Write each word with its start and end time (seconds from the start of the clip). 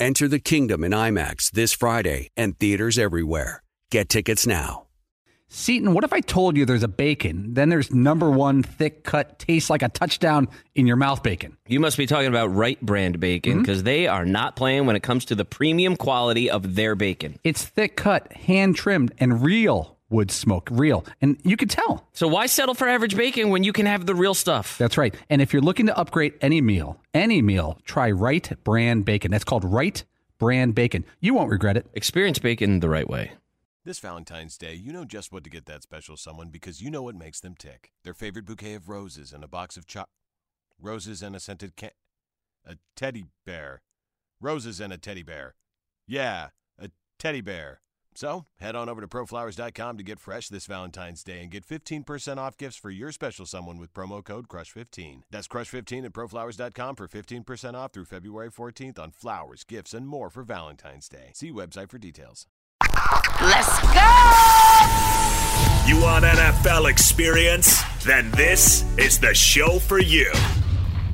Enter 0.00 0.28
the 0.28 0.38
kingdom 0.38 0.82
in 0.82 0.92
IMAX 0.92 1.50
this 1.50 1.74
Friday 1.74 2.30
and 2.34 2.58
theaters 2.58 2.96
everywhere. 2.96 3.62
Get 3.90 4.08
tickets 4.08 4.46
now. 4.46 4.86
Seaton, 5.48 5.92
what 5.92 6.04
if 6.04 6.12
I 6.14 6.20
told 6.20 6.56
you 6.56 6.64
there's 6.64 6.82
a 6.82 6.88
bacon, 6.88 7.52
then 7.52 7.68
there's 7.68 7.92
number 7.92 8.30
one 8.30 8.62
thick 8.62 9.04
cut, 9.04 9.38
tastes 9.38 9.68
like 9.68 9.82
a 9.82 9.90
touchdown 9.90 10.48
in 10.74 10.86
your 10.86 10.96
mouth 10.96 11.22
bacon? 11.22 11.58
You 11.66 11.80
must 11.80 11.98
be 11.98 12.06
talking 12.06 12.28
about 12.28 12.54
Wright 12.54 12.80
Brand 12.80 13.20
bacon 13.20 13.60
because 13.60 13.78
mm-hmm. 13.80 13.86
they 13.86 14.06
are 14.06 14.24
not 14.24 14.56
playing 14.56 14.86
when 14.86 14.96
it 14.96 15.02
comes 15.02 15.26
to 15.26 15.34
the 15.34 15.44
premium 15.44 15.96
quality 15.96 16.48
of 16.48 16.76
their 16.76 16.94
bacon. 16.94 17.38
It's 17.44 17.62
thick 17.62 17.96
cut, 17.96 18.32
hand 18.32 18.76
trimmed, 18.76 19.12
and 19.18 19.42
real 19.42 19.98
wood 20.10 20.30
smoke, 20.30 20.68
real. 20.70 21.04
And 21.22 21.40
you 21.44 21.56
can 21.56 21.68
tell. 21.68 22.06
So 22.12 22.28
why 22.28 22.46
settle 22.46 22.74
for 22.74 22.88
average 22.88 23.16
bacon 23.16 23.50
when 23.50 23.64
you 23.64 23.72
can 23.72 23.86
have 23.86 24.06
the 24.06 24.14
real 24.14 24.34
stuff? 24.34 24.76
That's 24.76 24.98
right. 24.98 25.14
And 25.30 25.40
if 25.40 25.52
you're 25.52 25.62
looking 25.62 25.86
to 25.86 25.96
upgrade 25.96 26.34
any 26.40 26.60
meal, 26.60 27.00
any 27.14 27.40
meal, 27.40 27.78
try 27.84 28.10
Wright 28.10 28.52
Brand 28.64 29.04
Bacon. 29.04 29.30
That's 29.30 29.44
called 29.44 29.64
Wright 29.64 30.04
Brand 30.38 30.74
Bacon. 30.74 31.04
You 31.20 31.34
won't 31.34 31.50
regret 31.50 31.76
it. 31.76 31.86
Experience 31.94 32.38
bacon 32.38 32.80
the 32.80 32.88
right 32.88 33.08
way. 33.08 33.32
This 33.84 33.98
Valentine's 33.98 34.58
Day, 34.58 34.74
you 34.74 34.92
know 34.92 35.06
just 35.06 35.32
what 35.32 35.42
to 35.44 35.50
get 35.50 35.64
that 35.66 35.82
special 35.82 36.16
someone 36.16 36.50
because 36.50 36.82
you 36.82 36.90
know 36.90 37.02
what 37.02 37.14
makes 37.14 37.40
them 37.40 37.54
tick. 37.54 37.92
Their 38.04 38.12
favorite 38.12 38.44
bouquet 38.44 38.74
of 38.74 38.90
roses 38.90 39.32
and 39.32 39.42
a 39.42 39.48
box 39.48 39.78
of 39.78 39.86
cho- 39.86 40.04
roses 40.78 41.22
and 41.22 41.34
a 41.34 41.40
scented 41.40 41.76
can 41.76 41.90
a 42.66 42.76
teddy 42.94 43.24
bear. 43.46 43.80
Roses 44.40 44.80
and 44.80 44.92
a 44.92 44.98
teddy 44.98 45.22
bear. 45.22 45.54
Yeah, 46.06 46.48
a 46.78 46.90
teddy 47.18 47.40
bear. 47.40 47.80
So 48.20 48.44
head 48.58 48.76
on 48.76 48.90
over 48.90 49.00
to 49.00 49.08
proflowers.com 49.08 49.96
to 49.96 50.02
get 50.02 50.20
fresh 50.20 50.50
this 50.50 50.66
Valentine's 50.66 51.24
Day 51.24 51.40
and 51.40 51.50
get 51.50 51.66
15% 51.66 52.36
off 52.36 52.58
gifts 52.58 52.76
for 52.76 52.90
your 52.90 53.12
special 53.12 53.46
someone 53.46 53.78
with 53.78 53.94
promo 53.94 54.22
code 54.22 54.46
CRUSH15. 54.46 55.22
That's 55.30 55.48
CRUSH15 55.48 56.04
at 56.04 56.12
proflowers.com 56.12 56.96
for 56.96 57.08
15% 57.08 57.74
off 57.74 57.94
through 57.94 58.04
February 58.04 58.50
14th 58.50 58.98
on 58.98 59.10
flowers, 59.12 59.64
gifts, 59.64 59.94
and 59.94 60.06
more 60.06 60.28
for 60.28 60.42
Valentine's 60.42 61.08
Day. 61.08 61.30
See 61.32 61.50
website 61.50 61.88
for 61.88 61.96
details. 61.96 62.46
Let's 63.40 63.80
go! 63.94 64.10
You 65.86 65.98
want 66.02 66.26
NFL 66.26 66.90
experience? 66.90 67.80
Then 68.04 68.30
this 68.32 68.84
is 68.98 69.18
the 69.18 69.32
show 69.32 69.78
for 69.78 69.98
you. 69.98 70.30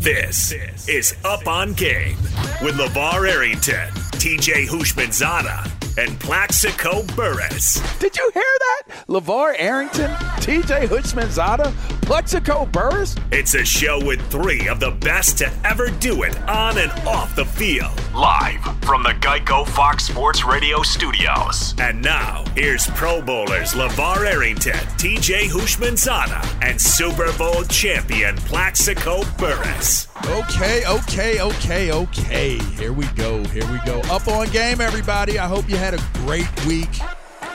This 0.01 0.51
is 0.89 1.15
Up 1.25 1.47
on 1.47 1.73
Game 1.75 2.17
with 2.63 2.75
LaVar 2.75 3.31
Arrington, 3.31 3.91
TJ 4.19 4.67
Houshmandzadeh, 4.67 5.86
and 5.99 6.19
Plaxico 6.21 7.03
Burress. 7.15 7.81
Did 7.99 8.17
you 8.17 8.31
hear 8.35 8.43
that? 8.43 9.07
LaVar 9.09 9.55
Arrington, 9.59 10.11
TJ 10.41 10.89
Houshmandzadeh, 10.89 11.73
Plaxico 12.07 12.67
Burress? 12.67 13.17
It's 13.33 13.55
a 13.55 13.65
show 13.65 13.99
with 14.03 14.25
three 14.31 14.69
of 14.69 14.79
the 14.79 14.93
best 14.93 15.39
to 15.39 15.53
ever 15.65 15.91
do 15.91 16.23
it 16.23 16.39
on 16.49 16.79
and 16.79 16.93
off 17.05 17.35
the 17.35 17.45
field. 17.45 18.01
Live 18.15 18.63
from 18.83 19.03
the 19.03 19.17
Geico 19.21 19.67
Fox 19.67 20.05
Sports 20.07 20.45
Radio 20.45 20.85
studios. 20.85 21.75
And 21.81 22.01
now, 22.01 22.45
here's 22.55 22.87
Pro 22.91 23.21
Bowlers 23.21 23.75
LaVar 23.75 24.25
Arrington, 24.25 24.79
TJ 24.99 25.49
Houshmandzadeh, 25.49 26.63
and 26.63 26.81
Super 26.81 27.37
Bowl 27.37 27.65
champion 27.65 28.37
Plaxico 28.37 29.25
Burress. 29.37 30.07
Okay, 30.27 30.87
okay, 30.87 31.41
okay, 31.41 31.91
okay. 31.91 32.59
Here 32.77 32.93
we 32.93 33.07
go. 33.17 33.43
Here 33.47 33.67
we 33.73 33.81
go. 33.85 33.99
Up 34.13 34.29
on 34.29 34.49
game, 34.51 34.81
everybody. 34.81 35.41
I 35.41 35.49
hope 35.49 35.69
you 35.69 35.77
had 35.77 35.95
a 35.95 36.01
great 36.25 36.67
week. 36.67 37.01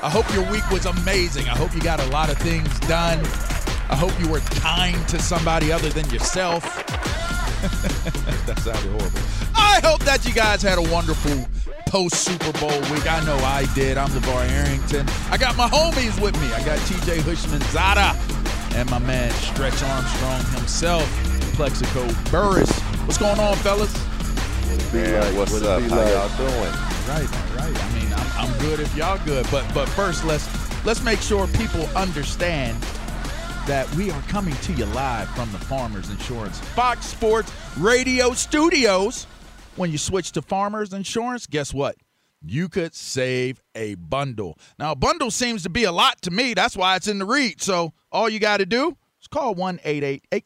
I 0.03 0.09
hope 0.09 0.31
your 0.33 0.43
week 0.51 0.69
was 0.71 0.85
amazing. 0.85 1.47
I 1.47 1.55
hope 1.55 1.73
you 1.73 1.79
got 1.79 2.01
a 2.01 2.07
lot 2.07 2.29
of 2.29 2.37
things 2.37 2.77
done. 2.81 3.23
I 3.91 3.95
hope 3.95 4.17
you 4.19 4.29
were 4.29 4.39
kind 4.39 5.07
to 5.09 5.19
somebody 5.19 5.71
other 5.71 5.89
than 5.89 6.09
yourself. 6.09 6.63
that 8.47 8.57
sounded 8.59 8.89
horrible. 8.89 9.19
I 9.53 9.81
hope 9.83 9.99
that 10.05 10.25
you 10.25 10.33
guys 10.33 10.61
had 10.61 10.77
a 10.77 10.81
wonderful 10.81 11.45
post 11.87 12.15
Super 12.15 12.53
Bowl 12.53 12.71
week. 12.89 13.11
I 13.11 13.23
know 13.25 13.35
I 13.43 13.67
did. 13.75 13.97
I'm 13.97 14.09
LaVar 14.09 14.49
Arrington. 14.49 15.05
I 15.29 15.37
got 15.37 15.57
my 15.57 15.67
homies 15.67 16.19
with 16.21 16.39
me. 16.41 16.53
I 16.53 16.63
got 16.63 16.79
TJ 16.79 17.19
Houshmandzadeh 17.19 18.75
and 18.75 18.89
my 18.89 18.99
man 18.99 19.29
Stretch 19.33 19.83
Armstrong 19.83 20.43
himself, 20.55 21.03
Plaxico 21.55 22.07
Burress. 22.31 22.71
What's 23.05 23.17
going 23.17 23.39
on, 23.39 23.57
fellas? 23.57 23.93
Man, 24.93 25.35
what's, 25.35 25.51
what's 25.51 25.65
up? 25.65 25.81
How 25.81 25.99
y'all 26.07 26.37
doing? 26.37 26.71
Right, 27.09 27.29
right. 27.57 27.75
I 27.75 27.99
mean, 27.99 28.13
I'm, 28.13 28.49
I'm 28.49 28.59
good 28.59 28.79
if 28.79 28.95
y'all 28.95 29.19
good, 29.25 29.45
but 29.51 29.65
but 29.73 29.89
first 29.89 30.23
let's 30.23 30.47
let's 30.85 31.03
make 31.03 31.19
sure 31.19 31.45
people 31.47 31.85
understand 31.95 32.77
that 33.67 33.93
we 33.95 34.09
are 34.09 34.21
coming 34.23 34.55
to 34.55 34.73
you 34.73 34.85
live 34.87 35.29
from 35.29 35.51
the 35.51 35.57
Farmers 35.59 36.09
Insurance 36.09 36.59
Fox 36.59 37.05
Sports 37.05 37.51
Radio 37.77 38.33
Studios. 38.33 39.25
When 39.75 39.91
you 39.91 39.97
switch 39.97 40.31
to 40.33 40.41
Farmers 40.41 40.93
Insurance, 40.93 41.45
guess 41.45 41.73
what? 41.73 41.95
You 42.43 42.69
could 42.69 42.95
save 42.95 43.61
a 43.75 43.95
bundle. 43.95 44.57
Now, 44.79 44.93
a 44.93 44.95
bundle 44.95 45.29
seems 45.29 45.63
to 45.63 45.69
be 45.69 45.83
a 45.83 45.91
lot 45.91 46.21
to 46.23 46.31
me. 46.31 46.55
That's 46.55 46.75
why 46.75 46.95
it's 46.95 47.07
in 47.07 47.19
the 47.19 47.25
read. 47.25 47.61
So, 47.61 47.93
all 48.11 48.27
you 48.29 48.39
got 48.39 48.57
to 48.57 48.65
do 48.65 48.97
is 49.21 49.27
call 49.27 49.53
1 49.53 49.79
888 49.83 50.45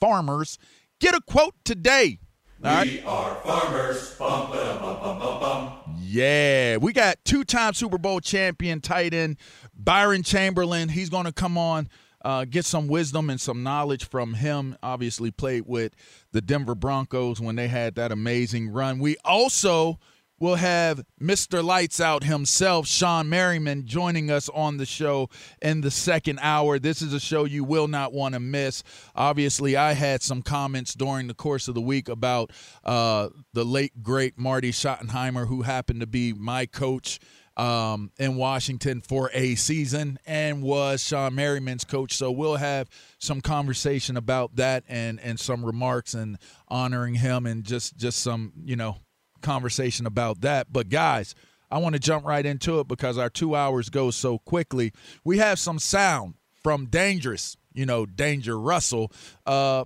Farmers. 0.00 0.58
Get 1.00 1.14
a 1.14 1.20
quote 1.20 1.54
today. 1.64 2.18
All 2.64 2.72
right? 2.72 2.90
We 2.90 3.00
are 3.02 3.36
farmers. 3.36 4.14
Bum, 4.16 4.50
bum, 4.50 5.40
bum, 5.40 5.72
yeah, 6.00 6.78
we 6.78 6.92
got 6.92 7.22
two-time 7.24 7.74
Super 7.74 7.98
Bowl 7.98 8.18
champion 8.20 8.80
tight 8.80 9.12
end 9.12 9.36
Byron 9.76 10.22
Chamberlain. 10.22 10.88
He's 10.88 11.10
going 11.10 11.26
to 11.26 11.32
come 11.32 11.58
on 11.58 11.88
uh, 12.24 12.44
get 12.44 12.64
some 12.64 12.88
wisdom 12.88 13.30
and 13.30 13.40
some 13.40 13.62
knowledge 13.62 14.08
from 14.08 14.34
him. 14.34 14.76
Obviously, 14.82 15.30
played 15.30 15.64
with 15.66 15.94
the 16.32 16.40
Denver 16.40 16.74
Broncos 16.74 17.40
when 17.40 17.56
they 17.56 17.68
had 17.68 17.94
that 17.96 18.12
amazing 18.12 18.70
run. 18.70 18.98
We 18.98 19.16
also 19.24 19.98
will 20.40 20.56
have 20.56 21.04
Mr. 21.20 21.64
Lights 21.64 22.00
Out 22.00 22.24
himself, 22.24 22.86
Shawne 22.86 23.28
Merriman, 23.28 23.86
joining 23.86 24.30
us 24.30 24.48
on 24.50 24.76
the 24.76 24.86
show 24.86 25.28
in 25.60 25.80
the 25.80 25.90
second 25.90 26.38
hour. 26.40 26.78
This 26.78 27.02
is 27.02 27.12
a 27.12 27.20
show 27.20 27.44
you 27.44 27.64
will 27.64 27.88
not 27.88 28.12
want 28.12 28.34
to 28.34 28.40
miss. 28.40 28.82
Obviously, 29.14 29.76
I 29.76 29.92
had 29.92 30.22
some 30.22 30.42
comments 30.42 30.94
during 30.94 31.26
the 31.26 31.34
course 31.34 31.68
of 31.68 31.74
the 31.74 31.80
week 31.80 32.08
about 32.08 32.52
uh, 32.84 33.30
the 33.52 33.64
late, 33.64 34.02
great 34.02 34.38
Marty 34.38 34.70
Schottenheimer, 34.70 35.48
who 35.48 35.62
happened 35.62 36.00
to 36.00 36.06
be 36.06 36.32
my 36.32 36.66
coach 36.66 37.18
um, 37.58 38.12
in 38.18 38.36
Washington 38.36 39.00
for 39.00 39.30
a 39.34 39.56
season 39.56 40.18
and 40.24 40.62
was 40.62 41.02
Shawne 41.02 41.34
Merriman's 41.34 41.84
coach. 41.84 42.14
So 42.14 42.30
we'll 42.30 42.56
have 42.56 42.88
some 43.18 43.40
conversation 43.40 44.16
about 44.16 44.56
that 44.56 44.84
and 44.88 45.20
and 45.20 45.38
some 45.38 45.64
remarks 45.64 46.14
and 46.14 46.38
honoring 46.68 47.16
him 47.16 47.44
and 47.44 47.64
just 47.64 47.96
just 47.96 48.20
some 48.20 48.52
you 48.64 48.76
know 48.76 48.96
conversation 49.42 50.06
about 50.06 50.40
that. 50.42 50.72
But 50.72 50.88
guys, 50.88 51.34
I 51.70 51.78
want 51.78 51.94
to 51.94 51.98
jump 51.98 52.24
right 52.24 52.46
into 52.46 52.78
it 52.80 52.88
because 52.88 53.18
our 53.18 53.28
two 53.28 53.56
hours 53.56 53.90
go 53.90 54.10
so 54.12 54.38
quickly. 54.38 54.92
We 55.24 55.38
have 55.38 55.58
some 55.58 55.80
sound 55.80 56.34
from 56.62 56.86
Dangerous, 56.86 57.56
you 57.74 57.86
know, 57.86 58.06
Danger 58.06 58.58
Russell. 58.58 59.12
Uh, 59.44 59.84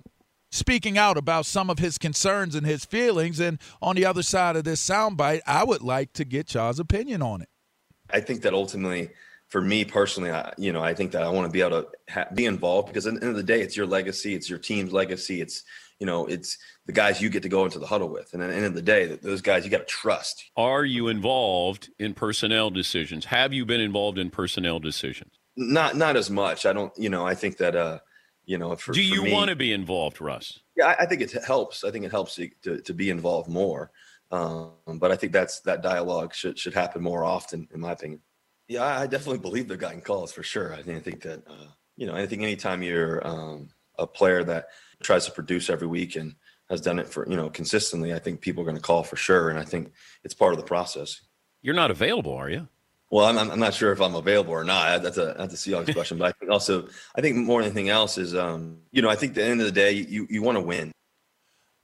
speaking 0.51 0.99
out 0.99 1.17
about 1.17 1.47
some 1.47 1.71
of 1.71 1.79
his 1.79 1.97
concerns 1.97 2.53
and 2.53 2.63
his 2.63 2.85
feelings. 2.85 3.39
And 3.39 3.59
on 3.81 3.95
the 3.95 4.05
other 4.05 4.21
side 4.21 4.55
of 4.55 4.63
this 4.63 4.87
soundbite, 4.87 5.41
I 5.47 5.63
would 5.63 5.81
like 5.81 6.13
to 6.13 6.25
get 6.25 6.53
y'all's 6.53 6.79
opinion 6.79 7.23
on 7.23 7.41
it. 7.41 7.49
I 8.09 8.19
think 8.19 8.41
that 8.41 8.53
ultimately 8.53 9.09
for 9.49 9.61
me 9.61 9.85
personally, 9.85 10.31
I, 10.31 10.53
you 10.57 10.73
know, 10.73 10.81
I 10.81 10.93
think 10.93 11.11
that 11.11 11.23
I 11.23 11.29
want 11.29 11.47
to 11.47 11.51
be 11.51 11.61
able 11.61 11.83
to 11.83 11.87
ha- 12.09 12.27
be 12.33 12.45
involved 12.45 12.87
because 12.87 13.05
at 13.05 13.13
the 13.13 13.21
end 13.21 13.29
of 13.29 13.35
the 13.35 13.43
day, 13.43 13.61
it's 13.61 13.77
your 13.77 13.85
legacy, 13.85 14.33
it's 14.33 14.49
your 14.49 14.59
team's 14.59 14.91
legacy, 14.91 15.41
it's 15.41 15.63
you 15.99 16.07
know, 16.07 16.25
it's 16.25 16.57
the 16.85 16.91
guys 16.91 17.21
you 17.21 17.29
get 17.29 17.43
to 17.43 17.49
go 17.49 17.63
into 17.63 17.79
the 17.79 17.85
huddle 17.85 18.09
with, 18.09 18.33
and 18.33 18.41
at 18.41 18.49
the 18.49 18.55
end 18.55 18.65
of 18.65 18.73
the 18.73 18.81
day, 18.81 19.05
those 19.21 19.41
guys 19.41 19.63
you 19.63 19.71
got 19.71 19.77
to 19.77 19.85
trust. 19.85 20.43
Are 20.57 20.83
you 20.83 21.07
involved 21.07 21.91
in 21.99 22.13
personnel 22.13 22.71
decisions? 22.71 23.25
Have 23.25 23.53
you 23.53 23.65
been 23.65 23.79
involved 23.79 24.17
in 24.17 24.29
personnel 24.31 24.79
decisions? 24.79 25.33
Not 25.55 25.95
not 25.95 26.17
as 26.17 26.29
much. 26.29 26.65
I 26.65 26.73
don't. 26.73 26.91
You 26.97 27.09
know, 27.09 27.25
I 27.25 27.35
think 27.35 27.57
that. 27.57 27.75
uh 27.75 27.99
you 28.45 28.57
know, 28.57 28.75
for, 28.75 28.91
do 28.91 29.01
you 29.01 29.31
want 29.31 29.49
to 29.49 29.55
be 29.55 29.71
involved, 29.71 30.19
Russ? 30.19 30.59
Yeah, 30.75 30.87
I, 30.87 31.03
I 31.03 31.05
think 31.05 31.21
it 31.21 31.31
helps. 31.45 31.85
I 31.85 31.91
think 31.91 32.03
it 32.03 32.11
helps 32.11 32.35
to, 32.35 32.49
to, 32.63 32.81
to 32.81 32.93
be 32.93 33.09
involved 33.09 33.49
more. 33.49 33.89
Um, 34.33 34.97
but 34.97 35.11
I 35.11 35.15
think 35.15 35.31
that's 35.31 35.59
that 35.61 35.83
dialogue 35.83 36.33
should 36.33 36.57
should 36.57 36.73
happen 36.73 37.03
more 37.03 37.23
often, 37.23 37.67
in 37.71 37.79
my 37.79 37.91
opinion. 37.91 38.21
Yeah, 38.67 38.83
I 38.83 39.05
definitely 39.05 39.37
believe 39.37 39.67
they've 39.67 39.77
gotten 39.77 40.01
calls 40.01 40.31
for 40.31 40.41
sure. 40.41 40.73
I 40.73 40.81
think 40.81 40.97
I 40.97 41.01
think 41.01 41.21
that 41.21 41.43
uh, 41.47 41.67
you 41.95 42.07
know, 42.07 42.15
I 42.15 42.25
think 42.25 42.41
anytime 42.41 42.81
you're 42.81 43.25
um, 43.25 43.69
a 43.99 44.07
player 44.07 44.43
that 44.45 44.69
tries 45.03 45.25
to 45.27 45.31
produce 45.31 45.69
every 45.69 45.85
week 45.85 46.15
and 46.15 46.33
has 46.67 46.81
done 46.81 46.97
it 46.97 47.07
for 47.07 47.29
you 47.29 47.37
know 47.37 47.51
consistently, 47.51 48.11
I 48.11 48.17
think 48.17 48.41
people 48.41 48.63
are 48.63 48.65
going 48.65 48.75
to 48.75 48.81
call 48.81 49.03
for 49.03 49.17
sure, 49.17 49.51
and 49.51 49.59
I 49.59 49.65
think 49.65 49.91
it's 50.23 50.33
part 50.33 50.53
of 50.53 50.59
the 50.59 50.65
process. 50.65 51.21
You're 51.61 51.75
not 51.75 51.91
available, 51.91 52.33
are 52.33 52.49
you? 52.49 52.67
Well, 53.11 53.25
I'm, 53.25 53.37
I'm 53.37 53.59
not 53.59 53.75
sure 53.75 53.91
if 53.91 54.01
I'm 54.01 54.15
available 54.15 54.53
or 54.53 54.63
not. 54.63 55.03
That's 55.03 55.19
a 55.19 55.35
that's 55.37 55.53
a 55.53 55.57
Seahawks 55.57 55.93
question, 55.99 56.17
but 56.17 56.25
I 56.25 56.31
think 56.31 56.51
also 56.51 56.87
I 57.15 57.21
think 57.21 57.37
more 57.37 57.61
than 57.61 57.69
anything 57.69 57.89
else 57.89 58.17
is 58.17 58.33
um, 58.33 58.79
you 58.91 59.03
know 59.03 59.09
I 59.09 59.15
think 59.15 59.33
at 59.33 59.35
the 59.35 59.43
end 59.43 59.59
of 59.59 59.67
the 59.67 59.71
day 59.71 59.91
you 59.91 60.25
you 60.27 60.41
want 60.41 60.57
to 60.57 60.63
win. 60.63 60.91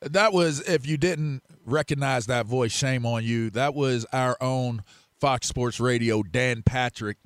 That 0.02 0.32
was 0.34 0.62
if 0.62 0.88
you 0.88 0.98
didn't 0.98 1.44
recognize 1.66 2.28
that 2.28 2.46
voice, 2.46 2.72
shame 2.72 3.06
on 3.06 3.24
you. 3.24 3.50
That 3.50 3.74
was 3.74 4.06
our 4.14 4.38
own 4.40 4.84
Fox 5.20 5.48
Sports 5.48 5.80
Radio 5.80 6.24
Dan 6.24 6.64
Patrick 6.64 7.18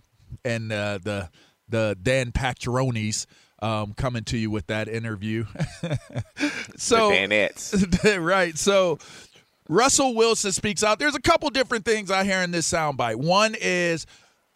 and 0.43 0.71
uh, 0.71 0.99
the 1.03 1.29
the 1.69 1.97
Dan 2.01 2.31
Patronis 2.31 3.25
um, 3.59 3.93
coming 3.93 4.23
to 4.25 4.37
you 4.37 4.49
with 4.51 4.67
that 4.67 4.87
interview. 4.87 5.45
so 6.77 7.09
right. 8.19 8.57
So 8.57 8.97
Russell 9.69 10.15
Wilson 10.15 10.51
speaks 10.51 10.83
out. 10.83 10.99
There's 10.99 11.15
a 11.15 11.21
couple 11.21 11.49
different 11.49 11.85
things 11.85 12.11
I 12.11 12.23
hear 12.23 12.41
in 12.41 12.51
this 12.51 12.69
soundbite. 12.69 13.15
One 13.15 13.55
is 13.59 14.05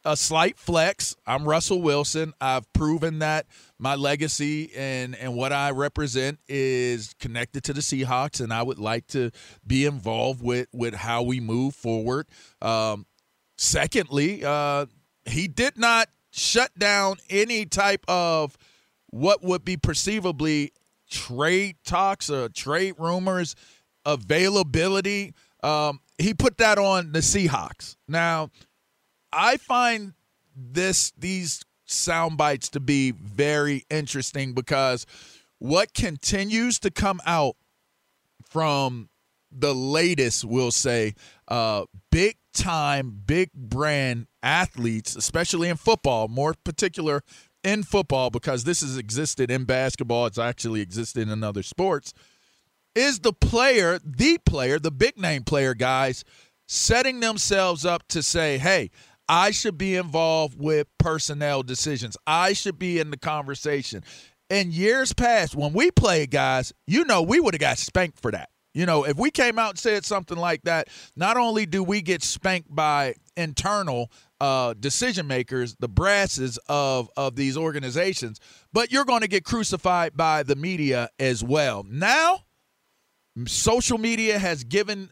a 0.04 0.18
slight 0.18 0.58
flex. 0.58 1.16
I'm 1.26 1.48
Russell 1.48 1.82
Wilson. 1.82 2.34
I've 2.42 2.72
proven 2.74 3.20
that 3.20 3.46
my 3.80 3.96
legacy 3.96 4.72
and 4.76 5.16
and 5.16 5.36
what 5.36 5.54
I 5.54 5.72
represent 5.72 6.40
is 6.48 7.14
connected 7.20 7.64
to 7.66 7.74
the 7.74 7.82
Seahawks, 7.82 8.42
and 8.42 8.52
I 8.54 8.64
would 8.64 8.80
like 8.80 9.08
to 9.08 9.32
be 9.66 9.86
involved 9.86 10.42
with 10.42 10.68
with 10.74 10.94
how 10.94 11.24
we 11.24 11.40
move 11.40 11.76
forward. 11.76 12.28
Um, 12.62 13.06
secondly, 13.58 14.44
uh, 14.44 14.88
he 15.26 15.48
did 15.48 15.78
not 15.78 16.10
shut 16.32 16.78
down 16.78 17.18
any 17.30 17.66
type 17.66 18.04
of 18.08 18.58
what 19.10 19.44
would 19.44 19.64
be 19.64 19.78
perceivably 19.78 20.74
trade 21.10 21.78
talks 21.86 22.30
or 22.30 22.50
trade 22.50 22.96
rumors 22.98 23.56
availability. 24.06 25.34
Um, 25.64 26.02
he 26.18 26.34
put 26.34 26.58
that 26.58 26.78
on 26.78 27.12
the 27.12 27.20
Seahawks. 27.20 27.96
Now, 28.08 28.50
I 29.32 29.58
find 29.58 30.14
this 30.56 31.12
these 31.18 31.64
sound 31.88 32.38
bites 32.38 32.70
to 32.70 32.80
be 32.80 33.12
very 33.12 33.86
interesting 33.90 34.54
because 34.54 35.06
what 35.60 35.94
continues 35.94 36.80
to 36.80 36.92
come 36.92 37.20
out 37.26 37.56
from 38.50 39.10
the 39.52 39.74
latest, 39.74 40.46
we'll 40.46 40.72
say, 40.72 41.14
uh, 41.48 41.86
big 42.12 42.38
time, 42.54 43.22
big 43.26 43.52
brand 43.54 44.28
athletes, 44.44 45.16
especially 45.16 45.70
in 45.70 45.78
football, 45.78 46.28
more 46.28 46.54
particular 46.64 47.24
in 47.64 47.84
football, 47.84 48.30
because 48.30 48.64
this 48.64 48.82
has 48.82 48.98
existed 48.98 49.50
in 49.50 49.64
basketball, 49.64 50.26
it's 50.26 50.38
actually 50.38 50.82
existed 50.82 51.28
in 51.28 51.44
other 51.44 51.64
sports 51.64 52.14
is 52.98 53.20
the 53.20 53.32
player, 53.32 54.00
the 54.04 54.40
player, 54.40 54.80
the 54.80 54.92
big 54.92 55.18
name 55.18 55.44
player, 55.44 55.76
guys, 55.76 56.24
setting 56.68 57.20
themselves 57.20 57.86
up 57.86 58.08
to 58.08 58.24
say, 58.24 58.58
hey, 58.58 58.90
I 59.30 59.52
should 59.52 59.78
be 59.78 59.96
involved 59.96 60.60
with 60.60 60.88
personnel 60.98 61.64
decisions. 61.64 62.18
I 62.26 62.54
should 62.54 62.80
be 62.80 63.00
in 63.00 63.12
the 63.12 63.18
conversation. 63.18 64.04
In 64.50 64.72
years 64.72 65.14
past, 65.14 65.56
when 65.56 65.74
we 65.74 65.92
played, 65.92 66.32
guys, 66.32 66.74
you 66.86 67.04
know, 67.04 67.22
we 67.22 67.40
would 67.40 67.54
have 67.54 67.62
got 67.62 67.78
spanked 67.78 68.22
for 68.22 68.32
that. 68.32 68.50
You 68.74 68.86
know, 68.86 69.06
if 69.06 69.18
we 69.18 69.32
came 69.32 69.58
out 69.58 69.72
and 69.72 69.80
said 69.80 70.06
something 70.06 70.38
like 70.38 70.62
that, 70.64 70.88
not 71.16 71.36
only 71.36 71.66
do 71.66 71.84
we 71.84 72.02
get 72.02 72.22
spanked 72.22 72.74
by 72.74 73.16
internal 73.36 74.12
uh, 74.40 74.76
decision 74.80 75.26
makers, 75.26 75.76
the 75.80 75.88
brasses 75.90 76.60
of 76.70 77.10
of 77.18 77.36
these 77.36 77.58
organizations, 77.58 78.40
but 78.72 78.92
you're 78.92 79.04
going 79.04 79.22
to 79.22 79.28
get 79.28 79.44
crucified 79.44 80.16
by 80.16 80.44
the 80.44 80.56
media 80.56 81.10
as 81.18 81.44
well. 81.44 81.84
Now, 81.90 82.44
social 83.48 83.98
media 83.98 84.38
has 84.38 84.64
given 84.64 85.10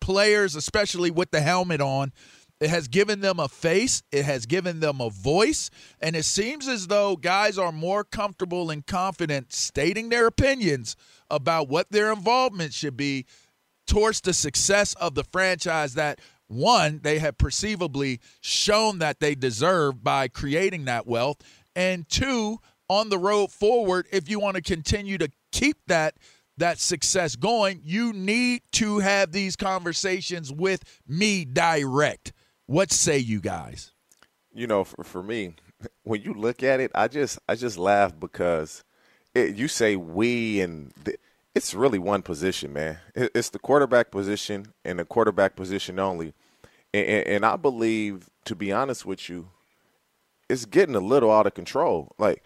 players, 0.00 0.54
especially 0.54 1.10
with 1.10 1.32
the 1.32 1.40
helmet 1.40 1.80
on, 1.80 2.12
it 2.60 2.68
has 2.70 2.88
given 2.88 3.20
them 3.20 3.40
a 3.40 3.48
face, 3.48 4.02
it 4.12 4.24
has 4.24 4.46
given 4.46 4.80
them 4.80 5.00
a 5.00 5.08
voice, 5.10 5.70
and 6.00 6.14
it 6.14 6.24
seems 6.24 6.68
as 6.68 6.86
though 6.88 7.16
guys 7.16 7.56
are 7.56 7.72
more 7.72 8.04
comfortable 8.04 8.70
and 8.70 8.86
confident 8.86 9.52
stating 9.52 10.10
their 10.10 10.26
opinions 10.26 10.94
about 11.30 11.68
what 11.68 11.90
their 11.90 12.12
involvement 12.12 12.74
should 12.74 12.96
be 12.96 13.24
towards 13.86 14.20
the 14.20 14.34
success 14.34 14.94
of 14.94 15.14
the 15.14 15.24
franchise 15.24 15.94
that 15.94 16.20
one 16.48 17.00
they 17.02 17.18
have 17.18 17.38
perceivably 17.38 18.20
shown 18.40 18.98
that 18.98 19.20
they 19.20 19.34
deserve 19.34 20.02
by 20.04 20.28
creating 20.28 20.84
that 20.84 21.06
wealth. 21.06 21.38
And 21.74 22.08
two 22.08 22.58
on 22.88 23.08
the 23.08 23.18
road 23.18 23.52
forward 23.52 24.06
if 24.12 24.28
you 24.28 24.40
want 24.40 24.56
to 24.56 24.62
continue 24.62 25.16
to 25.18 25.30
keep 25.52 25.76
that 25.86 26.16
that 26.56 26.78
success 26.78 27.36
going, 27.36 27.80
you 27.82 28.12
need 28.12 28.60
to 28.72 28.98
have 28.98 29.32
these 29.32 29.56
conversations 29.56 30.52
with 30.52 30.82
me 31.08 31.44
direct. 31.44 32.32
What 32.70 32.92
say 32.92 33.18
you 33.18 33.40
guys? 33.40 33.90
You 34.54 34.68
know, 34.68 34.84
for, 34.84 35.02
for 35.02 35.22
me, 35.24 35.54
when 36.04 36.22
you 36.22 36.32
look 36.32 36.62
at 36.62 36.78
it, 36.78 36.92
I 36.94 37.08
just 37.08 37.40
I 37.48 37.56
just 37.56 37.76
laugh 37.76 38.12
because 38.16 38.84
it, 39.34 39.56
you 39.56 39.66
say 39.66 39.96
we 39.96 40.60
and 40.60 40.92
the, 41.02 41.16
it's 41.52 41.74
really 41.74 41.98
one 41.98 42.22
position, 42.22 42.72
man. 42.72 43.00
It, 43.16 43.32
it's 43.34 43.50
the 43.50 43.58
quarterback 43.58 44.12
position 44.12 44.66
and 44.84 45.00
the 45.00 45.04
quarterback 45.04 45.56
position 45.56 45.98
only. 45.98 46.32
And, 46.94 47.06
and, 47.08 47.26
and 47.26 47.44
I 47.44 47.56
believe, 47.56 48.30
to 48.44 48.54
be 48.54 48.70
honest 48.70 49.04
with 49.04 49.28
you, 49.28 49.48
it's 50.48 50.64
getting 50.64 50.94
a 50.94 51.00
little 51.00 51.32
out 51.32 51.48
of 51.48 51.54
control. 51.54 52.12
Like 52.18 52.44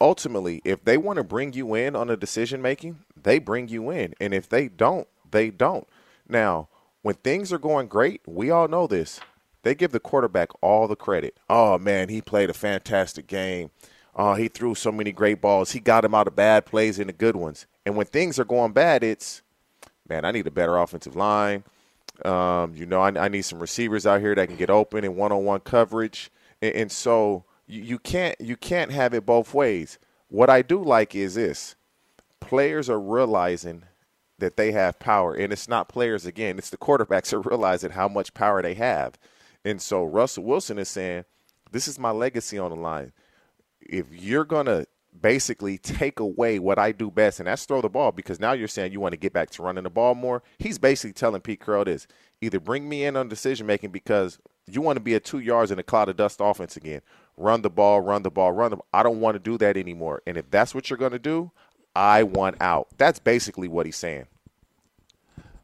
ultimately, 0.00 0.62
if 0.64 0.84
they 0.84 0.96
want 0.96 1.16
to 1.16 1.24
bring 1.24 1.52
you 1.52 1.74
in 1.74 1.96
on 1.96 2.10
a 2.10 2.16
decision 2.16 2.62
making, 2.62 3.00
they 3.20 3.40
bring 3.40 3.66
you 3.66 3.90
in. 3.90 4.14
And 4.20 4.34
if 4.34 4.48
they 4.48 4.68
don't, 4.68 5.08
they 5.32 5.50
don't. 5.50 5.88
Now, 6.28 6.68
when 7.02 7.16
things 7.16 7.52
are 7.52 7.58
going 7.58 7.88
great, 7.88 8.20
we 8.24 8.52
all 8.52 8.68
know 8.68 8.86
this. 8.86 9.18
They 9.64 9.74
give 9.74 9.92
the 9.92 10.00
quarterback 10.00 10.50
all 10.60 10.86
the 10.86 10.94
credit. 10.94 11.36
Oh 11.48 11.78
man, 11.78 12.10
he 12.10 12.20
played 12.20 12.50
a 12.50 12.54
fantastic 12.54 13.26
game. 13.26 13.70
Oh, 14.14 14.34
he 14.34 14.46
threw 14.46 14.74
so 14.74 14.92
many 14.92 15.10
great 15.10 15.40
balls. 15.40 15.72
He 15.72 15.80
got 15.80 16.04
him 16.04 16.14
out 16.14 16.28
of 16.28 16.36
bad 16.36 16.66
plays 16.66 16.98
into 16.98 17.14
good 17.14 17.34
ones. 17.34 17.66
And 17.84 17.96
when 17.96 18.06
things 18.06 18.38
are 18.38 18.44
going 18.44 18.72
bad, 18.72 19.02
it's 19.02 19.42
man, 20.08 20.26
I 20.26 20.32
need 20.32 20.46
a 20.46 20.52
better 20.52 20.76
offensive 20.76 21.16
line. 21.16 21.64
Um, 22.24 22.74
you 22.76 22.86
know, 22.86 23.00
I, 23.00 23.08
I, 23.24 23.28
need 23.28 23.42
some 23.42 23.58
receivers 23.58 24.06
out 24.06 24.20
here 24.20 24.36
that 24.36 24.46
can 24.46 24.56
get 24.56 24.70
open 24.70 25.02
in 25.02 25.16
one-on-one 25.16 25.60
coverage. 25.60 26.30
And, 26.62 26.74
and 26.76 26.92
so 26.92 27.44
you, 27.66 27.82
you 27.82 27.98
can't 27.98 28.40
you 28.40 28.56
can't 28.56 28.92
have 28.92 29.14
it 29.14 29.26
both 29.26 29.54
ways. 29.54 29.98
What 30.28 30.50
I 30.50 30.62
do 30.62 30.82
like 30.82 31.14
is 31.14 31.34
this: 31.34 31.74
players 32.38 32.90
are 32.90 33.00
realizing 33.00 33.84
that 34.38 34.56
they 34.56 34.72
have 34.72 34.98
power, 34.98 35.34
and 35.34 35.52
it's 35.52 35.68
not 35.68 35.88
players 35.88 36.26
again; 36.26 36.58
it's 36.58 36.70
the 36.70 36.76
quarterbacks 36.76 37.32
are 37.32 37.40
realizing 37.40 37.92
how 37.92 38.08
much 38.08 38.34
power 38.34 38.60
they 38.60 38.74
have. 38.74 39.14
And 39.64 39.80
so 39.80 40.04
Russell 40.04 40.44
Wilson 40.44 40.78
is 40.78 40.88
saying, 40.88 41.24
"This 41.70 41.88
is 41.88 41.98
my 41.98 42.10
legacy 42.10 42.58
on 42.58 42.70
the 42.70 42.76
line. 42.76 43.12
If 43.80 44.06
you're 44.10 44.44
gonna 44.44 44.86
basically 45.20 45.78
take 45.78 46.20
away 46.20 46.58
what 46.58 46.78
I 46.78 46.92
do 46.92 47.10
best, 47.10 47.40
and 47.40 47.46
that's 47.46 47.64
throw 47.64 47.80
the 47.80 47.88
ball, 47.88 48.12
because 48.12 48.40
now 48.40 48.52
you're 48.52 48.68
saying 48.68 48.92
you 48.92 49.00
want 49.00 49.12
to 49.12 49.18
get 49.18 49.32
back 49.32 49.50
to 49.50 49.62
running 49.62 49.84
the 49.84 49.90
ball 49.90 50.14
more. 50.14 50.42
He's 50.58 50.78
basically 50.78 51.12
telling 51.12 51.40
Pete 51.40 51.64
Carroll 51.64 51.84
this: 51.84 52.06
either 52.40 52.60
bring 52.60 52.88
me 52.88 53.04
in 53.04 53.16
on 53.16 53.28
decision 53.28 53.66
making 53.66 53.90
because 53.90 54.38
you 54.66 54.80
want 54.80 54.96
to 54.96 55.00
be 55.00 55.14
at 55.14 55.24
two 55.24 55.38
yards 55.40 55.70
in 55.70 55.78
a 55.78 55.82
cloud 55.82 56.08
of 56.08 56.16
dust 56.16 56.40
offense 56.40 56.76
again, 56.76 57.00
run 57.36 57.62
the 57.62 57.70
ball, 57.70 58.00
run 58.00 58.22
the 58.22 58.30
ball, 58.30 58.52
run 58.52 58.70
the 58.70 58.76
ball. 58.76 58.86
I 58.92 59.02
don't 59.02 59.20
want 59.20 59.34
to 59.34 59.38
do 59.38 59.58
that 59.58 59.76
anymore. 59.76 60.22
And 60.26 60.36
if 60.36 60.50
that's 60.50 60.74
what 60.74 60.88
you're 60.88 60.98
going 60.98 61.12
to 61.12 61.18
do, 61.18 61.50
I 61.94 62.22
want 62.22 62.56
out. 62.60 62.88
That's 62.96 63.18
basically 63.18 63.68
what 63.68 63.86
he's 63.86 63.96
saying. 63.96 64.26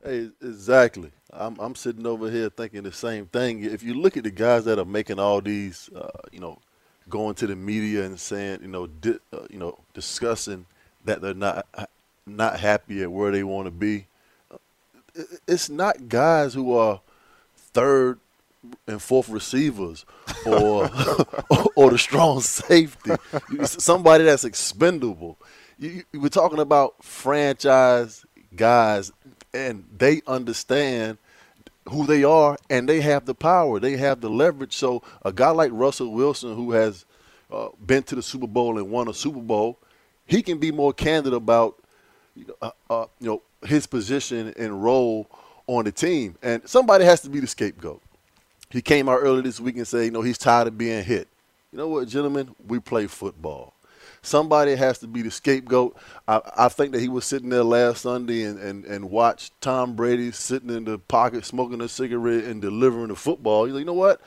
Exactly. 0.04 1.10
I'm, 1.32 1.56
I'm 1.58 1.74
sitting 1.74 2.06
over 2.06 2.30
here 2.30 2.50
thinking 2.50 2.82
the 2.82 2.92
same 2.92 3.26
thing. 3.26 3.64
If 3.64 3.82
you 3.82 3.94
look 3.94 4.16
at 4.16 4.24
the 4.24 4.30
guys 4.30 4.64
that 4.64 4.78
are 4.78 4.84
making 4.84 5.18
all 5.18 5.40
these, 5.40 5.88
uh, 5.94 6.08
you 6.32 6.40
know, 6.40 6.58
going 7.08 7.34
to 7.36 7.46
the 7.46 7.56
media 7.56 8.04
and 8.04 8.18
saying, 8.18 8.60
you 8.62 8.68
know, 8.68 8.86
di- 8.86 9.18
uh, 9.32 9.46
you 9.50 9.58
know, 9.58 9.78
discussing 9.94 10.66
that 11.04 11.20
they're 11.20 11.34
not 11.34 11.66
not 12.26 12.60
happy 12.60 13.02
at 13.02 13.10
where 13.10 13.30
they 13.32 13.42
want 13.42 13.66
to 13.66 13.70
be, 13.70 14.06
it's 15.46 15.68
not 15.68 16.08
guys 16.08 16.54
who 16.54 16.76
are 16.76 17.00
third 17.56 18.18
and 18.86 19.00
fourth 19.00 19.28
receivers 19.28 20.04
or 20.46 20.84
or 21.74 21.90
the 21.90 21.98
strong 21.98 22.40
safety. 22.40 23.12
Somebody 23.64 24.24
that's 24.24 24.44
expendable. 24.44 25.38
You, 25.78 26.04
you, 26.12 26.20
we're 26.20 26.28
talking 26.28 26.58
about 26.58 27.02
franchise 27.02 28.24
guys, 28.54 29.12
and 29.52 29.84
they 29.96 30.22
understand 30.26 31.18
who 31.88 32.06
they 32.06 32.24
are, 32.24 32.56
and 32.68 32.88
they 32.88 33.00
have 33.00 33.24
the 33.26 33.34
power. 33.34 33.80
They 33.80 33.96
have 33.96 34.20
the 34.20 34.30
leverage. 34.30 34.74
So 34.74 35.02
a 35.24 35.32
guy 35.32 35.50
like 35.50 35.70
Russell 35.72 36.12
Wilson, 36.12 36.54
who 36.54 36.72
has 36.72 37.04
uh, 37.50 37.68
been 37.84 38.02
to 38.04 38.14
the 38.14 38.22
Super 38.22 38.46
Bowl 38.46 38.78
and 38.78 38.90
won 38.90 39.08
a 39.08 39.14
Super 39.14 39.40
Bowl, 39.40 39.78
he 40.26 40.42
can 40.42 40.58
be 40.58 40.70
more 40.70 40.92
candid 40.92 41.32
about 41.32 41.82
you 42.36 42.46
know, 42.46 42.54
uh, 42.62 42.70
uh, 42.88 43.06
you 43.18 43.26
know 43.26 43.42
his 43.66 43.86
position 43.86 44.54
and 44.56 44.82
role 44.82 45.26
on 45.66 45.84
the 45.84 45.92
team. 45.92 46.36
And 46.42 46.66
somebody 46.68 47.04
has 47.04 47.20
to 47.22 47.30
be 47.30 47.40
the 47.40 47.46
scapegoat. 47.46 48.02
He 48.70 48.80
came 48.80 49.08
out 49.08 49.18
earlier 49.20 49.42
this 49.42 49.58
week 49.58 49.76
and 49.76 49.86
said, 49.86 50.04
you 50.04 50.10
know, 50.12 50.22
he's 50.22 50.38
tired 50.38 50.68
of 50.68 50.78
being 50.78 51.02
hit. 51.04 51.28
You 51.72 51.78
know 51.78 51.88
what, 51.88 52.08
gentlemen? 52.08 52.54
We 52.66 52.78
play 52.78 53.06
football. 53.06 53.74
Somebody 54.22 54.74
has 54.74 54.98
to 54.98 55.06
be 55.06 55.22
the 55.22 55.30
scapegoat. 55.30 55.96
I, 56.28 56.40
I 56.56 56.68
think 56.68 56.92
that 56.92 57.00
he 57.00 57.08
was 57.08 57.24
sitting 57.24 57.48
there 57.48 57.64
last 57.64 58.02
Sunday 58.02 58.42
and, 58.42 58.58
and, 58.58 58.84
and 58.84 59.10
watched 59.10 59.58
Tom 59.60 59.96
Brady 59.96 60.30
sitting 60.32 60.70
in 60.70 60.84
the 60.84 60.98
pocket 60.98 61.44
smoking 61.44 61.80
a 61.80 61.88
cigarette 61.88 62.44
and 62.44 62.60
delivering 62.60 63.08
the 63.08 63.16
football. 63.16 63.66
You 63.66 63.84
know 63.84 63.94
what? 63.94 64.20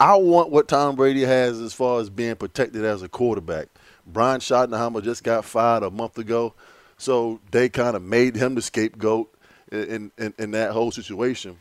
I 0.00 0.14
want 0.16 0.50
what 0.50 0.68
Tom 0.68 0.96
Brady 0.96 1.22
has 1.22 1.60
as 1.60 1.74
far 1.74 2.00
as 2.00 2.08
being 2.08 2.36
protected 2.36 2.84
as 2.84 3.02
a 3.02 3.08
quarterback. 3.08 3.68
Brian 4.06 4.40
Schottenheimer 4.40 5.02
just 5.02 5.24
got 5.24 5.44
fired 5.44 5.82
a 5.82 5.90
month 5.90 6.18
ago, 6.18 6.54
so 6.96 7.40
they 7.50 7.68
kind 7.68 7.96
of 7.96 8.02
made 8.02 8.36
him 8.36 8.54
the 8.54 8.62
scapegoat 8.62 9.32
in, 9.70 10.10
in, 10.16 10.34
in 10.38 10.50
that 10.52 10.70
whole 10.70 10.90
situation. 10.90 11.58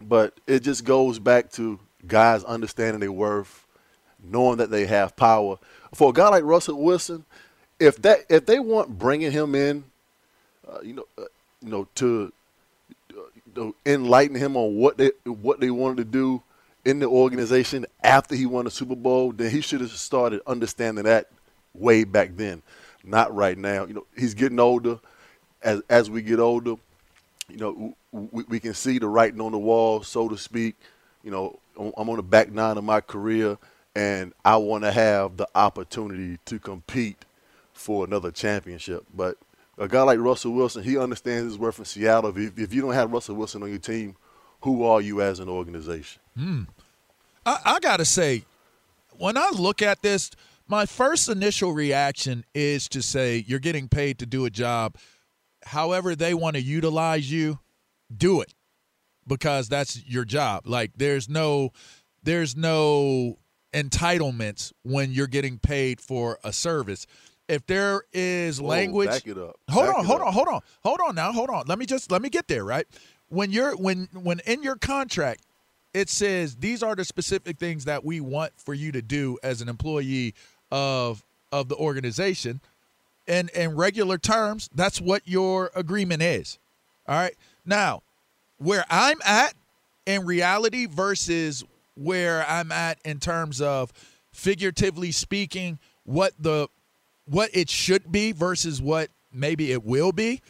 But 0.00 0.38
it 0.46 0.60
just 0.60 0.84
goes 0.84 1.18
back 1.18 1.50
to 1.52 1.78
guys 2.06 2.44
understanding 2.44 3.00
their 3.00 3.12
worth, 3.12 3.66
knowing 4.22 4.58
that 4.58 4.70
they 4.70 4.86
have 4.86 5.16
power. 5.16 5.58
For 5.94 6.10
a 6.10 6.12
guy 6.12 6.28
like 6.28 6.44
Russell 6.44 6.82
Wilson, 6.82 7.24
if 7.78 8.00
that 8.02 8.20
if 8.28 8.46
they 8.46 8.58
want 8.58 8.98
bringing 8.98 9.30
him 9.30 9.54
in, 9.54 9.84
uh, 10.68 10.80
you 10.82 10.94
know, 10.94 11.06
uh, 11.18 11.24
you 11.62 11.70
know 11.70 11.88
to 11.96 12.32
uh, 13.56 13.70
enlighten 13.86 14.36
him 14.36 14.56
on 14.56 14.76
what 14.76 14.98
they 14.98 15.10
what 15.24 15.60
they 15.60 15.70
wanted 15.70 15.98
to 15.98 16.04
do 16.04 16.42
in 16.84 16.98
the 16.98 17.06
organization 17.06 17.86
after 18.02 18.34
he 18.34 18.46
won 18.46 18.66
the 18.66 18.70
Super 18.70 18.96
Bowl, 18.96 19.32
then 19.32 19.50
he 19.50 19.60
should 19.60 19.80
have 19.80 19.90
started 19.90 20.40
understanding 20.46 21.04
that 21.04 21.28
way 21.72 22.04
back 22.04 22.36
then, 22.36 22.62
not 23.02 23.34
right 23.34 23.56
now. 23.56 23.86
You 23.86 23.94
know, 23.94 24.06
he's 24.16 24.34
getting 24.34 24.60
older. 24.60 24.98
As 25.62 25.80
as 25.88 26.10
we 26.10 26.20
get 26.22 26.38
older, 26.40 26.74
you 27.48 27.56
know, 27.56 27.96
we, 28.12 28.44
we 28.48 28.60
can 28.60 28.74
see 28.74 28.98
the 28.98 29.08
writing 29.08 29.40
on 29.40 29.52
the 29.52 29.58
wall, 29.58 30.02
so 30.02 30.28
to 30.28 30.36
speak. 30.36 30.76
You 31.22 31.30
know, 31.30 31.58
I'm 31.78 32.08
on 32.08 32.16
the 32.16 32.22
back 32.22 32.52
nine 32.52 32.76
of 32.76 32.84
my 32.84 33.00
career, 33.00 33.56
and 33.94 34.32
I 34.44 34.56
want 34.56 34.84
to 34.84 34.92
have 34.92 35.36
the 35.36 35.48
opportunity 35.54 36.38
to 36.46 36.58
compete 36.58 37.24
for 37.72 38.04
another 38.04 38.30
championship. 38.30 39.04
But 39.14 39.36
a 39.78 39.88
guy 39.88 40.02
like 40.02 40.18
Russell 40.18 40.52
Wilson, 40.52 40.82
he 40.82 40.98
understands 40.98 41.52
his 41.52 41.58
worth 41.58 41.78
in 41.78 41.84
Seattle. 41.84 42.36
If, 42.36 42.58
if 42.58 42.74
you 42.74 42.82
don't 42.82 42.94
have 42.94 43.12
Russell 43.12 43.36
Wilson 43.36 43.62
on 43.62 43.70
your 43.70 43.78
team, 43.78 44.16
who 44.62 44.84
are 44.84 45.00
you 45.00 45.20
as 45.20 45.40
an 45.40 45.48
organization? 45.48 46.20
Hmm. 46.36 46.62
I, 47.44 47.58
I 47.64 47.80
got 47.80 47.98
to 47.98 48.04
say, 48.04 48.44
when 49.18 49.36
I 49.36 49.50
look 49.50 49.82
at 49.82 50.02
this, 50.02 50.30
my 50.66 50.86
first 50.86 51.28
initial 51.28 51.72
reaction 51.72 52.44
is 52.54 52.88
to 52.88 53.02
say 53.02 53.44
you're 53.46 53.58
getting 53.58 53.88
paid 53.88 54.18
to 54.20 54.26
do 54.26 54.44
a 54.44 54.50
job– 54.50 54.96
however 55.66 56.14
they 56.14 56.34
want 56.34 56.56
to 56.56 56.62
utilize 56.62 57.30
you, 57.30 57.58
do 58.14 58.40
it 58.40 58.52
because 59.26 59.68
that's 59.68 60.04
your 60.06 60.24
job. 60.24 60.66
Like 60.66 60.92
there's 60.96 61.28
no 61.28 61.70
there's 62.22 62.56
no 62.56 63.38
entitlements 63.74 64.72
when 64.82 65.10
you're 65.10 65.26
getting 65.26 65.58
paid 65.58 66.00
for 66.00 66.38
a 66.44 66.52
service. 66.52 67.06
If 67.48 67.66
there 67.66 68.04
is 68.12 68.60
language 68.60 69.10
back 69.10 69.26
it 69.26 69.36
up. 69.36 69.56
Hold 69.68 69.86
Back 69.86 69.98
on, 69.98 70.04
hold 70.06 70.20
up. 70.22 70.26
on, 70.28 70.32
hold 70.32 70.48
on. 70.48 70.60
Hold 70.82 71.00
on 71.06 71.14
now, 71.14 71.32
hold 71.32 71.50
on. 71.50 71.64
Let 71.66 71.78
me 71.78 71.84
just 71.84 72.10
let 72.10 72.22
me 72.22 72.30
get 72.30 72.48
there, 72.48 72.64
right? 72.64 72.86
When 73.28 73.50
you're 73.50 73.76
when 73.76 74.08
when 74.14 74.40
in 74.46 74.62
your 74.62 74.76
contract 74.76 75.42
it 75.92 76.08
says 76.08 76.56
these 76.56 76.82
are 76.82 76.94
the 76.96 77.04
specific 77.04 77.58
things 77.58 77.84
that 77.84 78.04
we 78.04 78.20
want 78.20 78.52
for 78.56 78.72
you 78.72 78.92
to 78.92 79.02
do 79.02 79.38
as 79.42 79.60
an 79.60 79.68
employee 79.68 80.34
of 80.70 81.22
of 81.52 81.68
the 81.68 81.76
organization 81.76 82.60
and 83.26 83.48
in 83.50 83.74
regular 83.74 84.18
terms, 84.18 84.68
that's 84.74 85.00
what 85.00 85.22
your 85.24 85.70
agreement 85.74 86.22
is. 86.22 86.58
All 87.08 87.16
right. 87.16 87.34
Now, 87.64 88.02
where 88.58 88.84
I'm 88.90 89.18
at 89.24 89.54
in 90.06 90.26
reality 90.26 90.86
versus 90.86 91.64
where 91.94 92.44
I'm 92.48 92.72
at 92.72 92.98
in 93.04 93.20
terms 93.20 93.60
of 93.60 93.92
figuratively 94.32 95.12
speaking, 95.12 95.78
what 96.04 96.32
the 96.38 96.68
what 97.26 97.50
it 97.54 97.70
should 97.70 98.12
be 98.12 98.32
versus 98.32 98.82
what 98.82 99.10
maybe 99.32 99.72
it 99.72 99.84
will 99.84 100.12
be. 100.12 100.42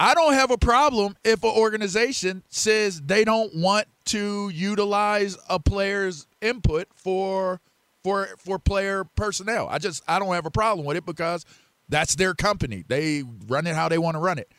I 0.00 0.14
don't 0.14 0.32
have 0.32 0.50
a 0.50 0.58
problem 0.58 1.16
if 1.24 1.44
an 1.44 1.50
organization 1.50 2.42
says 2.48 3.02
they 3.02 3.22
don't 3.22 3.54
want 3.54 3.86
to 4.06 4.48
utilize 4.48 5.36
a 5.48 5.60
player's 5.60 6.26
input 6.40 6.88
for 6.94 7.60
for 8.02 8.28
for 8.38 8.58
player 8.58 9.04
personnel. 9.04 9.68
I 9.68 9.78
just 9.78 10.02
I 10.08 10.18
don't 10.18 10.34
have 10.34 10.46
a 10.46 10.50
problem 10.50 10.86
with 10.86 10.96
it 10.96 11.04
because 11.04 11.44
that's 11.88 12.14
their 12.14 12.34
company. 12.34 12.84
They 12.88 13.24
run 13.46 13.66
it 13.66 13.74
how 13.74 13.88
they 13.88 13.98
want 13.98 14.14
to 14.14 14.20
run 14.20 14.38
it. 14.38 14.50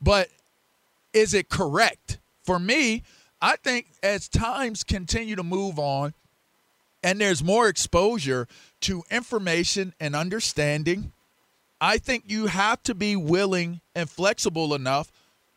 But 0.00 0.28
is 1.12 1.34
it 1.34 1.48
correct? 1.48 2.18
For 2.44 2.58
me, 2.58 3.02
I 3.40 3.56
think 3.56 3.88
as 4.02 4.28
times 4.28 4.84
continue 4.84 5.36
to 5.36 5.42
move 5.42 5.78
on 5.78 6.14
and 7.02 7.20
there's 7.20 7.44
more 7.44 7.68
exposure 7.68 8.48
to 8.82 9.04
information 9.10 9.94
and 10.00 10.16
understanding, 10.16 11.12
I 11.80 11.98
think 11.98 12.24
you 12.26 12.46
have 12.46 12.82
to 12.84 12.94
be 12.94 13.16
willing 13.16 13.80
and 13.94 14.08
flexible 14.08 14.74
enough 14.74 15.12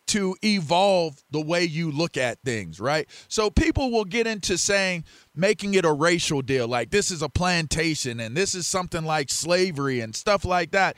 to 0.08 0.36
evolve 0.44 1.24
the 1.30 1.40
way 1.40 1.64
you 1.64 1.92
look 1.92 2.18
at 2.18 2.40
things, 2.42 2.80
right? 2.80 3.08
So 3.28 3.52
people 3.52 3.92
will 3.92 4.06
get 4.06 4.26
into 4.26 4.58
saying, 4.58 5.06
making 5.36 5.76
it 5.76 5.86
a 5.86 5.92
racial 5.92 6.42
deal, 6.42 6.68
like 6.68 6.90
this 6.90 7.12
is 7.12 7.22
a 7.22 7.30
plantation 7.30 8.20
and 8.20 8.36
this 8.36 8.56
is 8.56 8.66
something 8.66 9.06
like 9.06 9.30
slavery 9.30 10.02
and 10.02 10.16
stuff 10.16 10.46
like 10.46 10.72
that. 10.72 10.98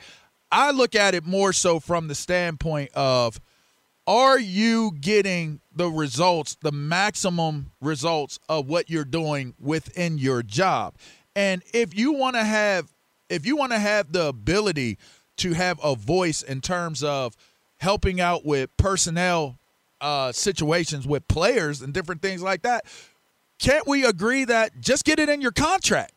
I 0.50 0.70
look 0.70 0.94
at 0.94 1.14
it 1.14 1.26
more 1.26 1.52
so 1.52 1.78
from 1.78 2.08
the 2.08 2.14
standpoint 2.14 2.90
of, 2.94 3.38
are 4.06 4.38
you 4.38 4.92
getting 5.00 5.60
the 5.74 5.88
results, 5.88 6.56
the 6.60 6.72
maximum 6.72 7.70
results 7.80 8.38
of 8.48 8.68
what 8.68 8.90
you're 8.90 9.04
doing 9.04 9.54
within 9.60 10.18
your 10.18 10.42
job? 10.42 10.94
And 11.36 11.62
if 11.72 11.96
you 11.96 12.12
want 12.12 12.36
to 12.36 12.44
have 12.44 12.92
if 13.28 13.46
you 13.46 13.56
want 13.56 13.72
to 13.72 13.78
have 13.78 14.12
the 14.12 14.26
ability 14.26 14.98
to 15.38 15.54
have 15.54 15.80
a 15.82 15.94
voice 15.96 16.42
in 16.42 16.60
terms 16.60 17.02
of 17.02 17.34
helping 17.78 18.20
out 18.20 18.44
with 18.44 18.76
personnel 18.76 19.58
uh, 20.02 20.32
situations 20.32 21.06
with 21.06 21.26
players 21.28 21.80
and 21.80 21.94
different 21.94 22.20
things 22.20 22.42
like 22.42 22.62
that, 22.62 22.84
can't 23.58 23.86
we 23.86 24.04
agree 24.04 24.44
that 24.44 24.80
just 24.80 25.04
get 25.04 25.18
it 25.18 25.30
in 25.30 25.40
your 25.40 25.52
contract? 25.52 26.11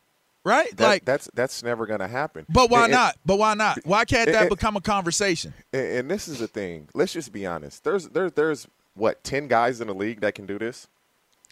Right? 0.46 0.76
That- 0.76 0.86
like 0.86 1.04
that's 1.04 1.28
that's 1.34 1.64
never 1.64 1.86
going 1.86 1.98
to 1.98 2.06
happen. 2.06 2.46
but 2.48 2.70
why 2.70 2.84
And- 2.84 2.92
not? 2.92 3.16
But 3.26 3.36
why 3.40 3.54
not? 3.54 3.80
Why 3.84 4.04
can't 4.04 4.30
that 4.30 4.42
and- 4.42 4.48
become 4.48 4.76
a 4.76 4.80
conversation? 4.80 5.52
And, 5.72 5.86
and 5.86 6.10
this 6.10 6.28
is 6.28 6.38
the 6.38 6.46
thing. 6.46 6.88
Let's 6.94 7.12
just 7.12 7.32
be 7.32 7.44
honest. 7.44 7.82
There's 7.82 8.08
there, 8.10 8.30
there's 8.30 8.68
what 8.94 9.24
ten 9.24 9.48
guys 9.48 9.80
in 9.80 9.88
the 9.88 9.94
league 9.94 10.20
that 10.20 10.36
can 10.36 10.46
do 10.46 10.56
this. 10.56 10.86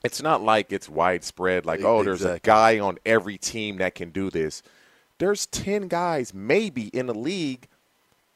It's 0.05 0.23
not 0.23 0.43
like 0.43 0.73
it's 0.73 0.89
widespread. 0.89 1.67
Like 1.67 1.83
oh, 1.83 2.05
there's 2.05 2.25
a 2.25 2.39
guy 2.45 2.79
on 2.79 2.99
every 3.05 3.37
team 3.37 3.79
that 3.79 3.97
can 3.97 4.11
do 4.11 4.31
this. 4.31 4.63
There's 5.19 5.47
ten 5.47 5.89
guys 5.89 6.33
maybe 6.33 6.87
in 6.89 7.07
the 7.07 7.15
league 7.15 7.67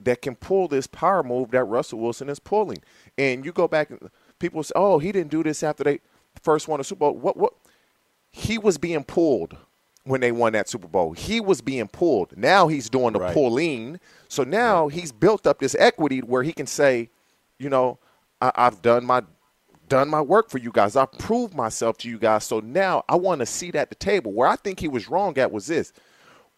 that 0.01 0.23
can 0.23 0.35
pull 0.35 0.67
this 0.67 0.89
power 0.89 1.23
move 1.23 1.53
that 1.53 1.65
Russell 1.65 2.01
Wilson 2.01 2.29
is 2.29 2.41
pulling. 2.41 2.79
And 3.17 3.45
you 3.45 3.53
go 3.53 3.69
back 3.69 3.91
and 3.91 4.11
people 4.41 4.65
say, 4.65 4.73
oh, 4.75 4.99
he 4.99 5.13
didn't 5.13 5.31
do 5.31 5.45
this 5.45 5.63
after 5.63 5.85
they 5.85 6.01
first 6.43 6.67
won 6.67 6.81
a 6.81 6.85
Super 6.85 6.99
Bowl. 6.99 7.15
What 7.15 7.37
what? 7.37 7.53
He 8.33 8.59
was 8.59 8.77
being 8.77 9.05
pulled 9.05 9.57
when 10.09 10.21
they 10.21 10.33
won 10.33 10.53
that 10.55 10.69
Super 10.69 10.89
Bowl. 10.89 11.13
He 11.13 11.41
was 11.41 11.61
being 11.61 11.89
pulled. 11.89 12.37
Now 12.37 12.69
he's 12.69 12.89
doing 12.91 13.13
the 13.13 13.21
Right. 13.21 13.35
pulling. 13.35 14.01
So 14.29 14.43
now 14.45 14.89
he's 14.89 15.13
built 15.13 15.47
up 15.47 15.59
this 15.59 15.77
equity 15.79 16.21
where 16.21 16.43
he 16.43 16.53
can 16.53 16.67
say, 16.67 17.11
you 17.59 17.69
know, 17.69 17.99
I, 18.41 18.53
I've 18.55 18.83
done 18.83 19.05
my 19.05 19.23
done 19.89 20.09
my 20.11 20.21
work 20.21 20.51
for 20.51 20.59
you 20.59 20.71
guys. 20.71 20.97
I've 20.97 21.13
proved 21.13 21.55
myself 21.55 21.97
to 21.99 22.09
you 22.11 22.19
guys. 22.19 22.45
So 22.45 22.61
now 22.61 23.05
I 23.09 23.17
want 23.17 23.41
to 23.41 23.47
seat 23.47 23.75
at 23.75 23.89
the 23.89 23.95
table. 23.95 24.33
Where 24.33 24.47
I 24.49 24.57
think 24.57 24.81
he 24.81 24.89
was 24.89 25.09
wrong 25.09 25.39
at 25.39 25.51
was 25.51 25.67
this: 25.67 25.93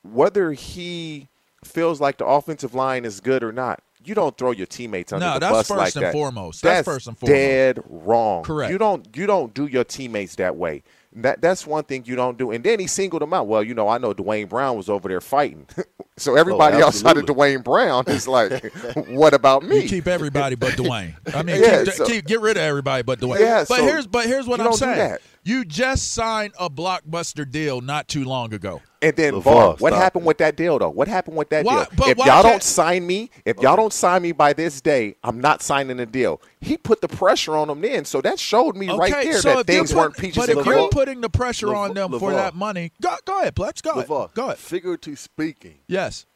whether 0.03 0.53
he 0.53 1.29
feels 1.65 2.01
like 2.01 2.19
the 2.19 2.27
offensive 2.27 2.75
line 2.75 3.05
is 3.05 3.21
good 3.21 3.43
or 3.43 3.53
not. 3.53 3.83
You 4.03 4.15
don't 4.15 4.37
throw 4.39 4.51
your 4.51 4.67
teammates 4.67 5.13
under 5.13 5.27
No, 5.27 5.35
the 5.35 5.41
that's 5.41 5.53
bus 5.53 5.69
first 5.69 5.79
like 5.79 5.95
and 5.97 6.05
that. 6.07 6.13
foremost. 6.13 6.63
That's 6.63 6.87
first 6.89 7.07
and 7.07 7.19
foremost. 7.19 7.39
Dead 7.39 7.79
wrong. 7.87 8.43
Correct. 8.45 8.73
You 8.73 8.79
don't 8.79 9.07
you 9.15 9.27
don't 9.27 9.53
do 9.53 9.67
your 9.67 9.85
teammates 9.85 10.37
that 10.37 10.57
way. 10.57 10.83
That 11.13 11.41
that's 11.41 11.67
one 11.67 11.83
thing 11.85 12.05
you 12.07 12.15
don't 12.15 12.39
do. 12.39 12.53
And 12.53 12.63
then 12.63 12.79
he 12.79 12.87
singled 12.87 13.23
them 13.23 13.35
out. 13.35 13.49
Well, 13.49 13.65
you 13.65 13.75
know, 13.75 13.89
I 13.89 13.99
know 13.99 14.13
Duane 14.13 14.47
Brown 14.47 14.77
was 14.77 14.89
over 14.89 15.09
there 15.09 15.21
fighting. 15.21 15.67
so 16.17 16.37
everybody 16.37 16.77
Oh, 16.77 16.87
outside 16.87 17.17
of. 17.17 17.27
Duane 17.27 17.63
Brown 17.63 18.05
is 18.07 18.29
like, 18.29 18.73
what 19.09 19.35
about 19.35 19.65
me? 19.65 19.81
You 19.81 19.89
keep 19.89 20.07
everybody 20.07 20.55
but 20.55 20.77
Duane. 20.77 21.17
I 21.35 21.43
mean, 21.43 21.61
Yeah, 21.61 21.83
keep, 21.85 21.95
so- 21.95 22.07
keep, 22.07 22.27
get 22.27 22.41
rid 22.41 22.57
of 22.57 22.63
everybody 22.63 23.03
but 23.03 23.19
Duane. 23.19 23.41
Yeah, 23.41 23.65
but 23.69 23.79
so 23.79 23.85
here's 23.85 24.07
but 24.07 24.27
here's 24.27 24.47
what 24.47 24.61
I'm 24.61 24.73
saying. 24.73 25.17
That. 25.45 25.51
You 25.51 25.65
just 25.65 26.13
signed 26.13 26.53
a 26.59 26.69
blockbuster 26.71 27.51
deal 27.51 27.81
not 27.81 28.09
too 28.09 28.25
long 28.25 28.53
ago. 28.53 28.83
And 29.03 29.17
then, 29.17 29.33
LaVar, 29.35 29.43
Var, 29.45 29.67
what 29.79 29.93
stop 29.93 30.03
happened 30.03 30.27
with 30.27 30.37
that 30.39 30.57
deal, 30.57 30.79
though? 30.79 30.91
What 30.91 31.09
happened 31.09 31.37
with 31.39 31.49
that 31.49 31.65
Why- 31.65 31.87
deal? 31.97 32.09
If 32.09 32.19
y'all 32.19 32.43
don't 32.43 32.63
sign 32.63 33.07
me, 33.07 33.31
if 33.47 33.59
y'all 33.61 33.77
don't 33.77 33.93
sign 33.95 34.21
me 34.21 34.33
by 34.33 34.53
this 34.53 34.83
day, 34.83 35.17
I'm 35.25 35.41
not 35.41 35.63
signing 35.63 35.97
the 35.97 36.05
deal. 36.05 36.43
He 36.61 36.77
put 36.77 37.01
the 37.01 37.09
pressure 37.09 37.57
on 37.57 37.69
them 37.69 37.81
then, 37.81 38.05
so 38.05 38.21
that 38.21 38.39
showed 38.39 38.77
me 38.77 38.91
right 38.91 39.11
there 39.11 39.41
so 39.41 39.55
that 39.55 39.61
if 39.61 39.75
you're 39.75 39.85
things 39.85 39.95
weren't 39.95 40.15
putting- 40.15 40.31
peaches 40.31 40.37
But 40.37 40.51
and 40.51 40.61
if 40.61 40.67
you're 40.67 40.89
putting 40.91 41.21
the 41.23 41.31
pressure 41.31 41.69
Lev- 41.69 41.77
on 41.77 41.95
them 41.95 42.19
for 42.19 42.33
that 42.33 42.55
money, 42.55 42.93
go, 43.01 43.17
go 43.25 43.41
ahead, 43.41 43.55
Plex. 43.55 43.83
Go 43.83 43.93
ahead. 43.93 44.07
LaVar, 44.07 44.35
Go 44.35 44.45
ahead. 44.47 44.59
Figuratively 44.59 45.17
speaking, 45.17 45.79
Yes. 45.87 46.27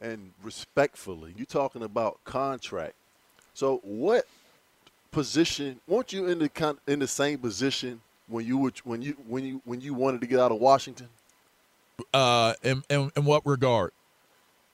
and 0.00 0.32
respectfully, 0.42 1.34
you're 1.36 1.46
talking 1.46 1.84
about 1.84 2.18
contract. 2.24 2.94
So 3.54 3.76
what 3.84 4.26
position? 5.12 5.78
weren't 5.86 6.12
you 6.12 6.26
in 6.26 6.40
the 6.40 6.76
in 6.88 6.98
the 6.98 7.06
same 7.06 7.38
position 7.38 8.00
when 8.28 8.46
you 8.46 8.58
were 8.58 8.72
when 8.84 9.02
you 9.02 9.16
when 9.26 9.44
you 9.44 9.62
when 9.64 9.80
you 9.80 9.94
wanted 9.94 10.20
to 10.20 10.26
get 10.26 10.40
out 10.40 10.52
of 10.52 10.58
Washington? 10.58 11.08
Uh, 12.12 12.54
in, 12.62 12.82
in, 12.88 13.12
in 13.16 13.24
what 13.24 13.44
regard? 13.46 13.92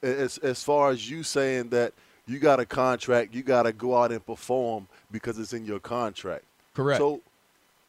As 0.02 0.38
as 0.38 0.62
far 0.62 0.90
as 0.90 1.11
you 1.11 1.23
saying 1.23 1.71
that 1.71 1.93
you 2.26 2.38
got 2.38 2.61
a 2.61 2.67
contract, 2.67 3.35
you 3.35 3.43
got 3.43 3.64
to 3.64 3.73
go 3.73 3.97
out 3.97 4.12
and 4.12 4.25
perform 4.25 4.87
because 5.11 5.38
it's 5.38 5.52
in 5.52 5.64
your 5.64 5.81
contract. 5.81 6.45
Correct. 6.75 6.99
So, 6.99 7.23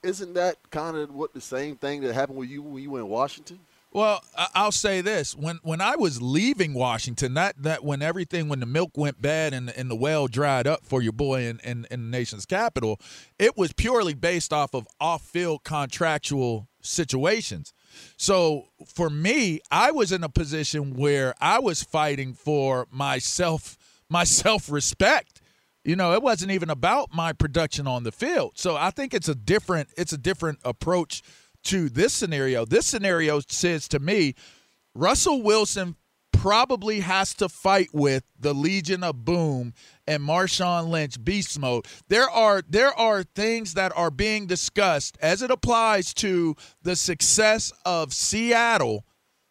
isn't 0.01 0.34
that 0.34 0.58
kind 0.72 0.98
of 0.98 1.13
what 1.13 1.34
the 1.34 1.42
same 1.42 1.75
thing 1.75 2.01
that 2.01 2.13
happened 2.13 2.39
with 2.39 2.50
you 2.50 2.62
when 2.62 2.82
you 2.82 2.92
were 2.92 3.00
in 3.00 3.08
Washington? 3.08 3.60
Well, 3.91 4.24
I'll 4.53 4.72
say 4.72 5.01
this: 5.01 5.36
when 5.36 5.60
when 5.63 5.81
I 5.81 5.96
was 5.96 6.22
leaving 6.22 6.75
Washington, 6.75 7.34
that 7.34 7.63
that 7.63 7.84
when 7.84 8.03
everything 8.03 8.48
when 8.48 8.60
the 8.60 8.67
milk 8.67 8.91
went 8.96 9.19
bad 9.22 9.51
and 9.53 9.69
and 9.72 9.89
the 9.89 9.96
well 9.96 10.27
dried 10.27 10.67
up 10.67 10.86
for 10.86 11.01
your 11.01 11.12
boy 11.13 11.41
in 11.48 11.60
in, 11.63 11.88
in 11.89 12.03
the 12.03 12.17
nation's 12.17 12.46
capital, 12.46 13.00
it 13.39 13.58
was 13.58 13.74
purely 13.74 14.13
based 14.13 14.53
off 14.53 14.75
of 14.75 14.88
off 15.00 15.24
field 15.24 15.63
contractual 15.63 16.67
situations. 16.81 17.74
So 18.15 18.65
for 18.86 19.10
me, 19.10 19.60
I 19.72 19.89
was 19.91 20.12
in 20.12 20.24
a 20.24 20.29
position 20.29 20.96
where 20.96 21.34
I 21.41 21.58
was 21.58 21.81
fighting 21.81 22.34
for 22.34 22.88
myself 22.91 23.75
my 24.10 24.24
self 24.24 24.72
respect. 24.72 25.41
You 25.84 25.96
know, 25.96 26.13
it 26.13 26.22
wasn't 26.22 26.51
even 26.51 26.69
about 26.69 27.13
my 27.13 27.34
production 27.34 27.88
on 27.88 28.03
the 28.03 28.12
field. 28.12 28.51
So 28.55 28.75
I 28.75 28.91
think 28.91 29.15
it's 29.15 29.29
a 29.29 29.36
different 29.36 29.89
it's 29.98 30.13
a 30.13 30.17
different 30.17 30.60
approach 30.63 31.24
to 31.63 31.89
this 31.89 32.13
scenario. 32.13 32.66
This 32.66 32.86
scenario 32.86 33.42
says 33.48 33.88
to 33.89 34.00
me, 34.00 34.36
Russell 34.96 35.42
Wilson 35.42 35.96
probably 36.32 37.01
has 37.01 37.34
to 37.34 37.50
fight 37.50 37.89
with 37.92 38.24
the 38.39 38.54
Legion 38.54 39.04
of 39.04 39.25
Boom 39.25 39.74
and 40.08 40.24
Marshawn 40.24 40.89
Lynch 40.89 41.22
beast 41.24 41.60
mode. 41.60 41.86
There 42.08 42.30
are 42.30 42.63
there 42.68 42.94
are 42.98 43.24
things 43.24 43.74
that 43.74 43.92
are 43.96 44.12
being 44.12 44.48
discussed 44.48 45.18
as 45.22 45.42
it 45.42 45.51
applies 45.51 46.13
to 46.16 46.56
the 46.82 46.96
success 46.96 47.74
of 47.86 48.13
Seattle 48.13 49.06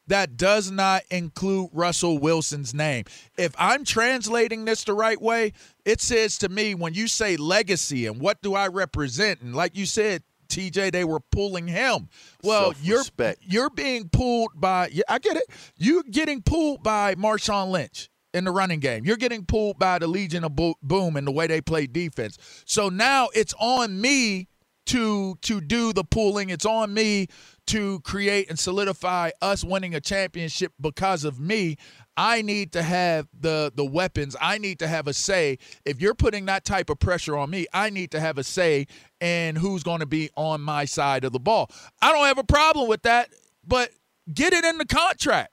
that 0.06 0.38
does 0.38 0.70
not 0.70 1.02
include 1.10 1.68
Russell 1.74 2.18
Wilson's 2.18 2.72
name. 2.72 3.04
If 3.36 3.54
I'm 3.58 3.84
translating 3.84 4.64
this 4.64 4.84
the 4.84 4.94
right 4.94 5.20
way, 5.20 5.52
it 5.84 6.00
says 6.00 6.38
to 6.38 6.48
me 6.48 6.74
when 6.74 6.94
you 6.94 7.06
say 7.06 7.36
legacy 7.36 8.06
and 8.06 8.18
what 8.18 8.40
do 8.40 8.54
I 8.54 8.68
represent 8.68 9.42
and 9.42 9.54
like 9.54 9.76
you 9.76 9.84
said 9.84 10.22
TJ, 10.48 10.92
they 10.92 11.04
were 11.04 11.20
pulling 11.20 11.68
him. 11.68 12.08
Well, 12.42 12.74
you're 12.82 13.04
you're 13.42 13.70
being 13.70 14.08
pulled 14.08 14.52
by. 14.54 14.90
I 15.08 15.18
get 15.18 15.36
it. 15.36 15.44
You're 15.76 16.02
getting 16.02 16.42
pulled 16.42 16.82
by 16.82 17.14
Marshawn 17.14 17.70
Lynch 17.70 18.10
in 18.34 18.44
the 18.44 18.50
running 18.50 18.80
game. 18.80 19.04
You're 19.04 19.16
getting 19.16 19.44
pulled 19.44 19.78
by 19.78 19.98
the 19.98 20.06
Legion 20.06 20.44
of 20.44 20.56
Boom 20.56 21.16
and 21.16 21.26
the 21.26 21.32
way 21.32 21.46
they 21.46 21.60
play 21.60 21.86
defense. 21.86 22.38
So 22.64 22.88
now 22.88 23.28
it's 23.34 23.54
on 23.58 24.00
me 24.00 24.48
to 24.86 25.36
to 25.42 25.60
do 25.60 25.92
the 25.92 26.04
pulling. 26.04 26.50
It's 26.50 26.64
on 26.64 26.94
me 26.94 27.28
to 27.66 28.00
create 28.00 28.48
and 28.48 28.58
solidify 28.58 29.30
us 29.42 29.62
winning 29.62 29.94
a 29.94 30.00
championship 30.00 30.72
because 30.80 31.24
of 31.24 31.38
me. 31.38 31.76
I 32.18 32.42
need 32.42 32.72
to 32.72 32.82
have 32.82 33.28
the 33.32 33.72
the 33.74 33.84
weapons. 33.84 34.34
I 34.40 34.58
need 34.58 34.80
to 34.80 34.88
have 34.88 35.06
a 35.06 35.14
say. 35.14 35.58
If 35.84 36.00
you're 36.00 36.14
putting 36.14 36.46
that 36.46 36.64
type 36.64 36.90
of 36.90 36.98
pressure 36.98 37.36
on 37.36 37.48
me, 37.48 37.66
I 37.72 37.90
need 37.90 38.10
to 38.10 38.18
have 38.20 38.38
a 38.38 38.44
say 38.44 38.88
in 39.20 39.54
who's 39.54 39.84
going 39.84 40.00
to 40.00 40.06
be 40.06 40.28
on 40.34 40.60
my 40.60 40.84
side 40.84 41.24
of 41.24 41.32
the 41.32 41.38
ball. 41.38 41.70
I 42.02 42.12
don't 42.12 42.26
have 42.26 42.38
a 42.38 42.44
problem 42.44 42.88
with 42.88 43.02
that, 43.02 43.30
but 43.64 43.90
get 44.34 44.52
it 44.52 44.64
in 44.64 44.78
the 44.78 44.84
contract. 44.84 45.52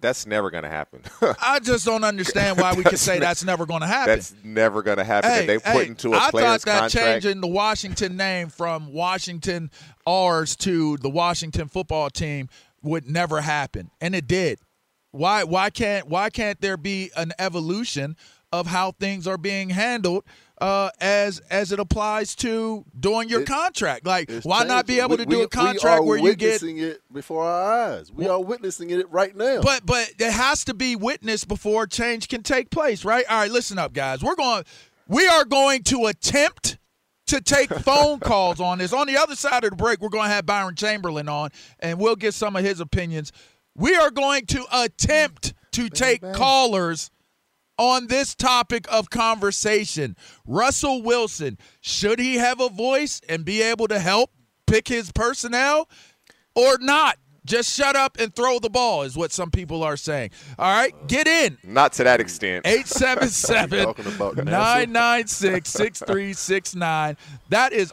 That's 0.00 0.24
never 0.24 0.50
going 0.50 0.62
to 0.62 0.68
happen. 0.68 1.02
I 1.42 1.58
just 1.58 1.84
don't 1.84 2.04
understand 2.04 2.58
why 2.58 2.74
we 2.74 2.84
can 2.84 2.96
say 2.96 3.14
ne- 3.14 3.20
that's 3.20 3.42
never 3.44 3.66
going 3.66 3.80
to 3.80 3.86
happen. 3.86 4.14
That's 4.14 4.34
never 4.44 4.82
going 4.82 4.98
to 4.98 5.04
happen. 5.04 5.30
Hey, 5.30 5.46
they 5.46 5.58
put 5.58 5.66
hey, 5.66 5.86
into 5.86 6.12
a 6.12 6.16
I 6.16 6.30
player's 6.30 6.46
thought 6.46 6.62
that 6.62 6.80
contract. 6.80 7.22
changing 7.22 7.40
the 7.40 7.48
Washington 7.48 8.16
name 8.16 8.50
from 8.50 8.92
Washington 8.92 9.70
R's 10.06 10.54
to 10.56 10.96
the 10.98 11.10
Washington 11.10 11.66
football 11.66 12.08
team 12.10 12.48
would 12.82 13.08
never 13.08 13.40
happen, 13.40 13.90
and 14.00 14.14
it 14.14 14.28
did. 14.28 14.60
Why? 15.14 15.44
Why 15.44 15.70
can't? 15.70 16.08
Why 16.08 16.28
can't 16.30 16.60
there 16.60 16.76
be 16.76 17.10
an 17.16 17.32
evolution 17.38 18.16
of 18.52 18.66
how 18.66 18.92
things 18.92 19.26
are 19.26 19.38
being 19.38 19.70
handled 19.70 20.24
uh, 20.60 20.90
as 21.00 21.40
as 21.50 21.70
it 21.72 21.78
applies 21.78 22.34
to 22.36 22.84
doing 22.98 23.28
your 23.28 23.42
It- 23.42 23.46
contract? 23.48 24.04
Like, 24.06 24.30
why 24.42 24.64
not 24.64 24.86
be 24.86 24.94
changing. 24.94 25.04
able 25.04 25.16
We- 25.16 25.24
to 25.24 25.30
do 25.30 25.42
a 25.42 25.48
contract 25.48 26.02
we 26.02 26.08
where 26.08 26.18
you 26.18 26.34
get 26.34 26.52
witnessing 26.62 26.78
it 26.78 27.00
before 27.12 27.44
our 27.44 27.92
eyes? 27.92 28.10
We 28.12 28.26
are 28.26 28.40
witnessing 28.42 28.90
it 28.90 29.08
right 29.12 29.34
now. 29.36 29.60
But 29.60 29.86
but 29.86 30.10
it 30.18 30.32
has 30.32 30.64
to 30.64 30.74
be 30.74 30.96
witnessed 30.96 31.46
before 31.46 31.86
change 31.86 32.26
can 32.28 32.42
take 32.42 32.70
place, 32.70 33.04
right? 33.04 33.24
All 33.30 33.38
right, 33.38 33.50
listen 33.50 33.78
up, 33.78 33.92
guys. 33.92 34.22
We're 34.22 34.34
going 34.36 34.64
we 35.06 35.28
are 35.28 35.44
going 35.44 35.82
to 35.84 36.06
attempt 36.06 36.78
to 37.26 37.40
take 37.40 37.70
phone 37.84 38.18
calls 38.20 38.60
on 38.60 38.78
this. 38.78 38.92
On 38.92 39.06
the 39.06 39.16
other 39.16 39.36
side 39.36 39.64
of 39.64 39.70
the 39.70 39.76
break, 39.76 40.00
we're 40.00 40.08
going 40.08 40.28
to 40.28 40.34
have 40.34 40.44
Byron 40.44 40.74
Chamberlain 40.74 41.28
on, 41.28 41.50
and 41.80 41.98
we'll 41.98 42.16
get 42.16 42.34
some 42.34 42.56
of 42.56 42.64
his 42.64 42.80
opinions. 42.80 43.32
We 43.76 43.96
are 43.96 44.10
going 44.10 44.46
to 44.46 44.64
attempt 44.72 45.54
to 45.72 45.88
take 45.88 46.22
callers 46.32 47.10
on 47.76 48.06
this 48.06 48.34
topic 48.34 48.86
of 48.90 49.10
conversation. 49.10 50.16
Russell 50.46 51.02
Wilson, 51.02 51.58
should 51.80 52.18
he 52.20 52.36
have 52.36 52.60
a 52.60 52.68
voice 52.68 53.20
and 53.28 53.44
be 53.44 53.62
able 53.62 53.88
to 53.88 53.98
help 53.98 54.30
pick 54.66 54.88
his 54.88 55.10
personnel 55.12 55.88
or 56.54 56.78
not? 56.78 57.18
Just 57.44 57.76
shut 57.76 57.94
up 57.94 58.16
and 58.18 58.34
throw 58.34 58.58
the 58.58 58.70
ball 58.70 59.02
is 59.02 59.18
what 59.18 59.30
some 59.30 59.50
people 59.50 59.82
are 59.82 59.98
saying. 59.98 60.30
All 60.58 60.72
right, 60.72 60.94
get 61.08 61.26
in. 61.26 61.58
Not 61.62 61.92
to 61.94 62.04
that 62.04 62.18
extent. 62.18 62.64
877 62.66 63.84
Talking 63.84 64.06
about 64.06 64.36
NASA. 64.36 64.44
996 64.44 65.68
6369. 65.68 67.16
That 67.50 67.74
is 67.74 67.92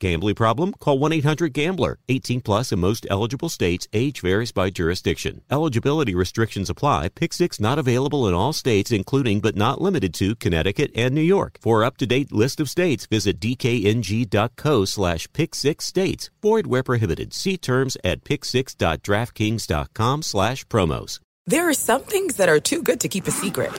Gambling 0.00 0.34
problem? 0.34 0.72
Call 0.80 0.98
1 0.98 1.12
800 1.12 1.52
Gambler. 1.52 1.98
18 2.08 2.40
plus 2.40 2.72
in 2.72 2.80
most 2.80 3.06
eligible 3.10 3.48
states. 3.48 3.86
Age 3.92 4.22
varies 4.22 4.50
by 4.50 4.70
jurisdiction. 4.70 5.42
Eligibility 5.50 6.14
restrictions 6.14 6.70
apply. 6.70 7.10
Pick 7.10 7.32
six 7.32 7.60
not 7.60 7.78
available 7.78 8.26
in 8.26 8.34
all 8.34 8.52
states, 8.52 8.90
including 8.90 9.40
but 9.40 9.54
not 9.54 9.80
limited 9.80 10.14
to 10.14 10.34
Connecticut 10.36 10.90
and 10.94 11.14
New 11.14 11.20
York. 11.20 11.58
For 11.60 11.84
up 11.84 11.98
to 11.98 12.06
date 12.06 12.32
list 12.32 12.58
of 12.60 12.70
states, 12.70 13.06
visit 13.06 13.38
dkng.co 13.38 14.84
slash 14.86 15.30
pick 15.32 15.54
six 15.54 15.84
states. 15.84 16.30
Void 16.42 16.66
where 16.66 16.82
prohibited. 16.82 17.34
See 17.34 17.58
terms 17.58 17.96
at 18.02 18.24
pick6.draftkings.com 18.24 20.22
slash 20.22 20.64
promos. 20.64 21.20
There 21.46 21.68
are 21.68 21.74
some 21.74 22.02
things 22.02 22.36
that 22.36 22.48
are 22.48 22.60
too 22.60 22.82
good 22.82 23.00
to 23.00 23.08
keep 23.08 23.26
a 23.26 23.30
secret. 23.30 23.72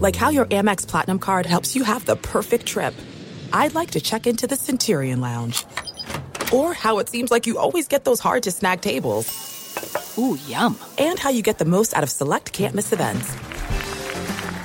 Like 0.00 0.16
how 0.16 0.28
your 0.28 0.46
Amex 0.46 0.86
Platinum 0.86 1.18
card 1.18 1.46
helps 1.46 1.74
you 1.74 1.84
have 1.84 2.04
the 2.04 2.16
perfect 2.16 2.66
trip. 2.66 2.94
I'd 3.52 3.74
like 3.74 3.92
to 3.92 4.00
check 4.00 4.26
into 4.26 4.46
the 4.46 4.56
Centurion 4.56 5.20
Lounge. 5.20 5.64
Or 6.52 6.74
how 6.74 6.98
it 6.98 7.08
seems 7.08 7.30
like 7.30 7.46
you 7.46 7.58
always 7.58 7.88
get 7.88 8.04
those 8.04 8.20
hard 8.20 8.42
to 8.44 8.50
snag 8.50 8.80
tables. 8.80 10.16
Ooh, 10.18 10.38
yum. 10.46 10.78
And 10.98 11.18
how 11.18 11.30
you 11.30 11.42
get 11.42 11.58
the 11.58 11.64
most 11.64 11.94
out 11.94 12.02
of 12.02 12.10
select 12.10 12.52
can't 12.52 12.74
miss 12.74 12.92
events. 12.92 13.30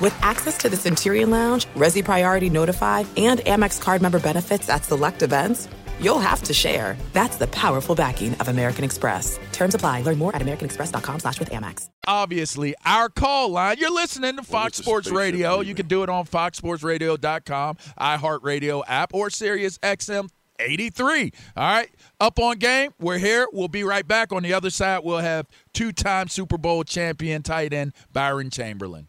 With 0.00 0.14
access 0.22 0.58
to 0.58 0.68
the 0.68 0.76
Centurion 0.76 1.30
Lounge, 1.30 1.66
Resy 1.74 2.04
Priority 2.04 2.50
Notified, 2.50 3.06
and 3.16 3.40
Amex 3.40 3.80
card 3.80 4.02
member 4.02 4.18
benefits 4.18 4.68
at 4.68 4.84
select 4.84 5.22
events, 5.22 5.68
you'll 6.00 6.18
have 6.18 6.42
to 6.44 6.54
share. 6.54 6.96
That's 7.12 7.36
the 7.36 7.46
powerful 7.48 7.94
backing 7.94 8.34
of 8.34 8.48
American 8.48 8.84
Express. 8.84 9.38
Terms 9.52 9.74
apply. 9.74 10.02
Learn 10.02 10.18
more 10.18 10.34
at 10.34 10.42
americanexpress.com 10.42 11.20
slash 11.20 11.38
with 11.38 11.50
Amex. 11.50 11.88
Obviously, 12.06 12.74
our 12.84 13.08
call 13.08 13.50
line. 13.50 13.76
You're 13.78 13.94
listening 13.94 14.36
to 14.36 14.42
Fox 14.42 14.78
Sports 14.78 15.10
Radio. 15.10 15.60
You 15.60 15.74
can 15.74 15.86
do 15.86 16.02
it 16.02 16.08
on 16.08 16.26
foxsportsradio.com, 16.26 17.76
iHeartRadio 17.98 18.82
app, 18.86 19.14
or 19.14 19.30
Sirius 19.30 19.78
XM 19.78 20.28
83. 20.58 21.32
All 21.56 21.64
right. 21.64 21.90
Up 22.20 22.38
on 22.38 22.58
game. 22.58 22.92
We're 23.00 23.18
here. 23.18 23.46
We'll 23.52 23.68
be 23.68 23.84
right 23.84 24.06
back. 24.06 24.32
On 24.32 24.42
the 24.42 24.52
other 24.52 24.70
side, 24.70 25.00
we'll 25.02 25.18
have 25.18 25.46
two-time 25.72 26.28
Super 26.28 26.58
Bowl 26.58 26.84
champion 26.84 27.42
tight 27.42 27.72
end 27.72 27.92
Byron 28.12 28.50
Chamberlain. 28.50 29.08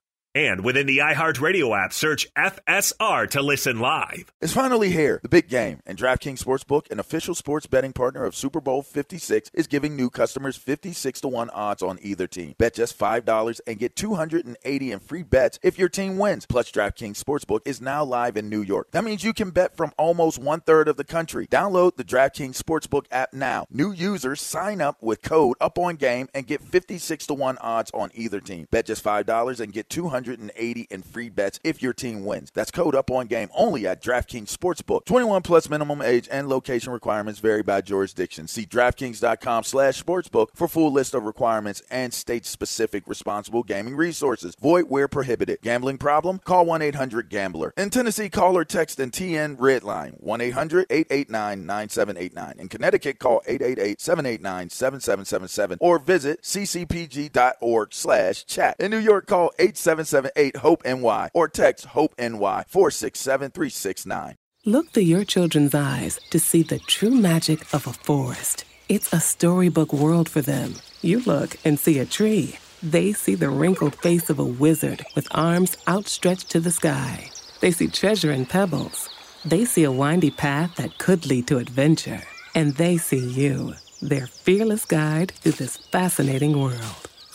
And 0.33 0.63
within 0.63 0.87
the 0.87 0.99
iHeartRadio 0.99 1.77
app, 1.77 1.91
search 1.91 2.25
FSR 2.35 3.29
to 3.31 3.41
listen 3.41 3.79
live. 3.79 4.31
It's 4.39 4.53
finally 4.53 4.89
here, 4.89 5.19
the 5.23 5.27
big 5.27 5.49
game, 5.49 5.81
and 5.85 5.97
DraftKings 5.97 6.41
Sportsbook, 6.41 6.89
an 6.89 7.01
official 7.01 7.35
sports 7.35 7.65
betting 7.67 7.91
partner 7.91 8.23
of 8.23 8.33
Super 8.33 8.61
Bowl 8.61 8.81
56, 8.81 9.51
is 9.53 9.67
giving 9.67 9.97
new 9.97 10.09
customers 10.09 10.55
56 10.55 11.19
to 11.21 11.27
1 11.27 11.49
odds 11.49 11.83
on 11.83 11.99
either 12.01 12.27
team. 12.27 12.55
Bet 12.57 12.75
just 12.75 12.97
$5 12.97 13.59
and 13.67 13.77
get 13.77 13.97
280 13.97 14.91
in 14.93 14.99
free 14.99 15.23
bets 15.23 15.59
if 15.61 15.77
your 15.77 15.89
team 15.89 16.17
wins. 16.17 16.45
Plus, 16.45 16.71
DraftKings 16.71 17.21
Sportsbook 17.21 17.59
is 17.65 17.81
now 17.81 18.01
live 18.01 18.37
in 18.37 18.47
New 18.47 18.61
York. 18.61 18.89
That 18.91 19.03
means 19.03 19.25
you 19.25 19.33
can 19.33 19.51
bet 19.51 19.75
from 19.75 19.91
almost 19.97 20.39
one 20.39 20.61
third 20.61 20.87
of 20.87 20.95
the 20.95 21.03
country. 21.03 21.45
Download 21.47 21.93
the 21.97 22.05
DraftKings 22.05 22.55
Sportsbook 22.57 23.05
app 23.11 23.33
now. 23.33 23.65
New 23.69 23.91
users 23.91 24.39
sign 24.39 24.79
up 24.79 25.03
with 25.03 25.21
code 25.21 25.57
Up 25.59 25.77
On 25.77 25.97
Game 25.97 26.29
and 26.33 26.47
get 26.47 26.61
56 26.61 27.27
to 27.27 27.33
1 27.33 27.57
odds 27.57 27.91
on 27.93 28.11
either 28.13 28.39
team. 28.39 28.69
Bet 28.71 28.85
just 28.85 29.03
$5 29.03 29.59
and 29.59 29.73
get 29.73 29.89
200 29.89 30.20
180 30.21 30.87
in 30.89 31.01
free 31.01 31.29
bets 31.29 31.59
if 31.63 31.81
your 31.81 31.93
team 31.93 32.25
wins. 32.25 32.51
That's 32.53 32.71
code 32.71 32.95
up 32.95 33.11
on 33.11 33.27
game 33.27 33.49
only 33.55 33.87
at 33.87 34.01
DraftKings 34.01 34.55
Sportsbook. 34.55 35.05
21 35.05 35.41
plus 35.41 35.69
minimum 35.69 36.01
age 36.01 36.27
and 36.31 36.47
location 36.47 36.93
requirements 36.93 37.39
vary 37.39 37.63
by 37.63 37.81
jurisdiction. 37.81 38.47
See 38.47 38.65
DraftKings.com 38.65 39.63
slash 39.63 40.03
sportsbook 40.03 40.47
for 40.53 40.67
full 40.67 40.91
list 40.91 41.13
of 41.13 41.23
requirements 41.23 41.81
and 41.89 42.13
state-specific 42.13 43.07
responsible 43.07 43.63
gaming 43.63 43.95
resources. 43.95 44.55
Void 44.61 44.85
where 44.89 45.07
prohibited. 45.07 45.59
Gambling 45.61 45.97
problem? 45.97 46.39
Call 46.39 46.65
1-800-GAMBLER. 46.65 47.73
In 47.77 47.89
Tennessee, 47.89 48.29
call 48.29 48.57
or 48.57 48.65
text 48.65 48.99
and 48.99 49.11
TN 49.11 49.57
Redline 49.57 50.21
1-800-889-9789. 50.23 52.59
In 52.59 52.69
Connecticut, 52.69 53.19
call 53.19 53.41
888-789-7777 53.47 55.77
or 55.79 55.99
visit 55.99 56.41
ccpg.org 56.41 57.93
slash 57.93 58.45
chat. 58.45 58.75
In 58.79 58.89
New 58.91 58.97
York, 58.97 59.27
call 59.27 59.51
877 59.57 60.05
hope 60.13 60.85
ny 60.85 61.29
or 61.33 61.47
text 61.47 61.85
HOPE-NY 61.85 62.65
467-369. 62.71 64.35
Look 64.65 64.91
through 64.91 65.03
your 65.03 65.25
children's 65.25 65.73
eyes 65.73 66.19
to 66.29 66.39
see 66.39 66.61
the 66.61 66.79
true 66.79 67.15
magic 67.15 67.61
of 67.73 67.87
a 67.87 67.93
forest. 67.93 68.63
It's 68.89 69.11
a 69.11 69.19
storybook 69.19 69.91
world 69.91 70.29
for 70.29 70.41
them. 70.41 70.75
You 71.01 71.21
look 71.21 71.55
and 71.65 71.79
see 71.79 71.97
a 71.97 72.05
tree. 72.05 72.57
They 72.83 73.13
see 73.13 73.35
the 73.35 73.49
wrinkled 73.49 73.95
face 73.95 74.29
of 74.29 74.37
a 74.37 74.45
wizard 74.45 75.05
with 75.15 75.27
arms 75.31 75.77
outstretched 75.87 76.49
to 76.51 76.59
the 76.59 76.71
sky. 76.71 77.29
They 77.59 77.71
see 77.71 77.87
treasure 77.87 78.31
in 78.31 78.45
pebbles. 78.45 79.09
They 79.45 79.65
see 79.65 79.83
a 79.83 79.91
windy 79.91 80.31
path 80.31 80.75
that 80.75 80.97
could 80.97 81.25
lead 81.25 81.47
to 81.47 81.57
adventure. 81.57 82.21
And 82.53 82.75
they 82.75 82.97
see 82.97 83.25
you, 83.29 83.75
their 84.01 84.27
fearless 84.27 84.85
guide 84.85 85.31
through 85.31 85.53
this 85.53 85.77
fascinating 85.77 86.59
world. 86.59 87.10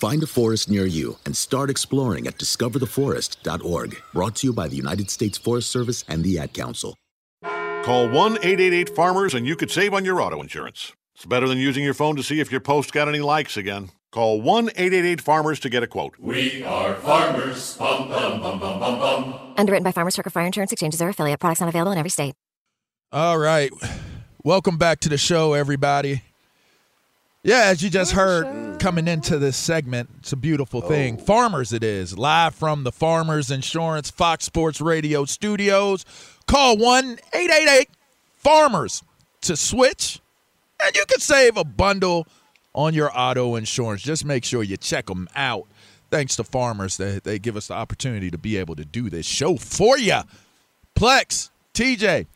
Find 0.00 0.22
a 0.22 0.26
forest 0.26 0.70
near 0.70 0.86
you 0.86 1.18
and 1.26 1.36
start 1.36 1.68
exploring 1.68 2.26
at 2.26 2.38
discovertheforest.org. 2.38 4.02
Brought 4.14 4.36
to 4.36 4.46
you 4.46 4.54
by 4.54 4.66
the 4.66 4.76
United 4.76 5.10
States 5.10 5.36
Forest 5.36 5.70
Service 5.70 6.06
and 6.08 6.24
the 6.24 6.38
Ad 6.38 6.54
Council. 6.54 6.96
Call 7.82 8.08
1 8.08 8.38
888 8.38 8.96
Farmers 8.96 9.34
and 9.34 9.46
you 9.46 9.56
could 9.56 9.70
save 9.70 9.92
on 9.92 10.06
your 10.06 10.22
auto 10.22 10.40
insurance. 10.40 10.94
It's 11.14 11.26
better 11.26 11.46
than 11.46 11.58
using 11.58 11.84
your 11.84 11.92
phone 11.92 12.16
to 12.16 12.22
see 12.22 12.40
if 12.40 12.50
your 12.50 12.62
post 12.62 12.92
got 12.92 13.08
any 13.08 13.20
likes 13.20 13.58
again. 13.58 13.90
Call 14.10 14.40
1 14.40 14.70
888 14.70 15.20
Farmers 15.20 15.60
to 15.60 15.68
get 15.68 15.82
a 15.82 15.86
quote. 15.86 16.14
We 16.18 16.64
are 16.64 16.94
farmers. 16.94 17.76
Bum, 17.76 18.08
bum, 18.08 18.40
bum, 18.40 18.58
bum, 18.58 18.80
bum, 18.80 18.98
bum. 18.98 19.54
Underwritten 19.58 19.84
by 19.84 19.92
Farmers 19.92 20.14
Circle 20.14 20.32
Fire 20.32 20.46
Insurance 20.46 20.72
Exchanges 20.72 21.02
or 21.02 21.10
affiliate. 21.10 21.40
Products 21.40 21.60
not 21.60 21.68
available 21.68 21.92
in 21.92 21.98
every 21.98 22.08
state. 22.08 22.34
All 23.12 23.36
right. 23.36 23.70
Welcome 24.44 24.78
back 24.78 25.00
to 25.00 25.10
the 25.10 25.18
show, 25.18 25.52
everybody. 25.52 26.22
Yeah, 27.42 27.62
as 27.64 27.82
you 27.82 27.88
just 27.88 28.12
heard 28.12 28.78
coming 28.80 29.08
into 29.08 29.38
this 29.38 29.56
segment, 29.56 30.10
it's 30.18 30.32
a 30.32 30.36
beautiful 30.36 30.82
thing. 30.82 31.16
Oh. 31.18 31.24
Farmers, 31.24 31.72
it 31.72 31.82
is. 31.82 32.18
Live 32.18 32.54
from 32.54 32.84
the 32.84 32.92
Farmers 32.92 33.50
Insurance 33.50 34.10
Fox 34.10 34.44
Sports 34.44 34.78
Radio 34.80 35.24
studios. 35.24 36.04
Call 36.46 36.76
1 36.76 37.18
888 37.32 37.88
Farmers 38.36 39.02
to 39.40 39.56
switch, 39.56 40.20
and 40.84 40.94
you 40.94 41.04
can 41.06 41.20
save 41.20 41.56
a 41.56 41.64
bundle 41.64 42.26
on 42.74 42.92
your 42.92 43.10
auto 43.18 43.56
insurance. 43.56 44.02
Just 44.02 44.26
make 44.26 44.44
sure 44.44 44.62
you 44.62 44.76
check 44.76 45.06
them 45.06 45.26
out. 45.34 45.66
Thanks 46.10 46.36
to 46.36 46.44
Farmers, 46.44 46.98
they, 46.98 47.20
they 47.20 47.38
give 47.38 47.56
us 47.56 47.68
the 47.68 47.74
opportunity 47.74 48.30
to 48.30 48.38
be 48.38 48.58
able 48.58 48.76
to 48.76 48.84
do 48.84 49.08
this 49.08 49.24
show 49.24 49.56
for 49.56 49.96
you. 49.96 50.20
Plex, 50.94 51.48
TJ, 51.72 52.26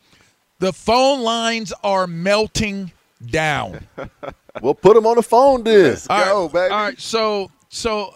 The 0.61 0.73
phone 0.73 1.21
lines 1.21 1.75
are 1.83 2.07
melting 2.07 2.93
down. 3.27 3.87
well, 4.61 4.75
put 4.75 4.97
him 4.97 5.07
on 5.07 5.17
the 5.17 5.23
phone 5.23 5.63
then. 5.65 5.91
Let's 5.91 6.07
go, 6.07 6.49
baby. 6.49 6.73
All 6.73 6.85
right, 6.85 7.01
so 7.01 7.51
so 7.69 8.15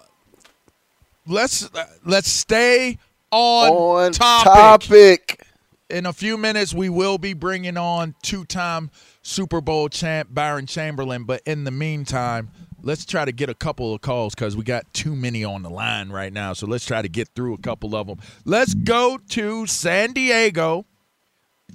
let's 1.26 1.68
let's 2.04 2.28
stay 2.28 2.98
on, 3.30 3.70
On 3.70 4.12
topic. 4.12 4.52
topic. 4.52 5.44
In 5.90 6.04
a 6.04 6.12
few 6.12 6.36
minutes, 6.36 6.74
we 6.74 6.90
will 6.90 7.16
be 7.16 7.32
bringing 7.32 7.78
on 7.78 8.14
two-time 8.22 8.90
Super 9.22 9.62
Bowl 9.62 9.88
champ 9.88 10.28
Byron 10.32 10.66
Chamberlain. 10.66 11.24
But 11.24 11.40
in 11.46 11.64
the 11.64 11.70
meantime, 11.70 12.50
let's 12.82 13.06
try 13.06 13.24
to 13.24 13.32
get 13.32 13.48
a 13.48 13.54
couple 13.54 13.94
of 13.94 14.02
calls 14.02 14.34
because 14.34 14.54
we 14.54 14.64
got 14.64 14.92
too 14.92 15.16
many 15.16 15.44
on 15.44 15.62
the 15.62 15.70
line 15.70 16.10
right 16.10 16.32
now. 16.32 16.52
So 16.52 16.66
let's 16.66 16.84
try 16.84 17.00
to 17.00 17.08
get 17.08 17.28
through 17.34 17.54
a 17.54 17.58
couple 17.58 17.96
of 17.96 18.06
them. 18.06 18.18
Let's 18.44 18.74
go 18.74 19.18
to 19.30 19.66
San 19.66 20.12
Diego. 20.12 20.84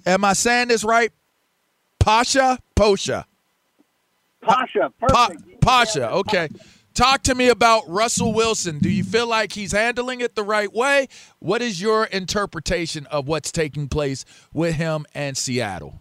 Am 0.06 0.24
I 0.24 0.34
saying 0.34 0.68
this 0.68 0.84
right? 0.84 1.12
Pasha 2.00 2.60
Posha. 2.76 3.26
Pasha, 4.46 4.92
Pa- 5.00 5.32
Pasha, 5.62 6.12
okay. 6.12 6.50
Talk 6.94 7.24
to 7.24 7.34
me 7.34 7.50
about 7.50 7.90
Russell 7.90 8.34
Wilson. 8.34 8.78
Do 8.78 8.90
you 8.90 9.04
feel 9.04 9.28
like 9.28 9.54
he's 9.54 9.72
handling 9.72 10.22
it 10.22 10.36
the 10.36 10.44
right 10.44 10.72
way? 10.72 11.08
What 11.40 11.62
is 11.64 11.82
your 11.82 12.06
interpretation 12.06 13.08
of 13.08 13.28
what's 13.28 13.52
taking 13.52 13.88
place 13.88 14.26
with 14.54 14.76
him 14.76 15.06
and 15.16 15.36
Seattle? 15.36 16.00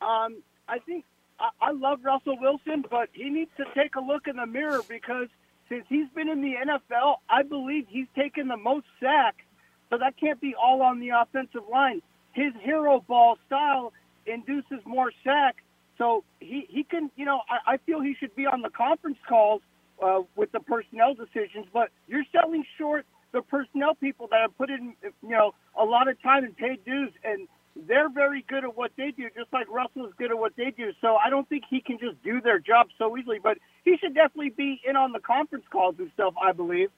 Um, 0.00 0.42
I 0.66 0.78
think 0.86 1.04
I, 1.38 1.50
I 1.60 1.70
love 1.72 1.98
Russell 2.02 2.38
Wilson, 2.40 2.84
but 2.90 3.10
he 3.12 3.28
needs 3.28 3.50
to 3.58 3.64
take 3.74 3.96
a 3.96 4.00
look 4.00 4.28
in 4.28 4.36
the 4.36 4.46
mirror 4.46 4.80
because 4.88 5.28
since 5.68 5.84
he's 5.88 6.08
been 6.14 6.28
in 6.28 6.40
the 6.40 6.54
NFL, 6.54 7.16
I 7.28 7.42
believe 7.42 7.86
he's 7.88 8.08
taken 8.16 8.48
the 8.48 8.56
most 8.56 8.86
sacks. 8.98 9.44
So 9.90 9.98
that 9.98 10.16
can't 10.18 10.40
be 10.40 10.54
all 10.54 10.80
on 10.82 11.00
the 11.00 11.10
offensive 11.10 11.68
line. 11.70 12.00
His 12.32 12.52
hero 12.60 13.04
ball 13.06 13.36
style 13.46 13.92
induces 14.24 14.80
more 14.86 15.12
sacks. 15.24 15.62
So 16.00 16.24
he, 16.40 16.66
he 16.70 16.82
can, 16.82 17.10
you 17.14 17.26
know, 17.26 17.42
I, 17.50 17.74
I 17.74 17.76
feel 17.76 18.00
he 18.00 18.16
should 18.18 18.34
be 18.34 18.46
on 18.46 18.62
the 18.62 18.70
conference 18.70 19.18
calls 19.28 19.60
uh, 20.02 20.22
with 20.34 20.50
the 20.50 20.60
personnel 20.60 21.12
decisions, 21.12 21.66
but 21.74 21.90
you're 22.08 22.24
selling 22.32 22.64
short 22.78 23.04
the 23.32 23.42
personnel 23.42 23.94
people 23.94 24.26
that 24.30 24.40
have 24.40 24.56
put 24.56 24.70
in, 24.70 24.94
you 25.02 25.28
know, 25.28 25.52
a 25.78 25.84
lot 25.84 26.08
of 26.08 26.20
time 26.22 26.42
and 26.42 26.56
paid 26.56 26.82
dues, 26.86 27.12
and 27.22 27.46
they're 27.86 28.08
very 28.08 28.42
good 28.48 28.64
at 28.64 28.76
what 28.78 28.92
they 28.96 29.10
do, 29.10 29.28
just 29.36 29.52
like 29.52 29.68
Russell 29.70 30.06
is 30.06 30.12
good 30.16 30.30
at 30.30 30.38
what 30.38 30.56
they 30.56 30.70
do. 30.70 30.92
So 31.02 31.16
I 31.16 31.28
don't 31.28 31.46
think 31.50 31.64
he 31.68 31.82
can 31.82 31.98
just 31.98 32.20
do 32.24 32.40
their 32.40 32.58
job 32.58 32.88
so 32.96 33.16
easily, 33.18 33.38
but 33.40 33.58
he 33.84 33.98
should 33.98 34.14
definitely 34.14 34.50
be 34.50 34.80
in 34.88 34.96
on 34.96 35.12
the 35.12 35.20
conference 35.20 35.66
calls 35.70 35.96
and 35.98 36.10
stuff. 36.14 36.32
I 36.42 36.52
believe. 36.52 36.88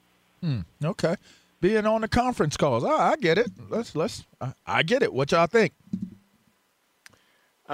Hmm, 0.41 0.61
okay. 0.83 1.17
Being 1.59 1.85
on 1.85 2.01
the 2.01 2.07
conference 2.07 2.55
calls. 2.55 2.83
Oh, 2.83 2.97
I 2.97 3.15
get 3.17 3.37
it. 3.37 3.51
Let's 3.69 3.95
let's 3.95 4.25
I, 4.39 4.53
I 4.65 4.83
get 4.83 5.03
it. 5.03 5.13
What 5.13 5.31
y'all 5.33 5.47
think? 5.47 5.73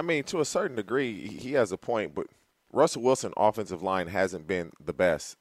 I 0.00 0.02
mean, 0.02 0.24
to 0.24 0.40
a 0.40 0.44
certain 0.46 0.76
degree, 0.76 1.28
he- 1.28 1.36
he 1.36 1.52
has 1.52 1.70
a 1.72 1.76
point, 1.76 2.14
but 2.14 2.26
Russell 2.72 3.02
Wilson 3.02 3.34
offensive 3.36 3.82
line 3.82 4.06
hasn't 4.08 4.46
been 4.46 4.72
the 4.82 4.94
best. 4.94 5.36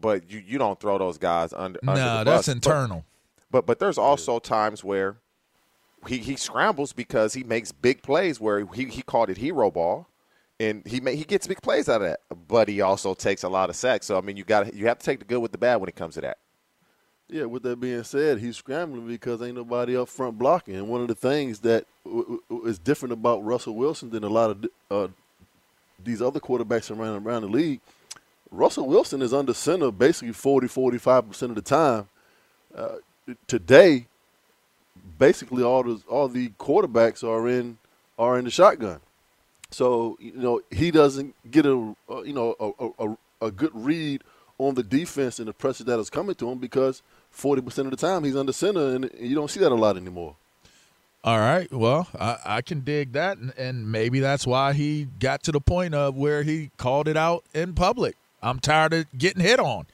But 0.00 0.30
you, 0.30 0.40
you 0.40 0.58
don't 0.58 0.80
throw 0.80 0.96
those 0.98 1.18
guys 1.18 1.52
under. 1.52 1.78
under 1.86 2.00
No, 2.00 2.18
the 2.18 2.24
that's 2.24 2.36
bus. 2.38 2.46
But- 2.46 2.52
internal. 2.56 3.04
But 3.50 3.66
but 3.66 3.78
there's 3.78 3.98
also 3.98 4.38
times 4.40 4.82
where 4.82 5.16
he, 6.08 6.18
he 6.18 6.34
scrambles 6.36 6.92
because 6.92 7.34
he 7.34 7.44
makes 7.44 7.70
big 7.70 8.02
plays 8.02 8.40
where 8.40 8.66
he, 8.72 8.86
he 8.86 9.02
called 9.02 9.30
it 9.30 9.36
hero 9.36 9.70
ball, 9.70 10.08
and 10.58 10.84
he 10.86 11.00
may, 11.00 11.14
he 11.14 11.22
gets 11.24 11.46
big 11.46 11.60
plays 11.62 11.88
out 11.88 12.02
of 12.02 12.08
that. 12.08 12.20
But 12.48 12.68
he 12.68 12.80
also 12.80 13.14
takes 13.14 13.42
a 13.44 13.48
lot 13.48 13.68
of 13.70 13.76
sacks. 13.76 14.06
So 14.06 14.16
I 14.18 14.22
mean, 14.22 14.36
you 14.36 14.44
got 14.44 14.74
you 14.74 14.86
have 14.88 14.98
to 14.98 15.04
take 15.04 15.18
the 15.20 15.24
good 15.24 15.38
with 15.40 15.52
the 15.52 15.58
bad 15.58 15.76
when 15.76 15.88
it 15.88 15.94
comes 15.96 16.14
to 16.14 16.22
that. 16.22 16.38
Yeah, 17.28 17.44
with 17.46 17.62
that 17.62 17.80
being 17.80 18.04
said, 18.04 18.38
he's 18.38 18.56
scrambling 18.56 19.06
because 19.06 19.40
ain't 19.42 19.56
nobody 19.56 19.96
up 19.96 20.08
front 20.08 20.38
blocking. 20.38 20.76
And 20.76 20.88
one 20.88 21.00
of 21.00 21.08
the 21.08 21.14
things 21.14 21.60
that 21.60 21.86
w- 22.04 22.42
w- 22.50 22.68
is 22.68 22.78
different 22.78 23.12
about 23.14 23.44
Russell 23.44 23.74
Wilson 23.74 24.10
than 24.10 24.24
a 24.24 24.28
lot 24.28 24.50
of 24.50 24.66
uh, 24.90 25.08
these 26.02 26.20
other 26.20 26.38
quarterbacks 26.38 26.90
around 26.94 27.26
around 27.26 27.42
the 27.42 27.48
league, 27.48 27.80
Russell 28.50 28.86
Wilson 28.86 29.22
is 29.22 29.32
under 29.32 29.54
center 29.54 29.90
basically 29.90 30.32
40, 30.32 30.68
45% 30.68 31.42
of 31.42 31.54
the 31.54 31.62
time. 31.62 32.08
Uh, 32.74 32.96
today, 33.46 34.06
basically 35.18 35.62
all 35.62 35.82
the 35.82 36.02
all 36.08 36.28
the 36.28 36.50
quarterbacks 36.50 37.26
are 37.26 37.48
in 37.48 37.78
are 38.18 38.38
in 38.38 38.44
the 38.44 38.50
shotgun. 38.50 39.00
So 39.70 40.16
you 40.20 40.32
know 40.36 40.60
he 40.70 40.90
doesn't 40.90 41.34
get 41.50 41.66
a, 41.66 41.94
a 42.08 42.24
you 42.24 42.32
know 42.32 42.54
a, 42.60 43.06
a, 43.06 43.46
a 43.46 43.50
good 43.50 43.72
read 43.74 44.22
on 44.58 44.74
the 44.74 44.82
defense 44.82 45.38
and 45.38 45.48
the 45.48 45.52
pressure 45.52 45.84
that 45.84 45.98
is 45.98 46.10
coming 46.10 46.34
to 46.36 46.50
him 46.50 46.58
because 46.58 47.02
forty 47.34 47.62
percent 47.62 47.86
of 47.86 47.90
the 47.90 47.96
time 47.96 48.24
he's 48.24 48.36
under 48.36 48.52
center 48.52 48.94
and 48.94 49.10
you 49.18 49.34
don't 49.34 49.50
see 49.50 49.60
that 49.60 49.72
a 49.72 49.74
lot 49.74 49.96
anymore. 49.96 50.36
All 51.24 51.38
right. 51.38 51.72
Well, 51.72 52.06
I, 52.18 52.36
I 52.44 52.62
can 52.62 52.80
dig 52.80 53.12
that, 53.12 53.38
and, 53.38 53.54
and 53.56 53.90
maybe 53.90 54.20
that's 54.20 54.46
why 54.46 54.74
he 54.74 55.08
got 55.20 55.42
to 55.44 55.52
the 55.52 55.60
point 55.60 55.94
of 55.94 56.14
where 56.14 56.42
he 56.42 56.70
called 56.76 57.08
it 57.08 57.16
out 57.16 57.44
in 57.54 57.72
public. 57.72 58.16
I'm 58.42 58.58
tired 58.58 58.92
of 58.92 59.06
getting 59.16 59.42
hit 59.42 59.58
on. 59.58 59.86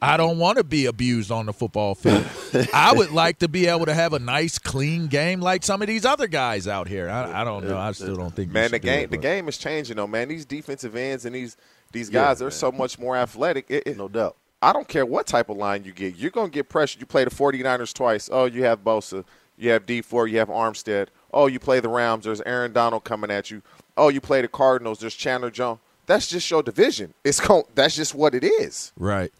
I 0.00 0.16
don't 0.16 0.38
want 0.38 0.58
to 0.58 0.64
be 0.64 0.86
abused 0.86 1.30
on 1.30 1.46
the 1.46 1.52
football 1.52 1.94
field. 1.94 2.24
I 2.72 2.94
would 2.94 3.10
like 3.10 3.40
to 3.40 3.48
be 3.48 3.66
able 3.66 3.86
to 3.86 3.94
have 3.94 4.12
a 4.12 4.18
nice, 4.18 4.58
clean 4.58 5.08
game 5.08 5.40
like 5.40 5.64
some 5.64 5.82
of 5.82 5.88
these 5.88 6.04
other 6.04 6.28
guys 6.28 6.68
out 6.68 6.88
here. 6.88 7.10
I, 7.10 7.42
I 7.42 7.44
don't 7.44 7.66
know. 7.66 7.76
I 7.76 7.92
still 7.92 8.16
don't 8.16 8.34
think. 8.34 8.52
Man, 8.52 8.70
the 8.70 8.76
should 8.76 8.82
do 8.82 8.88
game 8.88 9.04
it, 9.04 9.10
the 9.10 9.16
game 9.18 9.48
is 9.48 9.58
changing 9.58 9.96
though. 9.96 10.06
Man, 10.06 10.28
these 10.28 10.46
defensive 10.46 10.94
ends 10.94 11.24
and 11.24 11.34
these 11.34 11.56
these 11.90 12.08
guys 12.08 12.38
they're 12.38 12.46
man. 12.46 12.52
so 12.52 12.70
much 12.70 12.98
more 12.98 13.16
athletic. 13.16 13.66
It, 13.68 13.82
it, 13.86 13.96
no 13.98 14.08
doubt. 14.08 14.36
I 14.60 14.72
don't 14.72 14.88
care 14.88 15.06
what 15.06 15.26
type 15.26 15.48
of 15.48 15.56
line 15.56 15.84
you 15.84 15.92
get. 15.92 16.16
You're 16.16 16.30
going 16.30 16.50
to 16.50 16.54
get 16.54 16.68
pressured. 16.68 17.00
You 17.00 17.06
play 17.06 17.24
the 17.24 17.30
49ers 17.30 17.94
twice. 17.94 18.28
Oh, 18.32 18.46
you 18.46 18.64
have 18.64 18.82
Bosa. 18.82 19.24
You 19.56 19.70
have 19.70 19.86
Dee 19.86 20.02
Ford. 20.02 20.30
You 20.30 20.38
have 20.38 20.48
Armstead. 20.48 21.08
Oh, 21.32 21.46
you 21.46 21.58
play 21.58 21.80
the 21.80 21.88
Rams. 21.88 22.24
There's 22.24 22.40
Aaron 22.42 22.72
Donald 22.72 23.04
coming 23.04 23.30
at 23.30 23.50
you. 23.50 23.62
Oh, 23.96 24.08
you 24.08 24.20
play 24.20 24.42
the 24.42 24.48
Cardinals. 24.48 24.98
There's 24.98 25.14
Chandler 25.14 25.50
Jones. 25.50 25.80
That's 26.06 26.26
just 26.26 26.50
your 26.50 26.62
division. 26.62 27.12
It's 27.22 27.38
going, 27.38 27.64
That's 27.74 27.94
just 27.94 28.14
what 28.14 28.34
it 28.34 28.42
is. 28.42 28.92
Right. 28.96 29.32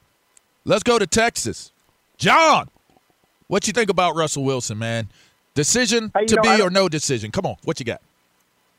Let's 0.65 0.83
go 0.83 0.99
to 0.99 1.07
Texas. 1.07 1.73
John, 2.19 2.69
what 3.47 3.67
you 3.67 3.73
think 3.73 3.91
about 3.91 4.17
Russell 4.17 4.45
Wilson, 4.45 4.79
man? 4.79 5.09
Decision 5.55 6.13
Hey, 6.15 6.27
to 6.27 6.37
know, 6.37 6.43
be 6.43 6.63
or 6.63 6.69
no 6.71 6.89
decision? 6.89 7.31
Come 7.31 7.47
on, 7.47 7.57
what 7.65 7.81
you 7.81 7.87
got? 7.87 8.03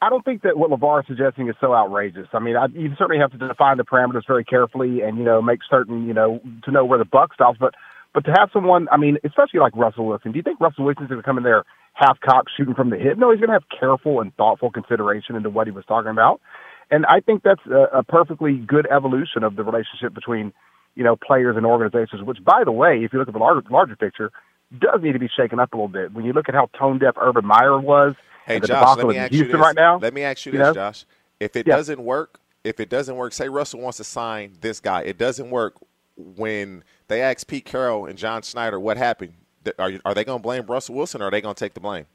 I 0.01 0.09
don't 0.09 0.23
think 0.23 0.43
that 0.43 0.57
what 0.57 0.69
LaVar 0.69 1.01
is 1.01 1.07
suggesting 1.07 1.49
is 1.49 1.55
so 1.59 1.73
outrageous. 1.73 2.27
I 2.31 2.39
mean, 2.39 2.55
I, 2.55 2.67
you 2.67 2.93
certainly 2.97 3.19
have 3.19 3.31
to 3.31 3.37
define 3.37 3.77
the 3.77 3.83
parameters 3.83 4.25
very 4.25 4.45
carefully 4.45 5.01
and, 5.01 5.17
you 5.17 5.25
know, 5.25 5.41
make 5.41 5.59
certain, 5.69 6.07
you 6.07 6.13
know, 6.13 6.39
to 6.63 6.71
know 6.71 6.85
where 6.85 6.97
the 6.97 7.05
buck 7.05 7.33
stops. 7.33 7.57
But 7.59 7.73
but 8.13 8.25
to 8.25 8.31
have 8.37 8.49
someone, 8.53 8.87
I 8.91 8.97
mean, 8.97 9.17
especially 9.23 9.59
like 9.59 9.75
Russell 9.75 10.07
Wilson, 10.07 10.31
do 10.31 10.37
you 10.37 10.43
think 10.43 10.59
Russell 10.59 10.85
Wilson's 10.85 11.09
going 11.09 11.21
to 11.21 11.25
come 11.25 11.37
in 11.37 11.43
there 11.43 11.63
half 11.93 12.19
cocked 12.21 12.49
shooting 12.55 12.73
from 12.73 12.89
the 12.89 12.97
hip? 12.97 13.17
No, 13.17 13.29
he's 13.31 13.39
going 13.39 13.49
to 13.49 13.53
have 13.53 13.69
careful 13.77 14.21
and 14.21 14.35
thoughtful 14.35 14.71
consideration 14.71 15.35
into 15.35 15.49
what 15.49 15.67
he 15.67 15.71
was 15.71 15.85
talking 15.85 16.09
about. 16.09 16.41
And 16.89 17.05
I 17.05 17.19
think 17.19 17.43
that's 17.43 17.61
a, 17.67 17.99
a 17.99 18.03
perfectly 18.03 18.57
good 18.57 18.87
evolution 18.89 19.43
of 19.43 19.57
the 19.57 19.63
relationship 19.63 20.15
between, 20.15 20.53
you 20.95 21.03
know, 21.03 21.17
players 21.17 21.55
and 21.55 21.65
organizations, 21.65 22.23
which, 22.23 22.43
by 22.43 22.63
the 22.63 22.71
way, 22.71 23.03
if 23.03 23.13
you 23.13 23.19
look 23.19 23.27
at 23.27 23.33
the 23.33 23.39
larger, 23.39 23.67
larger 23.69 23.95
picture, 23.95 24.31
does 24.79 25.01
need 25.03 25.13
to 25.13 25.19
be 25.19 25.29
shaken 25.29 25.59
up 25.59 25.73
a 25.73 25.75
little 25.75 25.87
bit. 25.87 26.13
When 26.13 26.25
you 26.25 26.33
look 26.33 26.49
at 26.49 26.55
how 26.55 26.69
tone 26.77 26.97
deaf 26.97 27.15
Urban 27.21 27.45
Meyer 27.45 27.79
was, 27.79 28.15
Hey, 28.49 28.59
the 28.59 28.67
Josh, 28.67 28.97
let 28.97 29.07
me 29.07 29.17
ask 29.17 29.31
you 29.31 29.37
Houston 29.39 29.59
this. 29.59 29.65
right 29.67 29.75
now. 29.75 29.97
Let 29.99 30.13
me 30.13 30.23
ask 30.23 30.45
you 30.45 30.51
you 30.51 30.57
this, 30.59 30.67
know? 30.67 30.73
Josh. 30.73 31.05
If 31.39 31.55
it 31.55 31.67
Yeah. 31.67 31.77
doesn't 31.77 32.03
work, 32.03 32.39
if 32.65 32.79
it 32.81 32.89
doesn't 32.89 33.15
work, 33.15 33.33
say 33.33 33.49
Russell 33.49 33.79
wants 33.81 33.97
to 33.97 34.03
sign 34.03 34.57
this 34.61 34.79
guy. 34.81 35.03
It 35.03 35.17
doesn't 35.17 35.49
work 35.49 35.75
when 36.17 36.83
they 37.07 37.21
ask 37.21 37.47
Pete 37.47 37.65
Carroll 37.65 38.05
and 38.07 38.17
John 38.17 38.41
Schneider 38.41 38.79
what 38.79 38.97
happened. 38.97 39.33
Are, 39.79 39.89
you- 39.89 40.01
are 40.05 40.13
they 40.13 40.25
going 40.25 40.39
to 40.39 40.43
blame 40.43 40.65
Russell 40.65 40.95
Wilson 40.95 41.21
or 41.21 41.25
are 41.27 41.31
they 41.31 41.41
going 41.41 41.55
to 41.55 41.59
take 41.59 41.75
the 41.75 41.79
blame? 41.79 42.05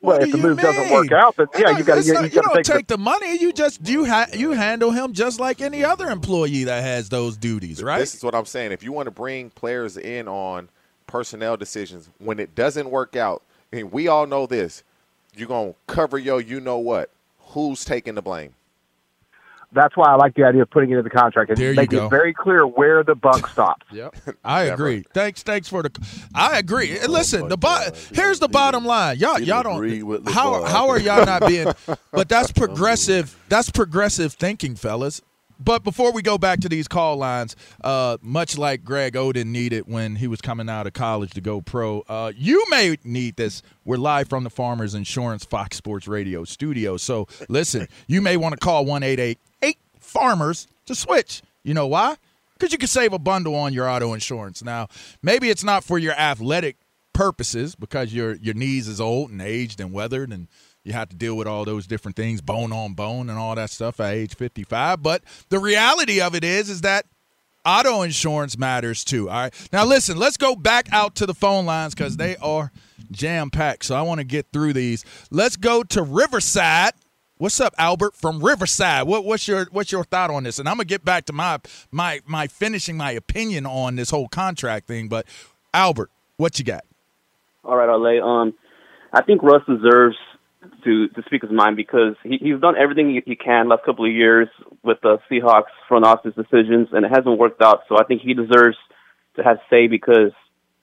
Well, 0.00 0.22
if 0.22 0.32
the 0.32 0.38
move 0.38 0.58
doesn't 0.60 0.90
work 0.92 1.12
out, 1.12 1.36
then 1.36 1.46
yeah, 1.58 1.78
you 1.78 1.84
got 1.84 1.94
to 1.96 2.02
you, 2.02 2.14
you 2.14 2.22
you 2.24 2.42
don't 2.42 2.54
take, 2.56 2.64
take 2.64 2.86
the 2.88 2.98
money. 2.98 3.38
You 3.38 3.52
just 3.54 3.88
you 3.88 4.04
ha- 4.04 4.26
you 4.34 4.52
handle 4.52 4.90
him 4.90 5.14
just 5.14 5.40
like 5.40 5.62
any 5.62 5.82
other 5.82 6.10
employee 6.10 6.64
that 6.64 6.82
has 6.84 7.08
those 7.08 7.38
duties, 7.38 7.82
right? 7.82 8.00
This 8.00 8.14
is 8.14 8.22
what 8.22 8.34
I'm 8.34 8.44
saying. 8.44 8.72
If 8.72 8.82
you 8.82 8.92
want 8.92 9.06
to 9.06 9.10
bring 9.10 9.48
players 9.50 9.96
in 9.96 10.28
on 10.28 10.68
personnel 11.06 11.56
decisions, 11.56 12.10
when 12.18 12.38
it 12.38 12.54
doesn't 12.54 12.90
work 12.90 13.16
out, 13.16 13.42
and 13.78 13.92
we 13.92 14.08
all 14.08 14.26
know 14.26 14.46
this, 14.46 14.82
you're 15.36 15.48
going 15.48 15.72
to 15.72 15.76
cover 15.92 16.18
your 16.18 16.40
you 16.40 16.60
know 16.60 16.78
what. 16.78 17.10
Who's 17.48 17.84
taking 17.84 18.14
the 18.14 18.22
blame? 18.22 18.54
That's 19.72 19.96
why 19.96 20.06
I 20.06 20.14
like 20.14 20.34
the 20.34 20.44
idea 20.44 20.62
of 20.62 20.70
putting 20.70 20.90
it 20.92 20.98
in 20.98 21.02
the 21.04 21.10
contract 21.10 21.50
and 21.50 21.58
There 21.58 21.70
you 21.70 21.76
making 21.76 21.98
go. 21.98 22.06
it 22.06 22.10
very 22.10 22.32
clear 22.32 22.64
where 22.64 23.02
the 23.02 23.16
buck 23.16 23.48
stops. 23.52 23.84
Yep. 23.92 24.14
I 24.44 24.64
agree. 24.64 25.04
Thanks, 25.12 25.42
thanks 25.42 25.68
for 25.68 25.82
the. 25.82 25.90
I 26.34 26.58
agree. 26.58 26.96
And 26.96 27.12
Listen, 27.12 27.48
the 27.48 27.56
bo- 27.56 27.88
here's 28.12 28.38
the 28.38 28.46
bottom 28.48 28.84
line. 28.84 29.18
Y'all, 29.18 29.40
y'all 29.40 29.64
don't. 29.64 30.04
with 30.06 30.28
How 30.28 30.62
how 30.64 30.88
are 30.90 30.98
y'all 31.00 31.26
not 31.26 31.46
being? 31.46 31.66
But 32.12 32.28
that's 32.28 32.52
progressive. 32.52 33.36
That's 33.48 33.70
progressive 33.70 34.34
thinking, 34.34 34.76
fellas. 34.76 35.20
But 35.64 35.82
before 35.82 36.12
we 36.12 36.20
go 36.20 36.36
back 36.36 36.60
to 36.60 36.68
these 36.68 36.86
call 36.86 37.16
lines, 37.16 37.56
uh, 37.82 38.18
much 38.20 38.58
like 38.58 38.84
Greg 38.84 39.14
Oden 39.14 39.46
needed 39.46 39.84
when 39.86 40.16
he 40.16 40.26
was 40.26 40.42
coming 40.42 40.68
out 40.68 40.86
of 40.86 40.92
college 40.92 41.30
to 41.32 41.40
go 41.40 41.62
pro, 41.62 42.00
uh, 42.00 42.32
you 42.36 42.62
may 42.68 42.98
need 43.02 43.36
this. 43.36 43.62
We're 43.84 43.96
live 43.96 44.28
from 44.28 44.44
the 44.44 44.50
Farmers 44.50 44.94
Insurance 44.94 45.44
Fox 45.46 45.78
Sports 45.78 46.06
Radio 46.06 46.44
studio. 46.44 46.98
So 46.98 47.28
listen, 47.48 47.88
you 48.06 48.20
may 48.20 48.36
want 48.36 48.52
to 48.52 48.58
call 48.58 48.84
one 48.84 49.02
eight 49.02 49.18
eight 49.18 49.38
eight 49.62 49.78
Farmers 50.00 50.66
to 50.84 50.94
switch. 50.94 51.40
You 51.62 51.72
know 51.72 51.86
why? 51.86 52.16
Because 52.52 52.70
you 52.70 52.78
can 52.78 52.88
save 52.88 53.14
a 53.14 53.18
bundle 53.18 53.54
on 53.54 53.72
your 53.72 53.88
auto 53.88 54.12
insurance. 54.12 54.62
Now, 54.62 54.88
maybe 55.22 55.48
it's 55.48 55.64
not 55.64 55.82
for 55.82 55.98
your 55.98 56.12
athletic 56.12 56.76
purposes 57.14 57.74
because 57.74 58.12
your 58.12 58.34
your 58.34 58.54
knees 58.54 58.86
is 58.86 59.00
old 59.00 59.30
and 59.30 59.40
aged 59.40 59.80
and 59.80 59.92
weathered 59.92 60.30
and 60.30 60.48
you 60.84 60.92
have 60.92 61.08
to 61.08 61.16
deal 61.16 61.36
with 61.36 61.48
all 61.48 61.64
those 61.64 61.86
different 61.86 62.14
things, 62.14 62.40
bone 62.40 62.72
on 62.72 62.92
bone 62.92 63.30
and 63.30 63.38
all 63.38 63.54
that 63.54 63.70
stuff 63.70 64.00
at 64.00 64.12
age 64.12 64.36
55. 64.36 65.02
But 65.02 65.22
the 65.48 65.58
reality 65.58 66.20
of 66.20 66.34
it 66.34 66.44
is, 66.44 66.68
is 66.68 66.82
that 66.82 67.06
auto 67.64 68.02
insurance 68.02 68.58
matters 68.58 69.02
too. 69.02 69.30
All 69.30 69.42
right. 69.42 69.68
Now 69.72 69.84
listen, 69.84 70.18
let's 70.18 70.36
go 70.36 70.54
back 70.54 70.88
out 70.92 71.14
to 71.16 71.26
the 71.26 71.34
phone 71.34 71.64
lines 71.64 71.94
because 71.94 72.18
they 72.18 72.36
are 72.36 72.70
jam 73.10 73.50
packed. 73.50 73.86
So 73.86 73.96
I 73.96 74.02
want 74.02 74.18
to 74.18 74.24
get 74.24 74.46
through 74.52 74.74
these. 74.74 75.04
Let's 75.30 75.56
go 75.56 75.82
to 75.84 76.02
Riverside. 76.02 76.92
What's 77.38 77.60
up, 77.60 77.74
Albert 77.78 78.14
from 78.14 78.44
Riverside? 78.44 79.06
What, 79.06 79.24
what's 79.24 79.48
your 79.48 79.66
what's 79.72 79.90
your 79.90 80.04
thought 80.04 80.30
on 80.30 80.44
this? 80.44 80.58
And 80.58 80.68
I'm 80.68 80.76
gonna 80.76 80.84
get 80.84 81.04
back 81.04 81.24
to 81.26 81.32
my 81.32 81.58
my 81.90 82.20
my 82.26 82.46
finishing 82.46 82.96
my 82.96 83.10
opinion 83.10 83.66
on 83.66 83.96
this 83.96 84.10
whole 84.10 84.28
contract 84.28 84.86
thing. 84.86 85.08
But 85.08 85.26
Albert, 85.72 86.10
what 86.36 86.58
you 86.58 86.64
got? 86.64 86.84
All 87.64 87.76
right, 87.76 87.88
Ale. 87.88 88.22
Um, 88.22 88.54
I 89.12 89.22
think 89.22 89.42
Russ 89.42 89.62
deserves 89.66 90.16
to 90.84 91.08
to 91.08 91.22
speak 91.26 91.42
his 91.42 91.50
mind 91.50 91.76
because 91.76 92.14
he, 92.22 92.38
he's 92.40 92.60
done 92.60 92.76
everything 92.76 93.10
he, 93.10 93.22
he 93.24 93.36
can 93.36 93.68
last 93.68 93.84
couple 93.84 94.04
of 94.04 94.12
years 94.12 94.48
with 94.82 94.98
the 95.02 95.18
Seahawks 95.30 95.72
front 95.88 96.04
office 96.04 96.34
decisions, 96.34 96.88
and 96.92 97.04
it 97.04 97.10
hasn't 97.10 97.38
worked 97.38 97.62
out. 97.62 97.80
So 97.88 97.96
I 97.98 98.04
think 98.04 98.22
he 98.22 98.34
deserves 98.34 98.76
to 99.36 99.42
have 99.42 99.58
say 99.70 99.86
because 99.88 100.32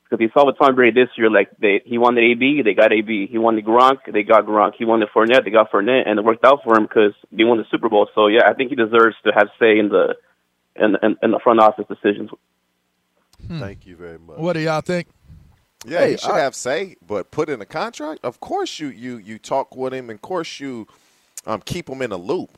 because 0.04 0.20
he 0.20 0.28
saw 0.34 0.46
with 0.46 0.58
Tom 0.58 0.76
Brady 0.76 1.00
this 1.00 1.10
year, 1.18 1.30
like 1.30 1.50
they 1.60 1.82
he 1.86 1.98
wanted 1.98 2.24
AB, 2.24 2.64
they 2.64 2.74
got 2.74 2.92
AB. 2.92 3.28
He 3.32 3.38
wanted 3.38 3.66
Gronk, 3.66 4.00
they 4.12 4.24
got 4.24 4.46
Gronk. 4.46 4.74
He 4.78 4.86
wanted 4.86 5.10
Fournette, 5.16 5.46
they 5.46 5.52
got 5.52 5.72
Fournette, 5.72 6.08
and 6.08 6.20
it 6.20 6.26
worked 6.26 6.44
out 6.44 6.60
for 6.64 6.78
him 6.78 6.84
because 6.84 7.14
they 7.32 7.44
won 7.44 7.58
the 7.58 7.66
Super 7.72 7.90
Bowl. 7.90 8.10
So 8.14 8.28
yeah, 8.28 8.42
I 8.46 8.54
think 8.54 8.70
he 8.70 8.76
deserves 8.76 9.16
to 9.24 9.32
have 9.34 9.48
say 9.60 9.80
in 9.80 9.90
the 9.90 10.16
in, 10.76 10.96
in, 11.02 11.18
in 11.24 11.32
the 11.32 11.40
front 11.44 11.60
office 11.60 11.86
decisions. 11.88 12.30
Hmm. 13.48 13.60
Thank 13.60 13.86
you 13.86 13.96
very 13.96 14.20
much. 14.20 14.38
What 14.38 14.54
do 14.54 14.60
y'all 14.60 14.82
think? 14.82 15.08
Yeah, 15.86 16.00
Hey, 16.00 16.12
he 16.12 16.18
should 16.18 16.32
I- 16.32 16.40
have 16.40 16.56
say, 16.56 16.96
but 17.08 17.32
put 17.32 17.50
in 17.50 17.62
a 17.62 17.66
contract. 17.66 18.20
Of 18.24 18.40
course, 18.40 18.80
you 18.80 18.88
you 18.90 19.18
you 19.18 19.40
talk 19.40 19.76
with 19.76 19.94
him, 19.94 20.10
and 20.10 20.18
of 20.18 20.22
course 20.22 20.60
you 20.60 20.88
um, 21.46 21.62
keep 21.62 21.90
him 21.90 22.02
in 22.02 22.12
a 22.12 22.18
loop. 22.18 22.58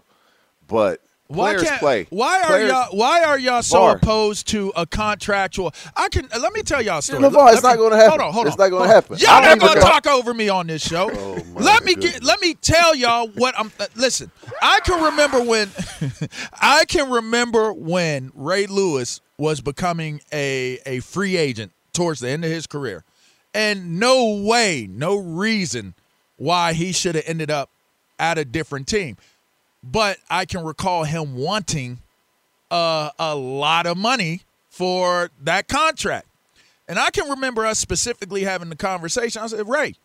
But 0.68 1.00
Why 1.28 1.54
players 1.54 1.70
can't? 1.70 1.80
play. 1.80 2.08
Why 2.10 2.42
are 2.42 2.48
Players- 2.48 2.70
y'all? 2.72 2.98
Why 2.98 3.24
are 3.24 3.40
y'all 3.40 3.62
so 3.64 3.80
Bar. 3.80 3.96
opposed 3.96 4.48
to 4.50 4.74
a 4.76 4.86
contractual? 4.86 5.74
I 5.96 6.10
can. 6.10 6.28
Let 6.38 6.52
me 6.54 6.64
tell 6.64 6.82
y'all 6.82 6.98
a 7.00 7.02
story. 7.02 7.22
LaVar, 7.24 7.46
Let 7.46 7.54
it's 7.54 7.64
not 7.64 7.78
gonna 7.78 7.96
happen. 7.96 8.10
Hold 8.12 8.22
on, 8.22 8.34
hold 8.34 8.48
It's 8.48 8.56
on. 8.58 8.66
It's 8.66 8.72
not 8.72 8.78
gonna 8.78 8.92
happen. 8.94 9.18
Y'all 9.20 9.42
not 9.42 9.60
gonna 9.60 9.80
talk 9.82 10.06
over 10.08 10.34
me 10.34 10.50
on 10.50 10.68
this 10.68 10.82
show. 10.86 11.10
Oh, 11.56 11.62
let 11.62 11.86
me 11.86 11.96
get. 11.96 12.24
Let 12.24 12.42
me 12.42 12.56
tell 12.56 12.94
y'all 12.96 13.28
what 13.30 13.58
I'm. 13.58 13.72
uh, 13.80 13.86
listen, 13.96 14.32
I 14.62 14.80
can 14.84 15.02
remember 15.04 15.42
when. 15.42 15.70
I 16.62 16.84
can 16.86 17.10
remember 17.10 17.72
when 17.74 18.32
Ray 18.36 18.66
Lewis 18.66 19.22
was 19.38 19.62
becoming 19.62 20.20
a 20.34 20.80
a 20.86 21.00
free 21.00 21.38
agent 21.38 21.72
towards 21.94 22.20
the 22.22 22.30
end 22.30 22.44
of 22.44 22.50
his 22.52 22.66
career, 22.68 23.04
and 23.54 24.00
no 24.00 24.44
way, 24.44 24.88
no 24.90 25.18
reason 25.18 25.94
why 26.38 26.74
he 26.74 26.92
should 26.92 27.16
have 27.16 27.24
ended 27.28 27.52
up 27.52 27.70
at 28.20 28.38
a 28.38 28.46
different 28.46 28.88
team. 28.88 29.18
But 29.84 30.18
I 30.30 30.46
can 30.46 30.64
recall 30.64 31.04
him 31.04 31.36
wanting 31.36 32.00
uh, 32.72 33.12
a 33.20 33.36
lot 33.36 33.86
of 33.86 33.98
money 33.98 34.42
for 34.70 35.30
that 35.42 35.68
contract. 35.68 36.28
And 36.88 36.98
I 36.98 37.12
can 37.12 37.30
remember 37.30 37.66
us 37.66 37.80
specifically 37.80 38.44
having 38.44 38.70
the 38.70 38.76
conversation. 38.76 39.42
I 39.42 39.48
said, 39.48 39.68
Ray, 39.70 39.96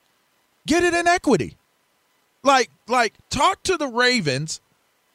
get 0.66 0.84
it 0.84 0.94
in 0.94 1.06
equity. 1.06 1.56
Like, 2.42 2.70
like, 2.87 3.14
talk 3.30 3.62
to 3.64 3.76
the 3.76 3.88
Ravens 3.88 4.61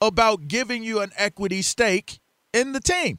about 0.02 0.48
giving 0.48 0.84
you 0.84 1.00
an 1.00 1.12
equity 1.18 1.62
stake 1.62 2.20
in 2.52 2.74
the 2.74 2.82
team. 2.82 3.18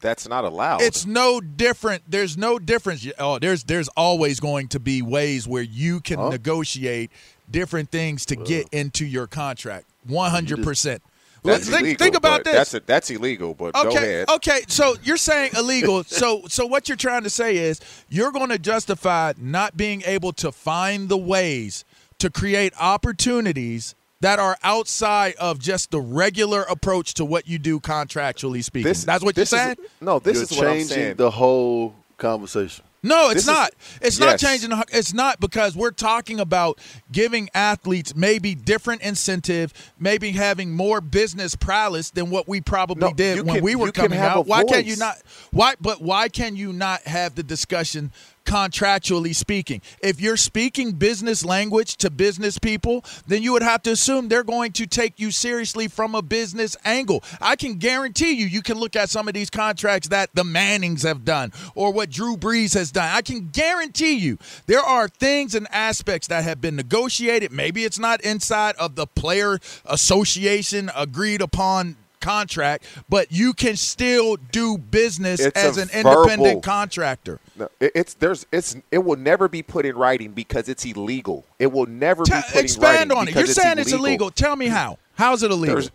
That's 0.00 0.28
not 0.28 0.44
allowed. 0.44 0.82
It's 0.82 1.06
no 1.06 1.40
different. 1.40 2.02
There's 2.08 2.36
no 2.36 2.58
difference. 2.58 3.06
Oh, 3.18 3.38
there's 3.38 3.64
there's 3.64 3.88
always 3.96 4.40
going 4.40 4.68
to 4.68 4.80
be 4.80 5.00
ways 5.02 5.48
where 5.48 5.62
you 5.62 6.00
can 6.00 6.18
Huh? 6.18 6.28
negotiate 6.30 7.10
different 7.50 7.90
things 7.90 8.26
to 8.26 8.36
get 8.36 8.68
into 8.70 9.06
your 9.06 9.26
contract. 9.26 9.86
One 10.06 10.30
hundred 10.30 10.62
percent. 10.62 11.02
That's 11.42 11.68
Think, 11.68 11.82
illegal, 11.82 12.04
think 12.04 12.16
about 12.16 12.42
this. 12.44 12.70
That's, 12.70 12.86
that's 12.86 13.10
illegal, 13.10 13.52
but 13.52 13.74
Okay, 13.76 13.90
go 13.90 13.96
ahead. 13.96 14.30
okay. 14.30 14.60
So 14.66 14.96
you're 15.02 15.18
saying 15.18 15.50
illegal. 15.56 16.02
so 16.06 16.42
so 16.48 16.64
what 16.66 16.88
you're 16.88 16.96
trying 16.96 17.22
to 17.24 17.30
say 17.30 17.56
is 17.58 17.80
you're 18.08 18.32
going 18.32 18.48
to 18.48 18.58
justify 18.58 19.34
not 19.38 19.76
being 19.76 20.02
able 20.06 20.32
to 20.34 20.50
find 20.50 21.08
the 21.10 21.18
ways 21.18 21.84
to 22.18 22.30
create 22.30 22.72
opportunities 22.80 23.94
that 24.24 24.38
are 24.38 24.56
outside 24.62 25.34
of 25.34 25.58
just 25.58 25.90
the 25.90 26.00
regular 26.00 26.62
approach 26.62 27.12
to 27.12 27.24
what 27.26 27.46
you 27.46 27.58
do 27.58 27.78
contractually 27.78 28.64
speaking. 28.64 28.88
This- 28.88 29.04
That's 29.04 29.22
what 29.22 29.34
this 29.34 29.52
you're 29.52 29.60
is- 29.60 29.64
saying? 29.66 29.76
no, 30.00 30.18
this 30.18 30.34
You're 30.36 30.42
is 30.44 30.50
what 30.52 30.66
I'm 30.66 30.72
changing 30.72 30.88
saying. 30.88 31.16
the 31.16 31.30
whole 31.30 31.94
conversation. 32.16 32.84
No, 33.02 33.26
it's 33.26 33.34
This 33.34 33.42
is- 33.42 33.48
not. 33.48 33.70
it's 34.00 34.18
not 34.18 34.38
changing. 34.38 34.70
the- 34.70 34.82
It's 34.90 35.12
not 35.12 35.38
because 35.38 35.76
we're 35.76 35.90
talking 35.90 36.40
about 36.40 36.78
giving 37.12 37.50
athletes 37.54 38.16
maybe 38.16 38.54
different 38.54 39.02
incentive, 39.02 39.74
maybe 40.00 40.30
having 40.32 40.72
more 40.74 41.02
business 41.02 41.54
prowess 41.54 42.08
than 42.08 42.30
what 42.30 42.48
we 42.48 42.62
probably 42.62 43.08
No, 43.08 43.12
did 43.12 43.44
when 43.44 43.56
can- 43.56 43.64
we 43.64 43.74
were 43.74 43.92
coming 43.92 44.18
out. 44.18 44.46
Why 44.46 44.64
can't 44.64 44.86
you 44.86 44.96
not? 44.96 45.18
Why? 45.50 45.74
But 45.82 46.00
why 46.00 46.30
can 46.30 46.56
you 46.56 46.72
not 46.72 47.02
have 47.02 47.34
the 47.34 47.42
discussion? 47.42 48.10
Contractually 48.44 49.34
speaking, 49.34 49.80
if 50.02 50.20
you're 50.20 50.36
speaking 50.36 50.92
business 50.92 51.44
language 51.44 51.96
to 51.96 52.10
business 52.10 52.58
people, 52.58 53.04
then 53.26 53.42
you 53.42 53.52
would 53.52 53.62
have 53.62 53.82
to 53.82 53.92
assume 53.92 54.28
they're 54.28 54.44
going 54.44 54.70
to 54.72 54.86
take 54.86 55.18
you 55.18 55.30
seriously 55.30 55.88
from 55.88 56.14
a 56.14 56.20
business 56.20 56.76
angle. 56.84 57.24
I 57.40 57.56
can 57.56 57.76
guarantee 57.76 58.32
you, 58.32 58.46
you 58.46 58.60
can 58.60 58.78
look 58.78 58.96
at 58.96 59.08
some 59.08 59.28
of 59.28 59.34
these 59.34 59.48
contracts 59.48 60.08
that 60.08 60.30
the 60.34 60.44
Mannings 60.44 61.02
have 61.02 61.24
done 61.24 61.52
or 61.74 61.90
what 61.92 62.10
Drew 62.10 62.36
Brees 62.36 62.74
has 62.74 62.92
done. 62.92 63.08
I 63.12 63.22
can 63.22 63.48
guarantee 63.48 64.14
you 64.14 64.38
there 64.66 64.82
are 64.82 65.08
things 65.08 65.54
and 65.54 65.66
aspects 65.70 66.28
that 66.28 66.44
have 66.44 66.60
been 66.60 66.76
negotiated. 66.76 67.50
Maybe 67.50 67.84
it's 67.84 67.98
not 67.98 68.20
inside 68.20 68.76
of 68.76 68.94
the 68.94 69.06
player 69.06 69.58
association 69.86 70.90
agreed 70.94 71.40
upon 71.40 71.96
contract, 72.24 72.84
but 73.08 73.30
you 73.30 73.52
can 73.52 73.76
still 73.76 74.36
do 74.50 74.78
business 74.78 75.40
It's 75.40 75.56
as 75.56 75.76
an 75.76 75.90
independent 75.92 76.62
contractor. 76.62 77.38
No, 77.56 77.68
it- 77.80 77.92
it's 77.94 78.14
there's 78.14 78.46
it's 78.50 78.76
it 78.90 78.98
will 79.04 79.16
never 79.18 79.48
be 79.48 79.62
put 79.62 79.84
in 79.86 79.96
writing 79.96 80.32
because 80.32 80.68
it's 80.68 80.84
illegal. 80.84 81.44
It 81.58 81.70
will 81.70 81.86
never 81.86 82.24
be 82.24 82.30
put 82.30 82.54
in 82.56 82.64
expand 82.64 83.10
writing 83.10 83.12
on 83.12 83.28
it. 83.28 83.34
You're 83.34 83.46
saying 83.46 83.78
it's 83.78 83.92
illegal. 83.92 84.30
Tell 84.30 84.56
me 84.56 84.66
how. 84.68 84.98
How's 85.16 85.42
it 85.42 85.50
illegal? 85.50 85.76
There's 85.76 85.90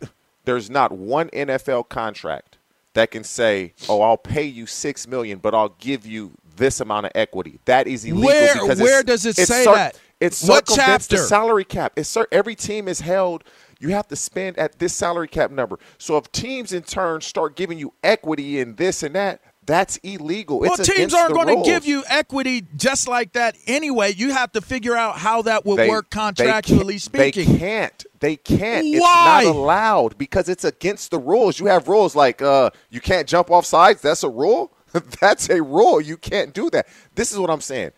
there's 0.46 0.70
not 0.70 0.92
one 0.92 1.30
NFL 1.30 1.90
contract 1.90 2.58
that 2.94 3.12
can 3.12 3.24
say, 3.24 3.74
"Oh, 3.88 4.02
I'll 4.02 4.18
pay 4.18 4.46
you 4.46 4.66
six 4.68 5.08
million, 5.08 5.40
but 5.40 5.54
I'll 5.54 5.76
give 5.80 6.06
you 6.06 6.32
this 6.56 6.80
amount 6.80 7.08
of 7.08 7.12
equity." 7.16 7.60
That 7.66 7.88
is 7.88 8.06
illegal. 8.06 8.26
Where- 8.28 8.54
because 8.54 8.80
where 8.80 9.04
does 9.04 9.26
it 9.26 9.36
say 9.36 9.64
cir- 9.64 9.74
that? 9.74 10.00
It's 10.22 10.44
What 10.44 10.68
circumvents 10.68 11.08
the 11.08 11.18
salary 11.18 11.64
cap. 11.64 11.94
It's 11.96 12.18
every 12.32 12.56
team 12.56 12.88
is 12.88 13.00
held. 13.00 13.44
You 13.80 13.90
have 13.90 14.08
to 14.10 14.16
spend 14.16 14.58
at 14.58 14.78
this 14.80 14.94
salary 14.94 15.28
cap 15.28 15.52
number. 15.52 15.80
So 15.98 16.18
if 16.18 16.32
teams 16.32 16.74
in 16.74 16.84
turn 16.84 17.22
start 17.22 17.56
giving 17.56 17.80
you 17.80 17.94
equity 18.04 18.60
in 18.60 18.76
this 18.76 19.04
and 19.04 19.16
that, 19.16 19.40
that's 19.66 19.98
illegal. 19.98 20.60
well, 20.60 20.74
it's 20.74 20.90
teams 20.90 21.14
aren't 21.14 21.34
going 21.36 21.48
to 21.60 21.64
give 21.64 21.86
you 21.86 22.04
equity 22.10 22.64
just 22.76 23.08
like 23.08 23.34
that 23.34 23.56
anyway. 23.68 24.12
You 24.14 24.32
have 24.34 24.52
to 24.54 24.62
figure 24.62 24.96
out 24.96 25.18
how 25.20 25.44
that 25.44 25.64
will 25.66 25.76
They- 25.76 25.88
work 25.88 26.10
contractually 26.10 26.90
can't- 26.94 27.02
speaking. 27.02 27.52
They 27.54 27.58
can't. 27.60 28.06
They 28.20 28.36
can't. 28.36 28.86
Why? 29.00 29.42
It's 29.42 29.46
not 29.48 29.56
allowed 29.56 30.18
because 30.18 30.50
it's 30.50 30.64
against 30.66 31.12
the 31.12 31.20
rules. 31.20 31.60
You 31.60 31.68
have 31.68 31.88
rules 31.88 32.16
like 32.16 32.42
uh, 32.42 32.72
you 32.90 33.00
can't 33.00 33.28
jump 33.28 33.50
off 33.52 33.66
sides. 33.66 34.02
That's 34.02 34.24
a 34.24 34.30
rule. 34.30 34.72
That's 35.22 35.50
a 35.52 35.62
rule. 35.62 36.02
You 36.02 36.18
can't 36.18 36.52
do 36.54 36.70
that. 36.72 36.88
This 37.16 37.32
is 37.32 37.38
what 37.38 37.50
I'm 37.52 37.62
saying. 37.62 37.92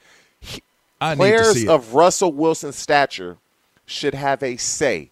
I 1.00 1.12
need 1.12 1.12
to 1.12 1.16
Players 1.16 1.54
see 1.54 1.64
it. 1.64 1.70
of 1.70 1.94
Russell 1.94 2.34
Wilson's 2.34 2.76
stature 2.76 3.38
should 3.86 4.14
have 4.14 4.44
a 4.44 4.58
say. 4.58 5.10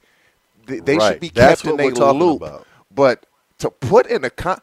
They, 0.69 0.79
they 0.79 0.97
Right. 0.97 1.13
should 1.13 1.19
be 1.21 1.29
That's 1.29 1.62
kept 1.62 1.73
what 1.77 1.86
in 1.86 1.93
we're 1.95 2.03
a 2.03 2.12
loop. 2.13 2.41
about. 2.41 2.67
But 2.93 3.25
to 3.60 3.69
put 3.69 4.05
in 4.08 4.23
a 4.23 4.29
con- 4.29 4.62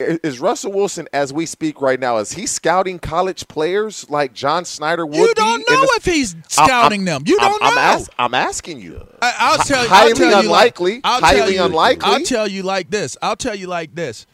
is 0.00 0.40
Russell 0.40 0.72
Wilson, 0.72 1.06
as 1.12 1.32
we 1.32 1.46
speak 1.46 1.80
right 1.80 2.00
now, 2.00 2.16
is 2.18 2.32
he 2.32 2.46
scouting 2.46 2.98
college 2.98 3.46
players 3.46 4.04
like 4.10 4.32
John 4.34 4.64
Schneider 4.64 5.06
would? 5.06 5.16
You 5.16 5.32
don't 5.34 5.60
in 5.60 5.72
know 5.72 5.82
the- 5.82 5.94
if 5.98 6.04
he's 6.04 6.34
scouting 6.48 7.00
I'm- 7.02 7.04
them. 7.04 7.22
You 7.26 7.38
don't 7.38 7.62
I'm, 7.62 7.74
know. 7.74 7.80
ask- 7.80 8.10
I'm 8.18 8.34
asking 8.34 8.80
you. 8.80 9.06
I, 9.22 9.34
I'll 9.38 9.58
tell 9.58 9.82
you. 9.84 9.88
highly 9.88 10.10
I'll 10.10 10.16
tell 10.16 10.30
you 10.30 10.38
unlikely. 10.40 10.92
Like, 10.94 11.00
I'll 11.04 11.20
highly 11.20 11.38
tell 11.38 11.50
you, 11.52 11.64
unlikely. 11.64 12.12
I'll 12.12 12.20
tell 12.24 12.48
you 12.48 12.62
like 12.64 12.90
this. 12.90 13.16
I'll 13.22 13.36
tell 13.36 13.54
you 13.54 13.68
like 13.68 13.94
this. 13.94 14.26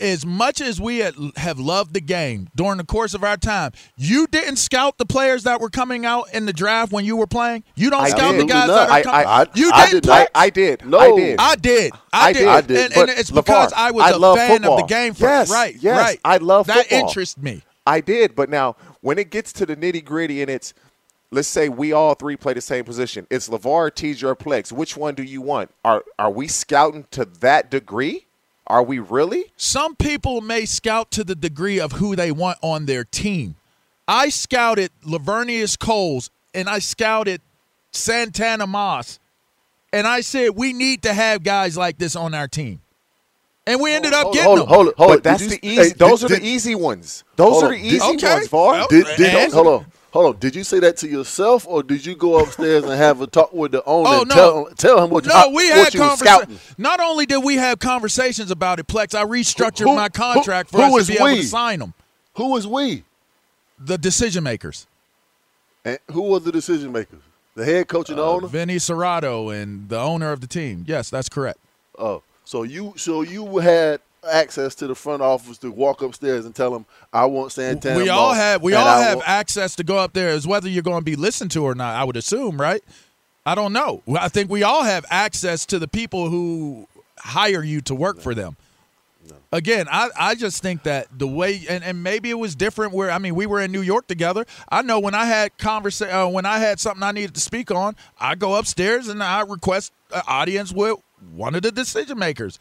As 0.00 0.24
much 0.24 0.60
as 0.60 0.80
we 0.80 0.98
have 0.98 1.58
loved 1.58 1.94
the 1.94 2.00
game 2.00 2.48
during 2.54 2.78
the 2.78 2.84
course 2.84 3.14
of 3.14 3.22
our 3.24 3.36
time, 3.36 3.72
you 3.96 4.26
didn't 4.26 4.56
scout 4.56 4.98
the 4.98 5.06
players 5.06 5.42
that 5.44 5.60
were 5.60 5.70
coming 5.70 6.06
out 6.06 6.32
in 6.32 6.46
the 6.46 6.52
draft 6.52 6.92
when 6.92 7.04
you 7.04 7.16
were 7.16 7.26
playing. 7.26 7.64
You 7.74 7.90
don't 7.90 8.02
I 8.02 8.08
scout 8.08 8.36
the 8.36 8.44
guys 8.44 8.70
Absolutely 8.70 8.74
that 8.74 8.90
are 8.90 9.02
coming. 9.02 9.26
I- 9.26 9.42
I- 9.42 9.46
you 9.54 9.70
I 9.72 9.86
didn't 9.86 9.94
did 9.94 10.04
play. 10.04 10.26
I 10.34 10.50
did. 10.50 10.86
No. 10.86 10.98
I 10.98 11.16
did. 11.16 11.40
I 11.40 11.56
did. 11.56 11.92
I, 12.12 12.32
did. 12.32 12.38
did. 12.38 12.48
I 12.48 12.60
did. 12.60 12.92
And, 12.92 13.10
and 13.10 13.18
it's 13.18 13.30
because 13.30 13.72
I 13.74 13.90
was 13.90 14.04
I 14.04 14.10
a 14.10 14.34
fan 14.36 14.50
football. 14.50 14.74
of 14.74 14.80
the 14.80 14.94
game. 14.94 15.14
First. 15.14 15.22
Yes, 15.22 15.50
right. 15.50 15.76
yes, 15.80 15.98
right. 15.98 16.20
I 16.24 16.36
love 16.38 16.66
that 16.68 16.86
football. 16.86 17.08
interests 17.08 17.38
me. 17.40 17.62
I 17.86 18.00
did, 18.00 18.34
but 18.34 18.48
now 18.48 18.76
when 19.02 19.18
it 19.18 19.30
gets 19.30 19.52
to 19.54 19.66
the 19.66 19.76
nitty 19.76 20.04
gritty 20.04 20.40
and 20.40 20.50
it's 20.50 20.72
let's 21.30 21.48
say 21.48 21.68
we 21.68 21.92
all 21.92 22.14
three 22.14 22.36
play 22.36 22.54
the 22.54 22.60
same 22.60 22.84
position. 22.84 23.26
It's 23.30 23.48
LaVar, 23.48 23.90
TJ, 23.90 24.22
or 24.24 24.36
Plex. 24.36 24.72
Which 24.72 24.96
one 24.96 25.14
do 25.14 25.22
you 25.22 25.42
want? 25.42 25.70
Are 25.84 26.02
are 26.18 26.30
we 26.30 26.48
scouting 26.48 27.06
to 27.10 27.24
that 27.40 27.70
degree? 27.70 28.26
Are 28.66 28.82
we 28.82 28.98
really? 28.98 29.46
Some 29.56 29.94
people 29.96 30.40
may 30.40 30.64
scout 30.64 31.10
to 31.12 31.24
the 31.24 31.34
degree 31.34 31.78
of 31.78 31.92
who 31.92 32.16
they 32.16 32.32
want 32.32 32.58
on 32.62 32.86
their 32.86 33.04
team. 33.04 33.56
I 34.08 34.28
scouted 34.30 34.90
Lavernius 35.04 35.78
Coles 35.78 36.30
and 36.54 36.68
I 36.68 36.78
scouted 36.78 37.40
Santana 37.92 38.66
Moss, 38.66 39.18
and 39.92 40.06
I 40.06 40.20
said 40.20 40.50
we 40.56 40.72
need 40.72 41.02
to 41.02 41.12
have 41.14 41.42
guys 41.42 41.76
like 41.76 41.98
this 41.98 42.16
on 42.16 42.34
our 42.34 42.48
team. 42.48 42.80
And 43.66 43.80
we 43.80 43.92
ended 43.94 44.12
up 44.12 44.24
Hold, 44.24 44.34
getting 44.34 44.48
hold, 44.48 44.60
them. 44.60 44.66
hold, 44.68 44.94
hold. 44.96 45.08
But 45.10 45.22
That's 45.22 45.42
did 45.46 45.50
the 45.52 45.66
easy. 45.66 45.82
hey, 45.82 45.88
those 45.96 46.20
did- 46.20 46.30
are 46.30 46.34
did- 46.34 46.42
the 46.42 46.46
easy 46.46 46.74
ones. 46.74 47.24
Those 47.36 47.62
are 47.62 47.68
the 47.70 47.76
easy 47.76 48.00
Okay. 48.00 48.34
ones, 48.34 48.48
Var. 48.48 48.86
Did, 48.90 49.06
did, 49.16 49.52
hold 49.52 49.66
on, 49.66 49.86
hold 50.14 50.34
on. 50.36 50.40
Did 50.40 50.54
you 50.56 50.64
say 50.64 50.78
that 50.80 50.96
to 50.98 51.08
yourself, 51.08 51.66
or 51.68 51.82
did 51.82 52.06
you 52.06 52.14
go 52.16 52.38
upstairs 52.38 52.84
and 52.84 52.92
have 52.94 53.20
a 53.20 53.26
talk 53.26 53.52
with 53.52 53.72
the 53.72 53.84
owner 53.84 54.08
Oh 54.08 54.20
and 54.20 54.28
no! 54.30 54.34
tell, 54.34 54.64
tell 54.76 55.04
him 55.04 55.10
what, 55.10 55.26
no, 55.26 55.34
how- 55.34 55.48
we 55.50 55.68
what 55.68 55.84
had 55.84 55.94
you 55.94 56.00
conversations. 56.00 56.20
scouting? 56.20 56.58
Not 56.78 57.00
only 57.00 57.26
did 57.26 57.44
we 57.44 57.56
have 57.56 57.78
conversations 57.80 58.50
about 58.50 58.78
it, 58.80 58.86
Plex, 58.86 59.14
I 59.14 59.24
restructured 59.24 59.80
Who- 59.90 59.94
my 59.96 60.08
contract 60.08 60.70
who- 60.70 60.78
for 60.78 60.86
who 60.86 60.98
us 61.00 61.06
to 61.08 61.12
be 61.12 61.18
able 61.18 61.36
to 61.36 61.42
sign 61.42 61.80
them. 61.80 61.92
was 62.38 62.66
we? 62.66 63.04
The 63.78 63.98
decision 63.98 64.44
makers, 64.44 64.86
And 65.84 65.98
who 66.10 66.22
was 66.22 66.44
the 66.44 66.52
decision 66.52 66.92
makers? 66.92 67.20
The 67.56 67.64
head 67.64 67.88
coach 67.88 68.08
and 68.08 68.18
the 68.18 68.22
uh, 68.24 68.26
owner. 68.30 68.46
Vinny 68.46 68.76
Cerrato 68.76 69.54
and 69.54 69.88
the 69.88 69.98
owner 69.98 70.32
of 70.32 70.40
the 70.40 70.46
team. 70.46 70.84
Yes, 70.88 71.10
that's 71.10 71.28
correct. 71.28 71.58
Oh, 71.98 72.22
so 72.44 72.62
you 72.62 72.94
so 72.96 73.22
you 73.22 73.58
had 73.58 74.00
access 74.30 74.74
to 74.76 74.86
the 74.86 74.94
front 74.94 75.22
office 75.22 75.58
to 75.58 75.70
walk 75.70 76.02
upstairs 76.02 76.44
and 76.44 76.54
tell 76.54 76.70
them 76.70 76.86
I 77.12 77.24
want 77.26 77.52
Santana. 77.52 77.98
we 77.98 78.08
all 78.08 78.32
have 78.32 78.62
we 78.62 78.74
all 78.74 78.86
I 78.86 79.00
have 79.00 79.16
want-" 79.16 79.28
access 79.28 79.74
to 79.76 79.84
go 79.84 79.96
up 79.98 80.12
there. 80.12 80.30
As 80.30 80.46
whether 80.46 80.68
you're 80.68 80.82
going 80.82 81.00
to 81.00 81.04
be 81.04 81.16
listened 81.16 81.50
to 81.52 81.62
or 81.64 81.74
not 81.74 81.94
i 81.96 82.04
would 82.04 82.16
assume 82.16 82.60
right? 82.60 82.82
I 83.46 83.54
don't 83.54 83.74
know. 83.74 84.00
I 84.18 84.28
think 84.28 84.50
we 84.50 84.62
all 84.62 84.84
have 84.84 85.04
access 85.10 85.66
to 85.66 85.78
the 85.78 85.86
people 85.86 86.30
who 86.30 86.88
hire 87.18 87.62
you 87.62 87.82
to 87.82 87.94
work 87.94 88.18
for 88.20 88.34
them. 88.34 88.56
Again 89.52 89.86
I, 89.90 90.10
I 90.18 90.34
just 90.34 90.62
think 90.62 90.82
that 90.82 91.06
the 91.16 91.26
way 91.26 91.62
and, 91.68 91.84
and 91.84 92.02
maybe 92.02 92.28
it 92.30 92.38
was 92.38 92.54
different 92.56 92.92
where 92.92 93.10
i 93.10 93.18
mean 93.18 93.34
we 93.34 93.46
were 93.46 93.60
in 93.60 93.70
new 93.70 93.82
york 93.82 94.06
together. 94.06 94.44
I 94.68 94.82
know 94.82 94.98
when 94.98 95.14
i 95.14 95.24
had 95.26 95.56
conversa- 95.58 96.26
uh, 96.26 96.28
when 96.28 96.44
i 96.44 96.58
had 96.58 96.80
something 96.80 97.02
i 97.02 97.12
needed 97.12 97.34
to 97.34 97.40
speak 97.40 97.70
on 97.70 97.94
i 98.18 98.34
go 98.34 98.56
upstairs 98.56 99.08
and 99.08 99.22
i 99.22 99.42
request 99.42 99.92
an 100.12 100.22
audience 100.26 100.72
with 100.72 100.98
one 101.34 101.54
of 101.54 101.62
the 101.62 101.70
decision 101.70 102.18
makers 102.18 102.58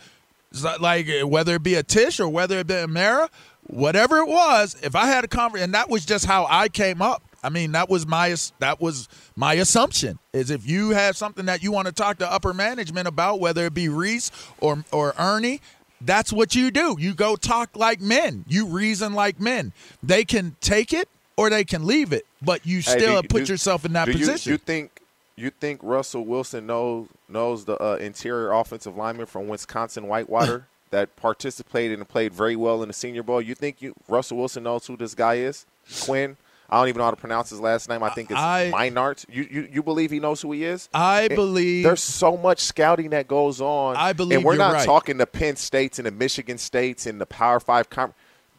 like 0.79 1.07
whether 1.23 1.55
it 1.55 1.63
be 1.63 1.75
a 1.75 1.83
Tisch 1.83 2.19
or 2.19 2.29
whether 2.29 2.59
it 2.59 2.67
be 2.67 2.75
a 2.75 2.87
Mara, 2.87 3.29
whatever 3.67 4.17
it 4.17 4.27
was, 4.27 4.75
if 4.83 4.95
I 4.95 5.05
had 5.07 5.23
a 5.23 5.27
conversation, 5.27 5.65
and 5.65 5.73
that 5.73 5.89
was 5.89 6.05
just 6.05 6.25
how 6.25 6.45
I 6.49 6.69
came 6.69 7.01
up. 7.01 7.23
I 7.45 7.49
mean, 7.49 7.73
that 7.73 7.89
was 7.89 8.07
my 8.07 8.35
that 8.59 8.79
was 8.79 9.09
my 9.35 9.53
assumption 9.55 10.17
is 10.31 10.49
if 10.49 10.65
you 10.67 10.91
have 10.91 11.17
something 11.17 11.45
that 11.45 11.61
you 11.61 11.71
want 11.71 11.87
to 11.87 11.91
talk 11.93 12.17
to 12.19 12.31
upper 12.31 12.53
management 12.53 13.07
about, 13.07 13.39
whether 13.39 13.65
it 13.65 13.73
be 13.73 13.89
Reese 13.89 14.31
or 14.61 14.83
or 14.91 15.13
Ernie, 15.19 15.59
that's 15.99 16.31
what 16.31 16.55
you 16.55 16.71
do. 16.71 16.95
You 16.99 17.13
go 17.13 17.35
talk 17.35 17.75
like 17.75 17.99
men. 17.99 18.45
You 18.47 18.67
reason 18.67 19.13
like 19.13 19.39
men. 19.41 19.73
They 20.01 20.23
can 20.23 20.55
take 20.61 20.93
it 20.93 21.09
or 21.35 21.49
they 21.49 21.63
can 21.65 21.85
leave 21.85 22.13
it, 22.13 22.25
but 22.41 22.65
you 22.65 22.77
Hey, 22.77 22.97
still 22.99 23.21
do- 23.21 23.27
put 23.27 23.45
do- 23.45 23.51
yourself 23.53 23.83
in 23.85 23.93
that 23.93 24.05
do 24.05 24.11
you- 24.13 24.19
position. 24.19 24.51
You, 24.53 24.57
think 24.59 24.92
you 25.35 25.49
think 25.49 25.79
Russell 25.83 26.25
Wilson 26.25 26.65
knows 26.67 27.07
knows 27.27 27.65
the 27.65 27.81
uh, 27.81 27.95
interior 27.95 28.51
offensive 28.51 28.95
lineman 28.95 29.25
from 29.25 29.47
Wisconsin 29.47 30.07
Whitewater 30.07 30.67
that 30.91 31.15
participated 31.15 31.97
and 31.99 32.07
played 32.07 32.33
very 32.33 32.55
well 32.55 32.81
in 32.83 32.87
the 32.87 32.93
Senior 32.93 33.23
Bowl? 33.23 33.41
You 33.41 33.55
think 33.55 33.81
you 33.81 33.93
Russell 34.07 34.37
Wilson 34.37 34.63
knows 34.63 34.85
who 34.85 34.95
this 34.97 35.15
guy 35.15 35.35
is? 35.35 35.65
Quinn. 36.03 36.37
I 36.69 36.77
don't 36.79 36.87
even 36.87 36.99
know 36.99 37.05
how 37.05 37.11
to 37.11 37.17
pronounce 37.17 37.51
his 37.51 37.59
last 37.59 37.87
name. 37.87 38.01
I 38.01 38.09
think 38.09 38.31
it's 38.31 38.39
I- 38.39 38.71
Meinart. 38.73 39.25
You, 39.29 39.45
you 39.51 39.69
you 39.73 39.83
believe 39.83 40.09
he 40.11 40.19
knows 40.19 40.41
who 40.41 40.51
he 40.53 40.63
is? 40.63 40.89
I 40.93 41.23
It- 41.23 41.35
believe- 41.35 41.83
there's 41.83 42.01
so 42.01 42.35
much 42.37 42.59
scouting 42.61 43.11
that 43.11 43.27
goes 43.27 43.61
on. 43.61 43.95
I 43.95 44.13
believe 44.13 44.37
and 44.37 44.45
we're 44.45 44.55
not 44.55 44.73
right. 44.73 44.85
talking 44.85 45.17
the 45.17 45.27
Penn 45.27 45.55
States 45.55 45.99
and 45.99 46.05
the 46.07 46.11
Michigan 46.11 46.57
States 46.57 47.05
and 47.05 47.19
the 47.21 47.25
Power 47.27 47.59
Five. 47.59 47.89
Com- 47.89 48.13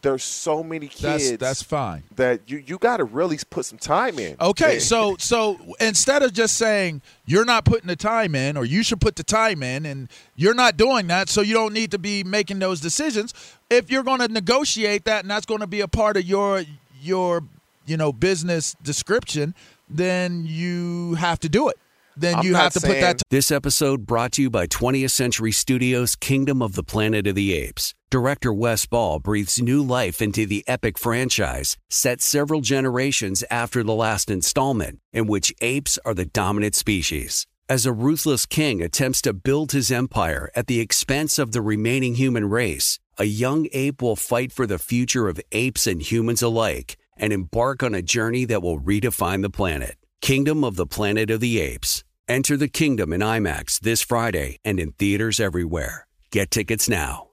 there's 0.05 0.23
so 0.23 0.63
many 0.63 0.87
kids. 0.87 1.35
that's 1.37 1.63
fine. 1.63 2.03
That 2.15 2.41
you 2.45 2.59
you 2.59 2.77
got 2.77 2.97
to 2.97 3.03
really 3.03 3.39
put 3.49 3.65
some 3.65 3.79
time 3.79 4.19
in. 4.19 4.35
Okay, 4.39 4.77
so 4.77 5.15
so 5.17 5.59
instead 5.79 6.21
of 6.21 6.31
just 6.31 6.57
saying 6.57 7.01
you're 7.25 7.43
not 7.43 7.65
putting 7.65 7.87
the 7.87 7.95
time 7.95 8.35
in, 8.35 8.55
or 8.55 8.65
you 8.65 8.83
should 8.83 9.01
put 9.01 9.15
the 9.15 9.23
time 9.23 9.63
in, 9.63 9.83
and 9.85 10.07
you're 10.35 10.53
not 10.53 10.77
doing 10.77 11.07
that, 11.07 11.27
so 11.27 11.41
you 11.41 11.55
don't 11.55 11.73
need 11.73 11.89
to 11.89 11.97
be 11.97 12.23
making 12.23 12.59
those 12.59 12.79
decisions. 12.79 13.33
If 13.71 13.89
you're 13.89 14.03
going 14.03 14.19
to 14.19 14.27
negotiate 14.27 15.05
that, 15.05 15.23
and 15.23 15.31
that's 15.31 15.47
going 15.47 15.61
to 15.61 15.67
be 15.67 15.81
a 15.81 15.87
part 15.87 16.17
of 16.17 16.23
your 16.23 16.63
your 17.01 17.41
you 17.87 17.97
know 17.97 18.13
business 18.13 18.75
description, 18.83 19.55
then 19.89 20.45
you 20.45 21.15
have 21.15 21.39
to 21.39 21.49
do 21.49 21.67
it. 21.67 21.79
Then 22.17 22.35
I'm 22.35 22.45
you 22.45 22.55
have 22.55 22.73
to 22.73 22.79
put 22.79 22.99
that. 23.01 23.21
This 23.29 23.51
episode 23.51 24.05
brought 24.05 24.31
to 24.33 24.41
you 24.41 24.49
by 24.49 24.67
20th 24.67 25.11
Century 25.11 25.51
Studios' 25.51 26.15
Kingdom 26.15 26.61
of 26.61 26.75
the 26.75 26.83
Planet 26.83 27.27
of 27.27 27.35
the 27.35 27.53
Apes. 27.53 27.93
Director 28.09 28.53
Wes 28.53 28.85
Ball 28.85 29.19
breathes 29.19 29.61
new 29.61 29.83
life 29.83 30.21
into 30.21 30.45
the 30.45 30.63
epic 30.67 30.97
franchise, 30.97 31.75
set 31.89 32.21
several 32.21 32.61
generations 32.61 33.43
after 33.51 33.83
the 33.83 33.93
last 33.93 34.29
installment, 34.29 34.99
in 35.11 35.27
which 35.27 35.53
apes 35.59 35.99
are 36.05 36.13
the 36.13 36.25
dominant 36.25 36.75
species. 36.75 37.45
As 37.67 37.85
a 37.85 37.91
ruthless 37.91 38.45
king 38.45 38.81
attempts 38.81 39.21
to 39.23 39.33
build 39.33 39.71
his 39.71 39.91
empire 39.91 40.51
at 40.55 40.67
the 40.67 40.79
expense 40.79 41.39
of 41.39 41.51
the 41.51 41.61
remaining 41.61 42.15
human 42.15 42.47
race, 42.49 42.99
a 43.17 43.25
young 43.25 43.67
ape 43.73 44.01
will 44.01 44.15
fight 44.15 44.51
for 44.51 44.67
the 44.67 44.79
future 44.79 45.27
of 45.27 45.41
apes 45.51 45.87
and 45.87 46.01
humans 46.01 46.41
alike 46.41 46.95
and 47.17 47.33
embark 47.33 47.81
on 47.81 47.95
a 47.95 48.01
journey 48.01 48.45
that 48.45 48.61
will 48.61 48.79
redefine 48.79 49.41
the 49.41 49.49
planet. 49.49 49.97
Kingdom 50.21 50.63
of 50.63 50.75
the 50.75 50.87
Planet 50.87 51.29
of 51.29 51.39
the 51.39 51.59
Apes. 51.59 52.03
Enter 52.27 52.57
the 52.57 52.67
kingdom 52.67 53.13
in 53.13 53.21
IMAX 53.21 53.79
this 53.79 54.01
Friday 54.01 54.57
and 54.65 54.79
in 54.79 54.91
theaters 54.93 55.39
everywhere. 55.39 56.07
Get 56.31 56.49
tickets 56.49 56.89
now. 56.89 57.27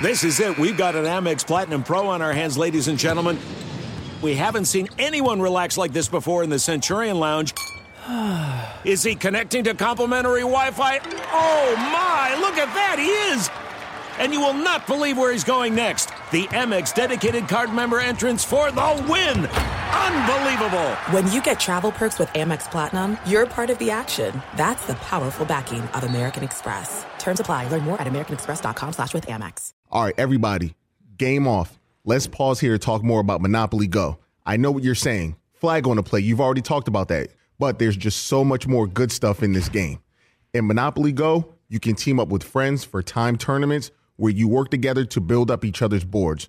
This 0.00 0.22
is 0.22 0.38
it. 0.38 0.56
We've 0.56 0.76
got 0.76 0.94
an 0.94 1.04
Amex 1.04 1.44
Platinum 1.44 1.82
Pro 1.82 2.06
on 2.06 2.22
our 2.22 2.32
hands, 2.32 2.56
ladies 2.56 2.86
and 2.86 2.96
gentlemen. 2.98 3.38
We 4.22 4.34
haven't 4.34 4.66
seen 4.66 4.88
anyone 4.98 5.40
relax 5.42 5.76
like 5.76 5.92
this 5.92 6.08
before 6.08 6.44
in 6.44 6.50
the 6.50 6.58
Centurion 6.58 7.18
Lounge. 7.18 7.52
Is 8.84 9.02
he 9.02 9.14
connecting 9.14 9.64
to 9.64 9.74
complimentary 9.74 10.40
Wi 10.40 10.70
Fi? 10.70 11.00
Oh 11.32 11.74
my, 11.76 12.36
look 12.40 12.56
at 12.56 12.72
that, 12.74 12.98
he 12.98 13.08
is! 13.34 13.50
And 14.18 14.32
you 14.32 14.40
will 14.40 14.54
not 14.54 14.86
believe 14.86 15.18
where 15.18 15.32
he's 15.32 15.44
going 15.44 15.74
next. 15.74 16.10
The 16.30 16.46
Amex 16.48 16.94
dedicated 16.94 17.48
card 17.48 17.72
member 17.72 17.98
entrance 17.98 18.44
for 18.44 18.70
the 18.70 19.06
win! 19.08 19.48
Unbelievable! 19.94 20.90
When 21.10 21.30
you 21.32 21.42
get 21.42 21.58
travel 21.58 21.92
perks 21.92 22.18
with 22.18 22.28
Amex 22.30 22.70
Platinum, 22.70 23.16
you're 23.26 23.46
part 23.46 23.70
of 23.70 23.78
the 23.78 23.90
action. 23.90 24.42
That's 24.56 24.86
the 24.86 24.94
powerful 24.94 25.46
backing 25.46 25.82
of 25.82 26.04
American 26.04 26.44
Express. 26.44 27.04
Terms 27.18 27.40
apply. 27.40 27.68
Learn 27.68 27.82
more 27.82 28.00
at 28.00 28.06
americanexpress.com 28.06 28.92
slash 28.92 29.14
with 29.14 29.26
Amex. 29.26 29.72
All 29.90 30.04
right, 30.04 30.14
everybody, 30.18 30.74
game 31.16 31.48
off. 31.48 31.78
Let's 32.04 32.26
pause 32.26 32.60
here 32.60 32.72
to 32.72 32.78
talk 32.78 33.02
more 33.02 33.20
about 33.20 33.40
Monopoly 33.40 33.86
Go. 33.86 34.18
I 34.46 34.56
know 34.56 34.70
what 34.70 34.82
you're 34.82 34.94
saying. 34.94 35.36
Flag 35.52 35.86
on 35.86 35.96
the 35.96 36.02
play. 36.02 36.20
You've 36.20 36.40
already 36.40 36.62
talked 36.62 36.88
about 36.88 37.08
that. 37.08 37.28
But 37.58 37.78
there's 37.78 37.96
just 37.96 38.26
so 38.26 38.42
much 38.42 38.66
more 38.66 38.86
good 38.86 39.12
stuff 39.12 39.42
in 39.42 39.52
this 39.52 39.68
game. 39.68 39.98
In 40.54 40.66
Monopoly 40.66 41.12
Go, 41.12 41.52
you 41.68 41.78
can 41.78 41.94
team 41.94 42.18
up 42.18 42.28
with 42.28 42.42
friends 42.42 42.84
for 42.84 43.02
time 43.02 43.36
tournaments 43.36 43.90
where 44.16 44.32
you 44.32 44.48
work 44.48 44.70
together 44.70 45.04
to 45.04 45.20
build 45.20 45.50
up 45.50 45.64
each 45.64 45.82
other's 45.82 46.04
boards. 46.04 46.48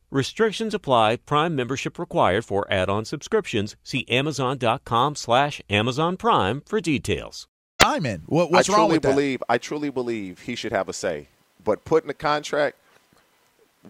Restrictions 0.11 0.73
apply. 0.73 1.15
Prime 1.15 1.55
membership 1.55 1.97
required 1.97 2.43
for 2.43 2.67
add-on 2.71 3.05
subscriptions. 3.05 3.77
See 3.81 4.05
Amazon.com 4.09 5.15
slash 5.15 5.61
Amazon 5.69 6.17
Prime 6.17 6.61
for 6.65 6.81
details. 6.81 7.47
I'm 7.79 8.05
in. 8.05 8.23
What, 8.25 8.51
what's 8.51 8.69
I 8.69 8.73
wrong 8.73 8.81
truly 8.87 8.95
with 8.97 9.03
that? 9.03 9.09
believe 9.11 9.43
I 9.47 9.57
truly 9.57 9.89
believe 9.89 10.39
he 10.41 10.55
should 10.55 10.73
have 10.73 10.89
a 10.89 10.93
say. 10.93 11.29
But 11.63 11.85
putting 11.85 12.09
a 12.09 12.13
contract, 12.13 12.75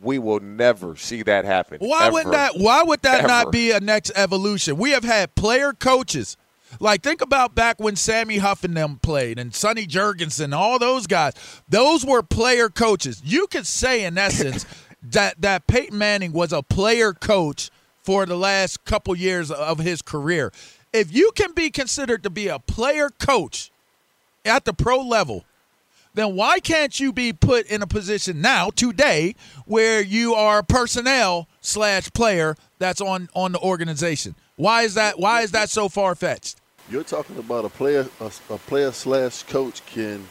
we 0.01 0.19
will 0.19 0.39
never 0.39 0.95
see 0.95 1.23
that 1.23 1.43
happen. 1.43 1.79
Why 1.79 2.05
ever. 2.05 2.13
would 2.13 2.27
that? 2.27 2.53
Why 2.55 2.83
would 2.83 3.01
that 3.01 3.19
Ever. 3.19 3.27
not 3.27 3.51
be 3.51 3.71
a 3.71 3.79
next 3.79 4.11
evolution? 4.15 4.77
We 4.77 4.91
have 4.91 5.03
had 5.03 5.33
player 5.35 5.73
coaches. 5.73 6.37
Like 6.79 7.01
think 7.01 7.21
about 7.21 7.53
back 7.55 7.79
when 7.79 7.97
Sammy 7.97 8.37
Huff 8.37 8.63
and 8.63 8.77
them 8.77 8.99
played, 9.01 9.37
and 9.37 9.53
Sonny 9.53 9.85
Jurgensen, 9.85 10.55
all 10.55 10.79
those 10.79 11.05
guys. 11.07 11.33
Those 11.67 12.05
were 12.05 12.23
player 12.23 12.69
coaches. 12.69 13.21
You 13.25 13.47
could 13.47 13.67
say, 13.67 14.05
in 14.05 14.17
essence, 14.17 14.65
that 15.03 15.41
that 15.41 15.67
Peyton 15.67 15.97
Manning 15.97 16.31
was 16.33 16.53
a 16.53 16.61
player 16.61 17.13
coach 17.13 17.69
for 18.03 18.25
the 18.25 18.35
last 18.37 18.83
couple 18.85 19.15
years 19.15 19.51
of 19.51 19.79
his 19.79 20.01
career. 20.01 20.51
If 20.93 21.13
you 21.13 21.31
can 21.35 21.53
be 21.53 21.69
considered 21.69 22.23
to 22.23 22.29
be 22.29 22.47
a 22.47 22.59
player 22.59 23.09
coach 23.09 23.71
at 24.43 24.65
the 24.65 24.73
pro 24.73 24.99
level, 25.01 25.45
then 26.13 26.35
why 26.35 26.59
can't 26.59 26.99
you 26.99 27.13
be 27.13 27.31
put 27.31 27.65
in 27.67 27.81
a 27.81 27.87
position 27.87 28.41
now 28.41 28.69
today 28.69 29.35
where 29.65 30.01
you 30.01 30.33
are 30.33 30.61
personnel 30.63 31.47
slash 31.61 32.11
player 32.13 32.55
that's 32.79 33.01
on 33.01 33.29
on 33.33 33.53
the 33.53 33.59
organization 33.59 34.35
why 34.57 34.83
is 34.83 34.93
that 34.95 35.19
why 35.19 35.41
is 35.41 35.51
that 35.51 35.69
so 35.69 35.87
far-fetched 35.89 36.57
You're 36.89 37.03
talking 37.03 37.37
about 37.37 37.65
a 37.65 37.69
player, 37.69 38.07
a, 38.19 38.31
a 38.49 38.57
player 38.57 38.91
slash 38.91 39.43
coach 39.43 39.85
can 39.85 40.27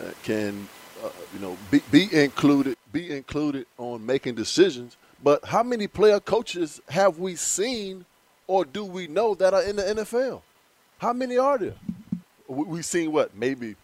uh, 0.00 0.10
can 0.22 0.68
uh, 1.04 1.08
you 1.32 1.40
know 1.40 1.56
be, 1.70 1.80
be 1.90 2.08
included, 2.12 2.76
be 2.92 3.10
included 3.10 3.66
on 3.78 4.04
making 4.04 4.34
decisions. 4.34 4.96
But 5.22 5.44
how 5.44 5.62
many 5.62 5.86
player 5.86 6.20
coaches 6.20 6.80
have 6.88 7.18
we 7.18 7.36
seen, 7.36 8.04
or 8.46 8.64
do 8.64 8.84
we 8.84 9.06
know 9.06 9.34
that 9.34 9.54
are 9.54 9.62
in 9.62 9.76
the 9.76 9.82
NFL? 9.82 10.42
How 10.98 11.12
many 11.12 11.36
are 11.38 11.58
there? 11.58 11.74
We, 12.48 12.64
we've 12.64 12.84
seen 12.84 13.12
what 13.12 13.36
maybe 13.36 13.76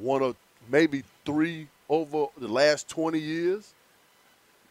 one 0.00 0.22
or 0.22 0.34
maybe 0.68 1.04
three 1.24 1.68
over 1.88 2.26
the 2.38 2.48
last 2.48 2.88
twenty 2.88 3.20
years. 3.20 3.72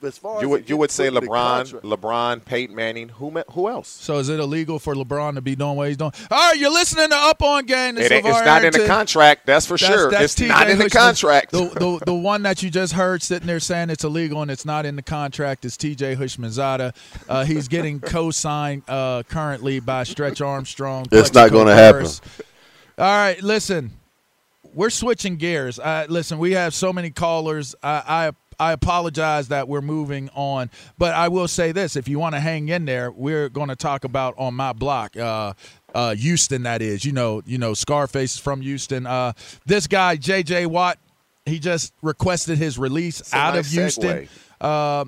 As 0.06 0.18
far 0.18 0.42
You 0.42 0.50
would 0.50 0.62
it 0.62 0.70
you 0.70 0.78
would 0.78 0.92
say 0.92 1.10
put 1.10 1.24
in 1.24 1.26
the 1.26 1.32
LeBron, 1.32 1.82
LeBron, 1.82 2.46
Peyton 2.46 2.76
Manning, 2.76 3.10
who 3.10 3.32
who 3.52 3.70
else? 3.70 3.88
so 3.88 4.18
is 4.18 4.30
it 4.30 4.40
illegal 4.40 4.80
for 4.80 4.96
lebron 4.96 5.36
to 5.36 5.42
be 5.42 5.56
doing 5.56 5.76
what 5.76 5.88
he's 5.88 5.98
doing 5.98 6.12
all 6.32 6.50
right 6.52 6.60
you're 6.60 6.72
listening 6.72 7.10
to 7.10 7.16
up 7.16 7.42
on 7.42 7.66
game 7.66 7.98
It 7.98 8.12
it's 8.12 8.24
not 8.24 8.64
in 8.66 8.74
the 8.74 8.88
contract, 8.88 9.46
that's 9.46 9.66
for 9.66 9.78
sure. 9.78 10.14
It's 10.14 10.36
TJ 10.36 10.48
not 10.48 10.70
in 10.70 10.78
the 10.78 10.86
Hushman. 10.86 11.02
contract. 11.02 11.52
The, 11.52 11.66
the, 11.70 12.06
the 12.06 12.14
one 12.14 12.44
that 12.44 12.64
you 12.64 12.70
just 12.70 12.94
heard 12.94 13.22
sitting 13.22 13.48
there 13.48 13.60
saying 13.60 13.90
it's 13.90 14.04
illegal 14.04 14.42
and 14.42 14.50
it's 14.50 14.66
not 14.66 14.86
in 14.86 14.96
the 14.96 15.02
contract 15.02 15.66
is 15.66 15.78
TJ 15.78 16.18
Houshmandzadeh. 16.18 16.96
Uh, 17.28 17.46
he's 17.46 17.68
getting 17.68 18.00
co-signed 18.00 18.84
uh, 18.88 19.24
currently 19.30 19.80
by 19.80 20.04
Stretch 20.04 20.42
Armstrong. 20.42 21.06
It's 21.12 21.34
not 21.34 21.52
gonna 21.52 21.76
happen. 21.76 22.06
All 22.98 23.06
right, 23.06 23.42
listen, 23.42 23.92
we're 24.74 24.90
switching 24.90 25.38
gears. 25.38 25.80
Uh, 25.80 26.06
listen, 26.10 26.38
we 26.38 26.52
have 26.54 26.74
so 26.74 26.92
many 26.94 27.10
callers. 27.10 27.76
I, 27.84 28.32
I 28.60 28.72
apologize 28.72 29.50
that 29.50 29.68
we're 29.68 29.82
moving 29.82 30.30
on, 30.34 30.70
but 30.98 31.14
I 31.14 31.28
will 31.28 31.48
say 31.48 31.72
this: 31.72 31.96
if 31.96 32.08
you 32.08 32.20
want 32.20 32.36
to 32.36 32.40
hang 32.40 32.70
in 32.70 32.86
there, 32.86 33.12
we're 33.12 33.50
going 33.50 33.70
to 33.70 33.76
talk 33.76 34.04
about 34.04 34.34
on 34.38 34.54
my 34.54 34.74
block, 34.74 35.16
uh, 35.18 35.54
uh, 35.94 36.16
Houston. 36.16 36.64
That 36.64 36.82
is, 36.82 37.06
you 37.06 37.12
know, 37.12 37.42
you 37.46 37.58
know, 37.58 37.74
Scarface 37.74 38.36
is 38.36 38.40
from 38.40 38.62
Houston. 38.62 39.06
Uh, 39.06 39.34
this 39.66 39.88
guy, 39.88 40.16
J.J. 40.16 40.68
Watt, 40.68 40.98
he 41.46 41.60
just 41.60 41.94
requested 42.02 42.58
his 42.58 42.78
release 42.78 43.34
out 43.34 43.56
nice 43.56 43.66
of 43.66 43.72
Houston. 43.72 44.28
Uh, 44.60 45.06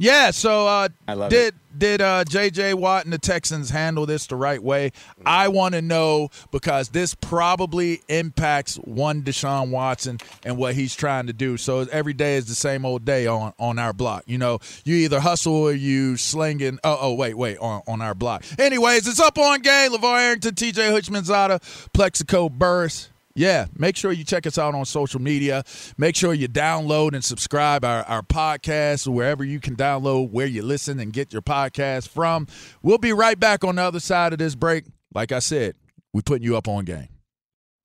yeah, 0.00 0.30
so 0.30 0.66
uh, 0.66 0.88
I 1.06 1.12
love 1.12 1.28
did 1.28 1.54
did 1.76 2.00
uh, 2.00 2.24
J.J. 2.24 2.72
Watt 2.74 3.04
and 3.04 3.12
the 3.12 3.18
Texans 3.18 3.68
handle 3.68 4.06
this 4.06 4.26
the 4.26 4.34
right 4.34 4.62
way? 4.62 4.92
I 5.26 5.48
want 5.48 5.74
to 5.74 5.82
know 5.82 6.30
because 6.50 6.88
this 6.88 7.14
probably 7.14 8.00
impacts 8.08 8.76
one 8.76 9.22
Deshaun 9.22 9.70
Watson 9.70 10.18
and 10.42 10.56
what 10.56 10.74
he's 10.74 10.94
trying 10.94 11.26
to 11.26 11.34
do. 11.34 11.58
So 11.58 11.80
every 11.92 12.14
day 12.14 12.36
is 12.36 12.46
the 12.46 12.54
same 12.54 12.86
old 12.86 13.04
day 13.04 13.26
on 13.26 13.52
on 13.58 13.78
our 13.78 13.92
block. 13.92 14.24
You 14.26 14.38
know, 14.38 14.58
you 14.84 14.96
either 14.96 15.20
hustle 15.20 15.54
or 15.54 15.72
you 15.72 16.16
slinging. 16.16 16.78
Oh, 16.82 16.98
oh, 16.98 17.14
wait, 17.14 17.34
wait, 17.34 17.58
on 17.58 17.82
on 17.86 18.00
our 18.00 18.14
block. 18.14 18.42
Anyways, 18.58 19.06
it's 19.06 19.20
up 19.20 19.36
on 19.36 19.60
game. 19.60 19.92
LaVar 19.92 20.18
Arrington, 20.18 20.54
T.J. 20.54 20.80
Houshmandzadeh, 20.88 21.90
Plaxico 21.92 22.48
Burress. 22.48 23.10
Yeah, 23.34 23.66
make 23.76 23.96
sure 23.96 24.10
you 24.12 24.24
check 24.24 24.46
us 24.46 24.58
out 24.58 24.74
on 24.74 24.84
social 24.84 25.20
media. 25.20 25.62
Make 25.96 26.16
sure 26.16 26.34
you 26.34 26.48
download 26.48 27.14
and 27.14 27.24
subscribe 27.24 27.84
our, 27.84 28.02
our 28.04 28.22
podcast 28.22 29.06
wherever 29.06 29.44
you 29.44 29.60
can 29.60 29.76
download 29.76 30.30
where 30.30 30.46
you 30.46 30.62
listen 30.62 30.98
and 30.98 31.12
get 31.12 31.32
your 31.32 31.42
podcast 31.42 32.08
from. 32.08 32.48
We'll 32.82 32.98
be 32.98 33.12
right 33.12 33.38
back 33.38 33.64
on 33.64 33.76
the 33.76 33.82
other 33.82 34.00
side 34.00 34.32
of 34.32 34.38
this 34.40 34.54
break. 34.54 34.84
Like 35.14 35.32
I 35.32 35.38
said, 35.38 35.74
we're 36.12 36.22
putting 36.22 36.44
you 36.44 36.56
up 36.56 36.66
on 36.68 36.84
game. 36.84 37.08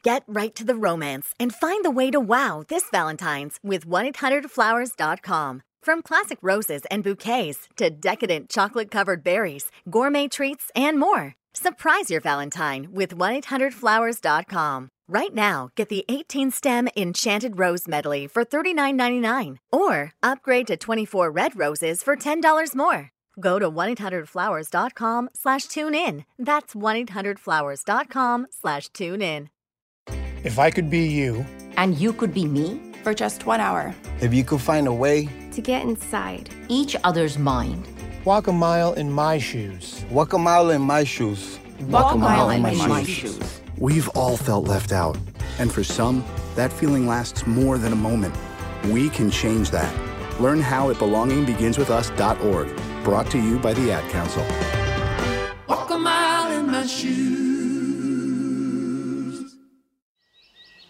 Get 0.04 0.24
right 0.28 0.54
to 0.56 0.64
the 0.64 0.76
romance 0.76 1.34
and 1.40 1.54
find 1.54 1.84
the 1.84 1.90
way 1.90 2.12
to 2.12 2.20
wow 2.20 2.64
this 2.68 2.86
Valentine's 2.92 3.60
with 3.64 3.88
1-800-Flowers.com. 3.88 5.62
From 5.82 6.02
classic 6.02 6.40
roses 6.42 6.82
and 6.90 7.04
bouquets 7.04 7.68
to 7.78 7.92
decadent 7.92 8.50
chocolate 8.50 8.90
covered 8.90 9.24
berries, 9.24 9.70
gourmet 9.90 10.28
treats, 10.28 10.72
and 10.76 11.00
more. 11.00 11.36
Surprise 11.54 12.10
your 12.10 12.22
Valentine 12.22 12.88
with 12.92 13.16
1-800-Flowers.com. 13.16 14.90
Right 15.08 15.34
now, 15.36 15.70
get 15.76 15.90
the 15.90 16.04
18 16.10 16.50
stem 16.52 16.88
Enchanted 16.98 17.60
Rose 17.60 17.88
Medley 17.88 18.26
for 18.28 18.44
$39.99 18.44 19.58
or 19.72 20.14
upgrade 20.24 20.66
to 20.68 20.78
24 20.78 21.30
red 21.32 21.56
roses 21.60 22.02
for 22.02 22.16
$10 22.16 22.76
more. 22.76 23.12
Go 23.40 23.60
to 23.60 23.70
1-800-Flowers.com 23.70 25.30
slash 25.36 25.66
tune 25.66 25.94
in. 25.94 26.26
That's 26.40 26.74
1-800-Flowers.com 26.74 28.48
slash 28.50 28.90
tune 28.90 29.22
in. 29.22 29.50
If 30.44 30.58
I 30.60 30.72
could 30.72 30.90
be 30.90 31.06
you, 31.08 31.46
And 31.78 31.96
you 32.00 32.14
could 32.14 32.34
be 32.34 32.46
me 32.46 32.80
for 33.04 33.14
just 33.14 33.46
one 33.46 33.60
hour. 33.60 33.94
if 34.22 34.34
you 34.34 34.44
could 34.44 34.62
find 34.62 34.88
a 34.88 34.94
way, 34.94 35.28
To 35.52 35.62
get 35.62 35.84
inside 35.84 36.50
each 36.70 36.96
other's 37.04 37.38
mind. 37.38 37.88
walk 38.26 38.48
a 38.48 38.52
mile 38.54 38.94
in 38.94 39.12
my 39.12 39.38
shoes. 39.38 40.04
Walk 40.10 40.34
a 40.34 40.38
mile 40.40 40.72
in 40.72 40.82
my 40.82 41.04
shoes. 41.04 41.60
Walk 41.90 42.16
a 42.16 42.18
mile 42.18 42.50
in 42.50 42.62
my 42.64 43.04
shoes. 43.04 43.62
We've 43.78 44.08
all 44.10 44.38
felt 44.38 44.68
left 44.68 44.92
out. 44.94 45.18
And 45.60 45.72
for 45.72 45.84
some, 45.84 46.24
that 46.56 46.72
feeling 46.72 47.08
lasts 47.08 47.46
more 47.46 47.78
than 47.78 47.92
a 47.92 47.96
moment. 47.96 48.34
We 48.86 49.10
can 49.10 49.30
change 49.30 49.72
that. 49.72 49.94
Learn 50.40 50.62
how 50.62 50.92
at 50.92 50.98
belongingbeginswithus.org. 50.98 53.04
Brought 53.04 53.30
to 53.32 53.38
you 53.38 53.60
by 53.60 53.74
the 53.74 53.92
Ad 53.92 54.10
Council. 54.12 54.46
Walk 55.68 55.90
a 55.90 55.98
mile 55.98 56.58
in 56.58 56.68
my 56.68 56.86
shoes. 56.86 57.26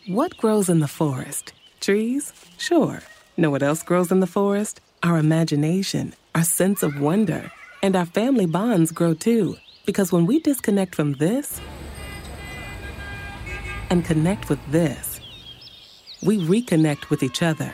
What 0.07 0.37
grows 0.37 0.69
in 0.69 0.79
the 0.79 0.87
forest? 0.87 1.53
Trees? 1.81 2.33
Sure. 2.57 3.01
Know 3.37 3.49
what 3.49 3.63
else 3.63 3.81
grows 3.81 4.11
in 4.11 4.19
the 4.19 4.27
forest? 4.27 4.79
Our 5.01 5.17
imagination, 5.17 6.13
our 6.35 6.43
sense 6.43 6.83
of 6.83 7.01
wonder, 7.01 7.51
and 7.81 7.95
our 7.95 8.05
family 8.05 8.45
bonds 8.45 8.91
grow 8.91 9.15
too. 9.15 9.57
Because 9.85 10.11
when 10.11 10.25
we 10.25 10.39
disconnect 10.39 10.95
from 10.95 11.13
this 11.13 11.61
and 13.89 14.03
connect 14.03 14.49
with 14.49 14.59
this, 14.71 15.19
we 16.23 16.37
reconnect 16.39 17.09
with 17.09 17.23
each 17.23 17.41
other. 17.41 17.73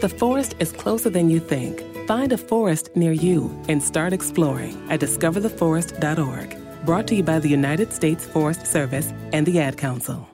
The 0.00 0.08
forest 0.08 0.54
is 0.58 0.72
closer 0.72 1.10
than 1.10 1.30
you 1.30 1.40
think. 1.40 1.82
Find 2.06 2.32
a 2.32 2.38
forest 2.38 2.90
near 2.94 3.12
you 3.12 3.50
and 3.68 3.82
start 3.82 4.12
exploring 4.12 4.76
at 4.90 5.00
discovertheforest.org. 5.00 6.84
Brought 6.84 7.06
to 7.08 7.14
you 7.14 7.22
by 7.22 7.38
the 7.38 7.48
United 7.48 7.92
States 7.92 8.26
Forest 8.26 8.66
Service 8.66 9.12
and 9.32 9.46
the 9.46 9.60
Ad 9.60 9.76
Council. 9.78 10.28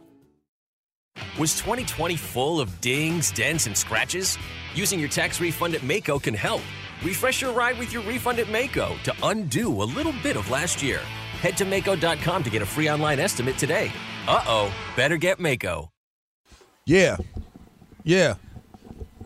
Was 1.38 1.54
2020 1.58 2.16
full 2.16 2.60
of 2.60 2.80
dings, 2.80 3.30
dents, 3.30 3.66
and 3.66 3.76
scratches? 3.76 4.38
Using 4.74 4.98
your 4.98 5.08
tax 5.08 5.40
refund 5.40 5.74
at 5.74 5.82
Maaco 5.82 6.22
can 6.22 6.34
help. 6.34 6.62
Refresh 7.04 7.42
your 7.42 7.52
ride 7.52 7.78
with 7.78 7.92
your 7.92 8.02
refund 8.02 8.38
at 8.38 8.46
Maaco 8.46 9.00
to 9.02 9.14
undo 9.22 9.82
a 9.82 9.84
little 9.84 10.14
bit 10.22 10.36
of 10.36 10.50
last 10.50 10.82
year. 10.82 11.00
Head 11.40 11.56
to 11.58 11.64
Maaco.com 11.64 12.42
to 12.42 12.50
get 12.50 12.62
a 12.62 12.66
free 12.66 12.90
online 12.90 13.20
estimate 13.20 13.58
today. 13.58 13.92
Uh 14.26 14.42
oh, 14.46 14.74
better 14.96 15.16
get 15.16 15.38
Maaco. 15.38 15.88
Yeah, 16.84 17.16
yeah. 18.02 18.34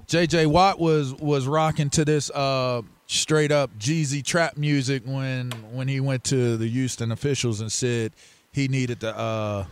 J.J. 0.07 0.47
Watt 0.47 0.79
was 0.79 1.15
was 1.15 1.47
rocking 1.47 1.89
to 1.91 2.05
this 2.05 2.29
uh, 2.31 2.83
straight 3.07 3.51
up 3.51 3.71
Jeezy 3.79 4.23
trap 4.23 4.59
music 4.59 5.05
when 5.07 5.53
when 5.73 5.89
he 5.89 6.01
went 6.01 6.25
to 6.25 6.59
the 6.59 6.69
Houston 6.69 7.13
officials 7.13 7.61
and 7.63 7.73
said 7.73 8.13
he 8.53 8.69
needed 8.69 9.01
to 9.01 9.17
uh, 9.17 9.65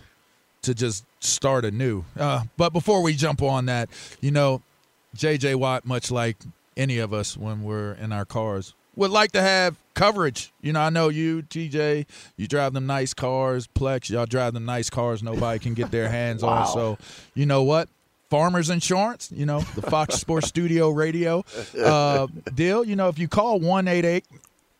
to 0.62 0.74
just 0.74 1.04
start 1.20 1.66
anew. 1.66 2.04
Uh, 2.18 2.44
but 2.56 2.72
before 2.72 3.02
we 3.02 3.12
jump 3.12 3.42
on 3.42 3.66
that, 3.66 3.90
you 4.22 4.30
know, 4.30 4.62
J.J. 5.14 5.56
Watt, 5.56 5.84
much 5.84 6.10
like 6.10 6.38
any 6.76 6.98
of 6.98 7.12
us 7.12 7.36
when 7.36 7.62
we're 7.62 7.92
in 7.92 8.12
our 8.12 8.24
cars, 8.24 8.72
would 8.96 9.10
like 9.10 9.32
to 9.32 9.42
have 9.42 9.76
coverage. 10.00 10.52
You 10.62 10.72
know, 10.72 10.80
I 10.80 10.88
know 10.90 11.08
you, 11.10 11.42
TJ, 11.42 12.06
you 12.36 12.46
drive 12.46 12.72
them 12.72 12.86
nice 12.86 13.12
cars. 13.12 13.66
Plex, 13.66 14.08
y'all 14.08 14.24
drive 14.26 14.54
them 14.54 14.64
nice 14.64 14.88
cars 14.88 15.22
nobody 15.22 15.58
can 15.58 15.74
get 15.74 15.90
their 15.90 16.08
hands 16.08 16.42
Wow. 16.42 16.50
on. 16.62 16.66
So, 16.72 16.98
you 17.34 17.44
know 17.46 17.62
what? 17.62 17.88
Farmers 18.30 18.70
Insurance, 18.70 19.30
you 19.34 19.44
know, 19.44 19.60
the 19.74 19.82
Fox 19.82 20.14
Sports 20.14 20.46
Studio 20.48 20.88
radio 20.90 21.44
uh, 21.78 22.28
deal. 22.54 22.84
You 22.84 22.96
know, 22.96 23.08
if 23.08 23.18
you 23.18 23.28
call 23.28 23.58
188 23.60 24.24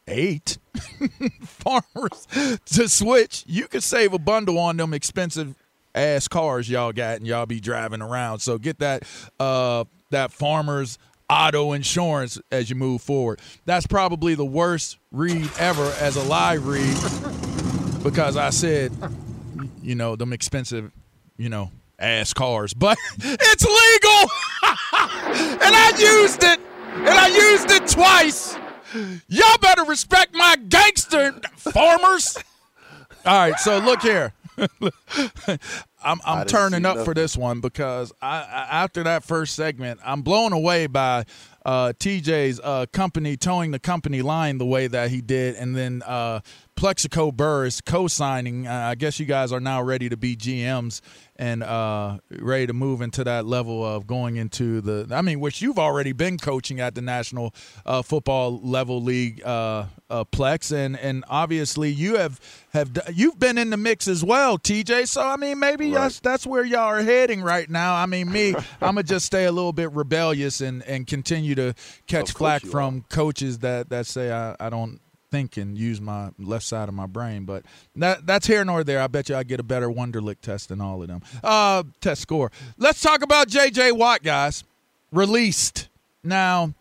eight 0.09 0.59
farmers 1.43 2.27
to 2.67 2.89
switch, 2.89 3.45
you 3.47 3.69
could 3.69 3.83
save 3.83 4.13
a 4.13 4.19
bundle 4.19 4.59
on 4.59 4.77
them 4.77 4.95
expensive 4.95 5.55
ass 5.95 6.29
cars 6.29 6.71
y'all 6.71 6.93
got 6.93 7.17
and 7.17 7.27
y'all 7.27 7.47
be 7.47 7.61
driving 7.61 8.01
around. 8.01 8.39
So 8.39 8.59
get 8.59 8.79
that 8.79 9.03
uh 9.39 9.85
that 10.11 10.33
farmers 10.33 10.99
auto 11.31 11.73
insurance 11.73 12.41
as 12.51 12.69
you 12.69 12.77
move 12.77 13.01
forward. 13.01 13.41
That's 13.65 13.87
probably 13.87 14.35
the 14.35 14.45
worst 14.45 14.99
read 15.13 15.49
ever 15.59 15.95
as 16.01 16.17
a 16.17 16.23
live 16.25 16.67
read 16.67 18.03
because 18.03 18.37
I 18.37 18.51
said 18.51 18.93
you 19.83 19.95
know, 19.95 20.17
them 20.17 20.33
expensive, 20.33 20.91
you 21.37 21.49
know, 21.49 21.71
ass 21.99 22.33
cars. 22.33 22.75
But 22.75 22.99
it's 23.19 23.65
legal. 23.65 24.31
and 25.63 25.75
I 25.75 25.93
used 25.99 26.43
it. 26.43 26.61
And 26.93 27.09
I 27.09 27.29
used 27.29 27.71
it 27.71 27.87
twice. 27.89 28.57
Y'all 29.29 29.59
better 29.59 29.85
respect 29.85 30.35
my 30.35 30.57
gangster 30.69 31.33
farmers. 31.57 32.37
All 33.25 33.51
right, 33.51 33.59
so 33.61 33.79
look 33.79 34.03
here. 34.03 34.33
I'm, 36.03 36.21
I'm 36.25 36.47
turning 36.47 36.87
up 36.87 37.05
for 37.05 37.15
this 37.15 37.37
one 37.37 37.61
because 37.61 38.13
I, 38.21 38.39
I 38.39 38.83
after 38.83 39.03
that 39.05 39.25
first 39.25 39.55
segment, 39.55 40.01
I'm 40.05 40.23
blown 40.23 40.53
away 40.53 40.87
by 40.87 41.25
uh, 41.65 41.93
TJ's 41.99 42.61
uh, 42.63 42.87
company 42.93 43.37
towing 43.37 43.71
the 43.71 43.79
company 43.79 44.23
line 44.23 44.59
the 44.59 44.67
way 44.67 44.87
that 44.87 45.11
he 45.11 45.21
did, 45.21 45.57
and 45.57 45.77
then 45.77 46.03
uh, 46.07 46.41
Plaxico 46.81 47.31
Burress 47.31 47.83
co-signing. 47.83 48.67
Uh, 48.67 48.73
I 48.73 48.95
guess 48.95 49.21
you 49.21 49.27
guys 49.27 49.53
are 49.53 49.61
now 49.61 49.83
ready 49.83 50.09
to 50.09 50.17
be 50.17 50.35
GMs 50.35 51.03
and 51.37 51.63
uh, 51.63 52.17
ready 52.31 52.67
to 52.69 52.73
move 52.73 53.03
into 53.03 53.23
that 53.23 53.45
level 53.45 53.85
of 53.85 54.07
going 54.07 54.37
into 54.37 54.81
the. 54.81 55.07
I 55.15 55.21
mean, 55.21 55.41
which 55.41 55.61
you've 55.61 55.79
already 55.79 56.13
been 56.13 56.39
coaching 56.39 56.81
at 56.81 56.95
the 56.95 57.03
National 57.03 57.55
uh, 57.85 58.01
Football 58.01 58.63
Level 58.63 59.03
League 59.03 59.43
uh, 59.45 59.85
uh, 60.09 60.25
Plex, 60.25 60.73
and 60.73 60.99
and 60.99 61.23
obviously 61.29 61.91
you 61.91 62.17
have 62.17 62.41
have 62.71 62.91
you've 63.13 63.39
been 63.39 63.59
in 63.59 63.69
the 63.69 63.77
mix 63.77 64.09
as 64.09 64.25
well, 64.25 64.57
TJ. 64.57 65.07
So 65.07 65.21
I 65.21 65.37
mean, 65.37 65.59
maybe 65.59 65.91
that's 65.91 66.19
that's 66.21 66.47
where 66.47 66.65
y'all 66.65 66.81
are 66.81 67.03
heading 67.03 67.43
right 67.43 67.69
now. 67.69 67.95
I 67.95 68.07
mean, 68.07 68.33
me, 68.33 68.55
I'm 68.81 68.95
gonna 68.95 69.03
just 69.03 69.27
stay 69.27 69.45
a 69.45 69.53
little 69.53 69.75
bit 69.75 69.93
rebellious 69.93 70.63
and 70.63 70.83
and 70.85 71.07
continue 71.07 71.55
to 71.57 71.75
catch 72.07 72.33
flack 72.33 72.63
from 72.63 73.05
coaches 73.11 73.59
that 73.59 73.91
that 73.91 74.07
say 74.07 74.33
I, 74.33 74.57
I 74.59 74.71
don't 74.71 74.99
think 75.31 75.57
and 75.57 75.77
use 75.77 76.01
my 76.01 76.31
left 76.39 76.65
side 76.65 76.89
of 76.89 76.95
my 76.95 77.07
brain. 77.07 77.45
But 77.45 77.65
that 77.97 78.27
that's 78.27 78.47
here 78.47 78.65
nor 78.65 78.85
there. 78.85 79.01
I 79.01 79.07
bet 79.07 79.29
you 79.29 79.37
I 79.37 79.43
get 79.43 79.61
a 79.61 79.65
better 79.65 79.89
Wonderlic 79.89 80.41
test 80.41 80.69
than 80.69 80.81
all 80.81 81.03
of 81.03 81.09
them. 81.09 81.23
Uh, 81.43 81.85
test 82.01 82.23
score. 82.23 82.51
Let's 82.79 83.01
talk 83.01 83.23
about 83.23 83.49
J.J. 83.49 83.93
Watt, 83.93 84.23
guys. 84.23 84.65
Released 85.13 85.89
now. 86.23 86.75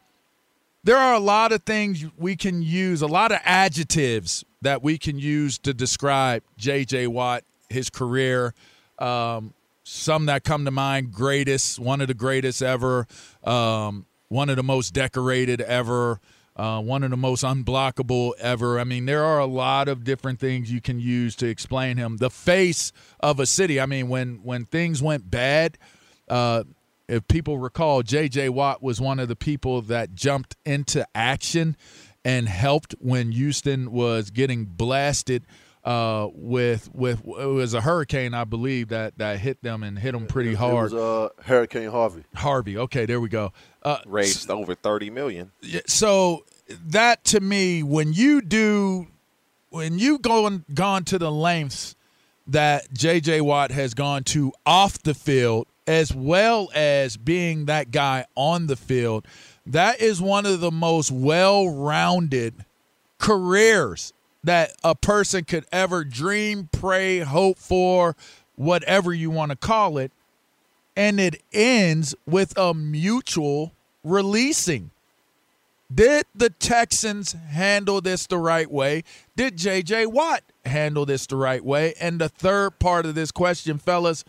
There 0.83 0.97
are 0.97 1.13
a 1.13 1.19
lot 1.19 1.51
of 1.51 1.63
things 1.63 2.05
we 2.17 2.37
can 2.37 2.61
use, 2.61 3.01
a 3.01 3.07
lot 3.07 3.33
of 3.33 3.39
adjectives 3.43 4.45
that 4.61 4.81
we 4.81 4.97
can 4.97 5.19
use 5.19 5.57
to 5.59 5.73
describe 5.73 6.41
J.J. 6.57 7.07
Watt, 7.07 7.43
his 7.69 7.89
career. 7.89 8.53
Um, 8.97 9.53
some 9.83 10.27
that 10.27 10.43
come 10.43 10.65
to 10.65 10.71
mind 10.71 11.11
greatest, 11.11 11.79
one 11.79 11.99
of 11.99 12.07
the 12.07 12.13
greatest 12.13 12.61
ever, 12.61 13.07
um, 13.43 14.05
one 14.27 14.49
of 14.49 14.55
the 14.55 14.63
most 14.63 14.93
decorated 14.93 15.61
ever, 15.61 16.19
uh, 16.59 16.81
one 16.81 17.03
of 17.03 17.09
the 17.09 17.17
most 17.17 17.43
unblockable 17.43 18.33
ever. 18.37 18.81
I 18.81 18.83
mean, 18.83 19.05
there 19.05 19.23
are 19.23 19.39
a 19.39 19.45
lot 19.45 19.87
of 19.87 20.03
different 20.03 20.41
things 20.41 20.69
you 20.69 20.81
can 20.81 20.99
use 20.99 21.33
to 21.37 21.47
explain 21.47 21.95
him. 21.95 22.17
The 22.17 22.29
face 22.29 22.91
of 23.21 23.39
a 23.39 23.45
city. 23.45 23.79
I 23.79 23.85
mean, 23.85 24.09
when 24.09 24.41
when 24.43 24.65
things 24.65 25.01
went 25.01 25.31
bad, 25.31 25.77
uh, 26.27 26.65
if 27.07 27.25
people 27.29 27.57
recall, 27.57 28.03
J.J. 28.03 28.49
Watt 28.49 28.83
was 28.83 28.99
one 28.99 29.19
of 29.19 29.29
the 29.29 29.37
people 29.37 29.81
that 29.83 30.13
jumped 30.13 30.57
into 30.65 31.07
action 31.15 31.77
and 32.25 32.49
helped 32.49 32.93
when 32.99 33.31
Houston 33.31 33.91
was 33.91 34.29
getting 34.29 34.65
blasted 34.65 35.45
uh, 35.89 36.27
with 36.33 36.89
with 36.93 37.25
it 37.25 37.45
was 37.47 37.73
a 37.73 37.81
hurricane, 37.81 38.35
I 38.35 38.43
believe 38.43 38.89
that 38.89 39.17
that 39.17 39.39
hit 39.39 39.61
them 39.63 39.81
and 39.81 39.97
hit 39.97 40.11
them 40.11 40.27
pretty 40.27 40.51
It 40.51 40.57
hard. 40.57 40.91
was 40.91 40.93
uh, 40.93 41.29
Hurricane 41.43 41.89
Harvey. 41.89 42.23
Harvey. 42.35 42.77
Okay, 42.77 43.07
there 43.07 43.19
we 43.19 43.27
go. 43.29 43.51
Uh, 43.81 43.97
Raised 44.05 44.51
over 44.51 44.75
thirty 44.75 45.09
million. 45.09 45.51
so 45.87 46.45
that 46.87 47.23
to 47.25 47.39
me, 47.39 47.81
when 47.81 48.13
you 48.13 48.41
do, 48.41 49.07
when 49.69 49.97
you 49.97 50.19
gone 50.19 50.63
gone 50.75 51.05
to 51.05 51.17
the 51.17 51.31
lengths 51.31 51.95
that 52.45 52.93
J.J. 52.93 53.41
Watt 53.41 53.71
has 53.71 53.93
gone 53.95 54.23
to 54.25 54.51
off 54.67 55.01
the 55.01 55.13
field, 55.15 55.65
as 55.87 56.13
well 56.13 56.69
as 56.75 57.17
being 57.17 57.65
that 57.65 57.89
guy 57.91 58.25
on 58.35 58.67
the 58.67 58.75
field, 58.75 59.25
that 59.65 60.01
is 60.01 60.21
one 60.21 60.45
of 60.45 60.59
the 60.59 60.71
most 60.71 61.09
well-rounded 61.11 62.65
careers 63.19 64.13
that 64.43 64.71
a 64.83 64.95
person 64.95 65.43
could 65.43 65.65
ever 65.71 66.03
dream, 66.03 66.69
pray, 66.71 67.19
hope 67.19 67.57
for, 67.57 68.15
whatever 68.55 69.13
you 69.13 69.29
want 69.29 69.51
to 69.51 69.57
call 69.57 69.97
it. 69.97 70.11
And 70.95 71.19
it 71.19 71.41
ends 71.53 72.13
with 72.25 72.57
a 72.57 72.73
mutual 72.73 73.73
releasing. 74.03 74.91
Did 75.93 76.25
the 76.35 76.49
Texans 76.51 77.31
handle 77.31 77.99
this 77.99 78.27
the 78.27 78.37
right 78.37 78.69
way? 78.69 79.03
Did 79.35 79.57
J.J. 79.57 80.05
Watt 80.07 80.43
handle 80.65 81.05
this 81.05 81.25
the 81.25 81.35
right 81.35 81.63
way? 81.63 81.95
And 81.99 82.21
the 82.21 82.29
third 82.29 82.79
part 82.79 83.05
of 83.05 83.15
this 83.15 83.31
question, 83.31 83.79
fellas, 83.79 84.23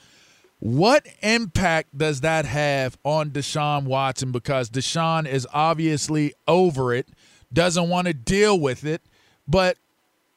what 0.60 1.06
impact 1.22 1.96
does 1.96 2.20
that 2.20 2.44
have 2.44 2.98
on 3.04 3.30
Deshaun 3.30 3.84
Watson? 3.84 4.30
Because 4.30 4.70
Deshaun 4.70 5.26
is 5.26 5.46
obviously 5.52 6.34
over 6.46 6.94
it, 6.94 7.08
doesn't 7.52 7.88
want 7.88 8.06
to 8.06 8.14
deal 8.14 8.58
with 8.58 8.84
it, 8.84 9.02
but 9.48 9.76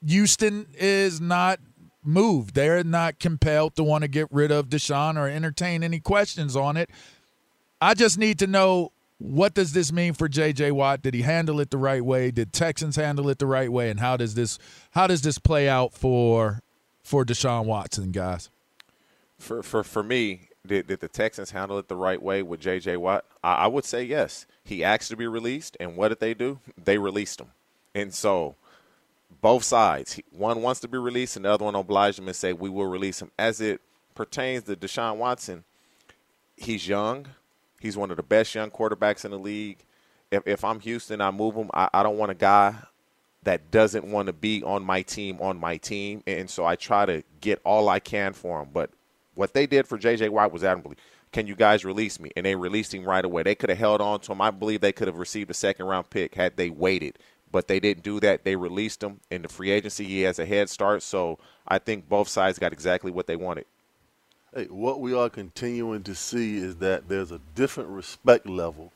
Houston 0.06 0.68
is 0.78 1.22
not 1.22 1.60
moved. 2.04 2.56
They're 2.56 2.84
not 2.84 3.20
compelled 3.20 3.76
to 3.76 3.84
want 3.84 4.04
to 4.04 4.08
get 4.08 4.28
rid 4.32 4.52
of 4.52 4.70
Deshaun 4.70 5.18
or 5.18 5.28
entertain 5.28 5.84
any 5.84 6.00
questions 6.00 6.56
on 6.56 6.78
it. 6.78 6.90
I 7.82 7.94
just 7.94 8.18
need 8.18 8.40
to 8.40 8.48
know 8.48 8.92
what 9.18 9.54
does 9.54 9.74
this 9.74 9.92
mean 9.92 10.14
for 10.14 10.28
JJ 10.28 10.74
Watt? 10.74 11.02
Did 11.02 11.14
he 11.14 11.22
handle 11.22 11.60
it 11.60 11.70
the 11.70 11.78
right 11.78 12.04
way? 12.04 12.32
Did 12.32 12.52
Texans 12.52 12.98
handle 12.98 13.30
it 13.30 13.40
the 13.40 13.46
right 13.46 13.72
way? 13.72 13.90
And 13.90 14.00
how 14.00 14.18
does 14.18 14.36
this 14.36 14.60
how 14.92 15.08
does 15.08 15.22
this 15.22 15.38
play 15.38 15.70
out 15.70 15.94
for 15.94 16.62
for 17.04 17.24
Deshaun 17.24 17.66
Watson, 17.66 18.12
guys? 18.12 18.50
For 19.38 19.64
for 19.64 19.84
for 19.84 20.04
me, 20.04 20.50
did, 20.66 20.88
did 20.88 21.00
the 21.00 21.08
Texans 21.08 21.52
handle 21.52 21.78
it 21.78 21.88
the 21.88 21.96
right 21.96 22.22
way 22.22 22.42
with 22.42 22.60
J.J. 22.60 22.98
Watt? 22.98 23.26
I, 23.44 23.54
I 23.54 23.68
would 23.68 23.86
say 23.86 24.04
yes. 24.04 24.46
He 24.64 24.84
asked 24.84 25.10
to 25.10 25.18
be 25.18 25.28
released, 25.28 25.76
and 25.80 25.96
what 25.96 26.10
did 26.10 26.20
they 26.20 26.34
do? 26.34 26.60
They 26.82 26.98
released 26.98 27.42
him. 27.42 27.52
And 27.94 28.14
so, 28.14 28.56
both 29.44 29.66
sides, 29.66 30.22
one 30.32 30.62
wants 30.62 30.80
to 30.80 30.88
be 30.88 30.98
released, 30.98 31.36
and 31.36 31.44
the 31.44 31.52
other 31.52 31.66
one 31.66 31.76
obliged 31.76 32.18
him 32.18 32.28
and 32.28 32.36
say 32.36 32.54
we 32.54 32.70
will 32.70 32.86
release 32.86 33.22
him. 33.22 33.30
As 33.38 33.60
it 33.60 33.82
pertains 34.16 34.64
to 34.64 34.76
Deshaun 34.78 35.18
Watson, 35.18 35.66
he's 36.56 36.88
young. 36.88 37.28
He's 37.82 37.98
one 37.98 38.10
of 38.10 38.16
the 38.16 38.24
best 38.24 38.56
young 38.56 38.72
quarterbacks 38.72 39.26
in 39.26 39.32
the 39.32 39.38
league. 39.38 39.80
If, 40.32 40.48
if 40.48 40.64
I'm 40.64 40.80
Houston, 40.80 41.20
I 41.20 41.30
move 41.30 41.56
him. 41.56 41.70
I, 41.74 41.90
I 41.94 42.04
don't 42.04 42.18
want 42.18 42.32
a 42.32 42.36
guy 42.36 42.76
that 43.44 43.70
doesn't 43.70 44.06
want 44.06 44.28
to 44.28 44.34
be 44.34 44.64
on 44.64 44.82
my 44.82 45.02
team 45.02 45.38
on 45.42 45.60
my 45.60 45.76
team, 45.76 46.24
and 46.26 46.50
so 46.50 46.66
I 46.66 46.78
try 46.78 47.06
to 47.06 47.22
get 47.42 47.60
all 47.66 47.90
I 47.90 48.00
can 48.00 48.32
for 48.32 48.62
him. 48.62 48.70
But 48.72 48.92
what 49.36 49.54
they 49.54 49.68
did 49.68 49.90
for 49.90 49.98
J.J. 49.98 50.30
Watt 50.30 50.54
was 50.54 50.64
admirable. 50.64 50.96
Can 51.34 51.48
you 51.48 51.56
guys 51.56 51.84
release 51.84 52.18
me? 52.18 52.32
And 52.38 52.46
they 52.46 52.56
released 52.56 52.94
him 52.94 53.04
right 53.04 53.26
away. 53.26 53.44
They 53.44 53.56
could 53.56 53.70
have 53.70 53.80
held 53.80 54.00
on 54.00 54.22
to 54.22 54.32
him. 54.32 54.40
I 54.40 54.52
believe 54.52 54.80
they 54.80 54.94
could 54.94 55.10
have 55.10 55.18
received 55.18 55.52
a 55.52 55.54
second 55.54 55.88
round 55.88 56.10
pick 56.10 56.36
had 56.36 56.56
they 56.56 56.70
waited, 56.70 57.20
but 57.54 57.68
they 57.70 57.80
didn't 57.80 58.04
do 58.04 58.20
that. 58.20 58.44
They 58.44 58.58
released 58.58 59.02
him 59.04 59.22
in 59.32 59.44
the 59.44 59.48
free 59.48 59.70
agency. 59.72 60.04
He 60.06 60.22
has 60.24 60.40
a 60.40 60.46
head 60.46 60.70
start, 60.70 61.04
so 61.04 61.38
I 61.68 61.78
think 61.78 62.10
both 62.10 62.28
sides 62.28 62.60
got 62.60 62.74
exactly 62.74 63.12
what 63.12 63.28
they 63.28 63.36
wanted. 63.38 63.66
Hey, 64.54 64.66
what 64.66 65.00
we 65.00 65.14
are 65.14 65.30
continuing 65.30 66.04
to 66.04 66.16
see 66.16 66.58
is 66.58 66.78
that 66.78 67.08
there's 67.08 67.32
a 67.32 67.40
different 67.56 67.90
respect 67.92 68.50
level 68.50 68.92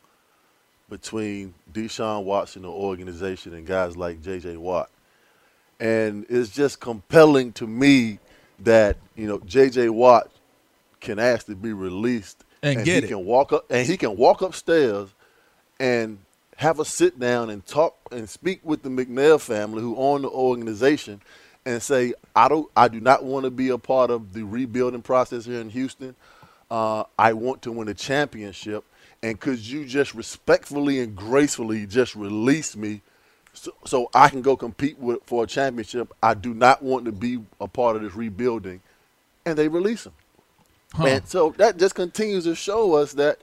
between 0.90 1.54
Deshaun 1.72 2.24
Watson, 2.24 2.64
the 2.64 2.70
organization, 2.70 3.54
and 3.54 3.66
guys 3.66 3.96
like 3.96 4.22
J.J. 4.24 4.58
Watt. 4.58 4.90
And 5.80 6.26
it's 6.28 6.50
just 6.50 6.80
compelling 6.80 7.52
to 7.54 7.68
me 7.68 8.18
that, 8.60 8.98
you 9.16 9.28
know, 9.28 9.40
J.J. 9.46 9.90
Watt 9.90 10.32
can 11.00 11.20
ask 11.20 11.46
to 11.46 11.56
be 11.56 11.74
released 11.74 12.44
And 12.64 12.84
get 12.84 13.04
he 13.04 13.06
it. 13.06 13.08
can 13.10 13.24
walk 13.24 13.54
up 13.54 13.66
and 13.70 13.86
he 13.86 13.98
can 13.98 14.18
walk 14.18 14.42
upstairs 14.42 15.10
and 15.80 16.18
have 16.58 16.80
a 16.80 16.86
sit 16.86 17.20
down 17.20 17.50
and 17.52 17.66
talk 17.66 17.96
and 18.12 18.28
speak 18.28 18.60
with 18.64 18.82
the 18.82 18.90
McNair 18.90 19.40
family 19.40 19.82
who 19.82 19.96
own 19.96 20.24
the 20.24 20.30
organization 20.30 21.22
and 21.66 21.82
say, 21.82 22.14
I 22.36 22.48
don't, 22.48 22.70
I 22.76 22.88
do 22.88 23.00
not 23.00 23.24
want 23.24 23.44
to 23.44 23.52
be 23.52 23.70
a 23.70 23.78
part 23.78 24.10
of 24.10 24.34
the 24.34 24.44
rebuilding 24.44 25.04
process 25.04 25.46
here 25.46 25.62
in 25.62 25.70
Houston. 25.70 26.16
Uh, 26.72 27.04
I 27.18 27.34
want 27.34 27.62
to 27.62 27.72
win 27.72 27.88
a 27.90 27.94
championship, 27.94 28.84
and 29.22 29.40
could 29.40 29.60
you 29.60 29.86
just 29.86 30.16
respectfully 30.16 31.00
and 31.00 31.16
gracefully 31.16 31.86
just 31.86 32.16
release 32.16 32.76
me 32.76 33.02
so, 33.54 33.72
so 33.86 34.10
I 34.14 34.30
can 34.30 34.42
go 34.42 34.58
compete 34.58 34.98
with, 34.98 35.20
for 35.26 35.44
a 35.44 35.48
championship? 35.48 36.12
I 36.24 36.34
do 36.34 36.56
not 36.56 36.82
want 36.82 37.06
to 37.06 37.12
be 37.12 37.40
a 37.62 37.68
part 37.68 37.96
of 37.96 38.02
this 38.02 38.16
rebuilding, 38.16 38.82
and 39.46 39.58
they 39.58 39.68
release 39.68 40.08
him. 40.08 40.14
Huh. 40.94 41.06
And 41.06 41.28
so 41.28 41.54
that 41.58 41.78
just 41.78 41.94
continues 41.94 42.46
to 42.46 42.56
show 42.56 42.96
us 42.96 43.14
that 43.14 43.40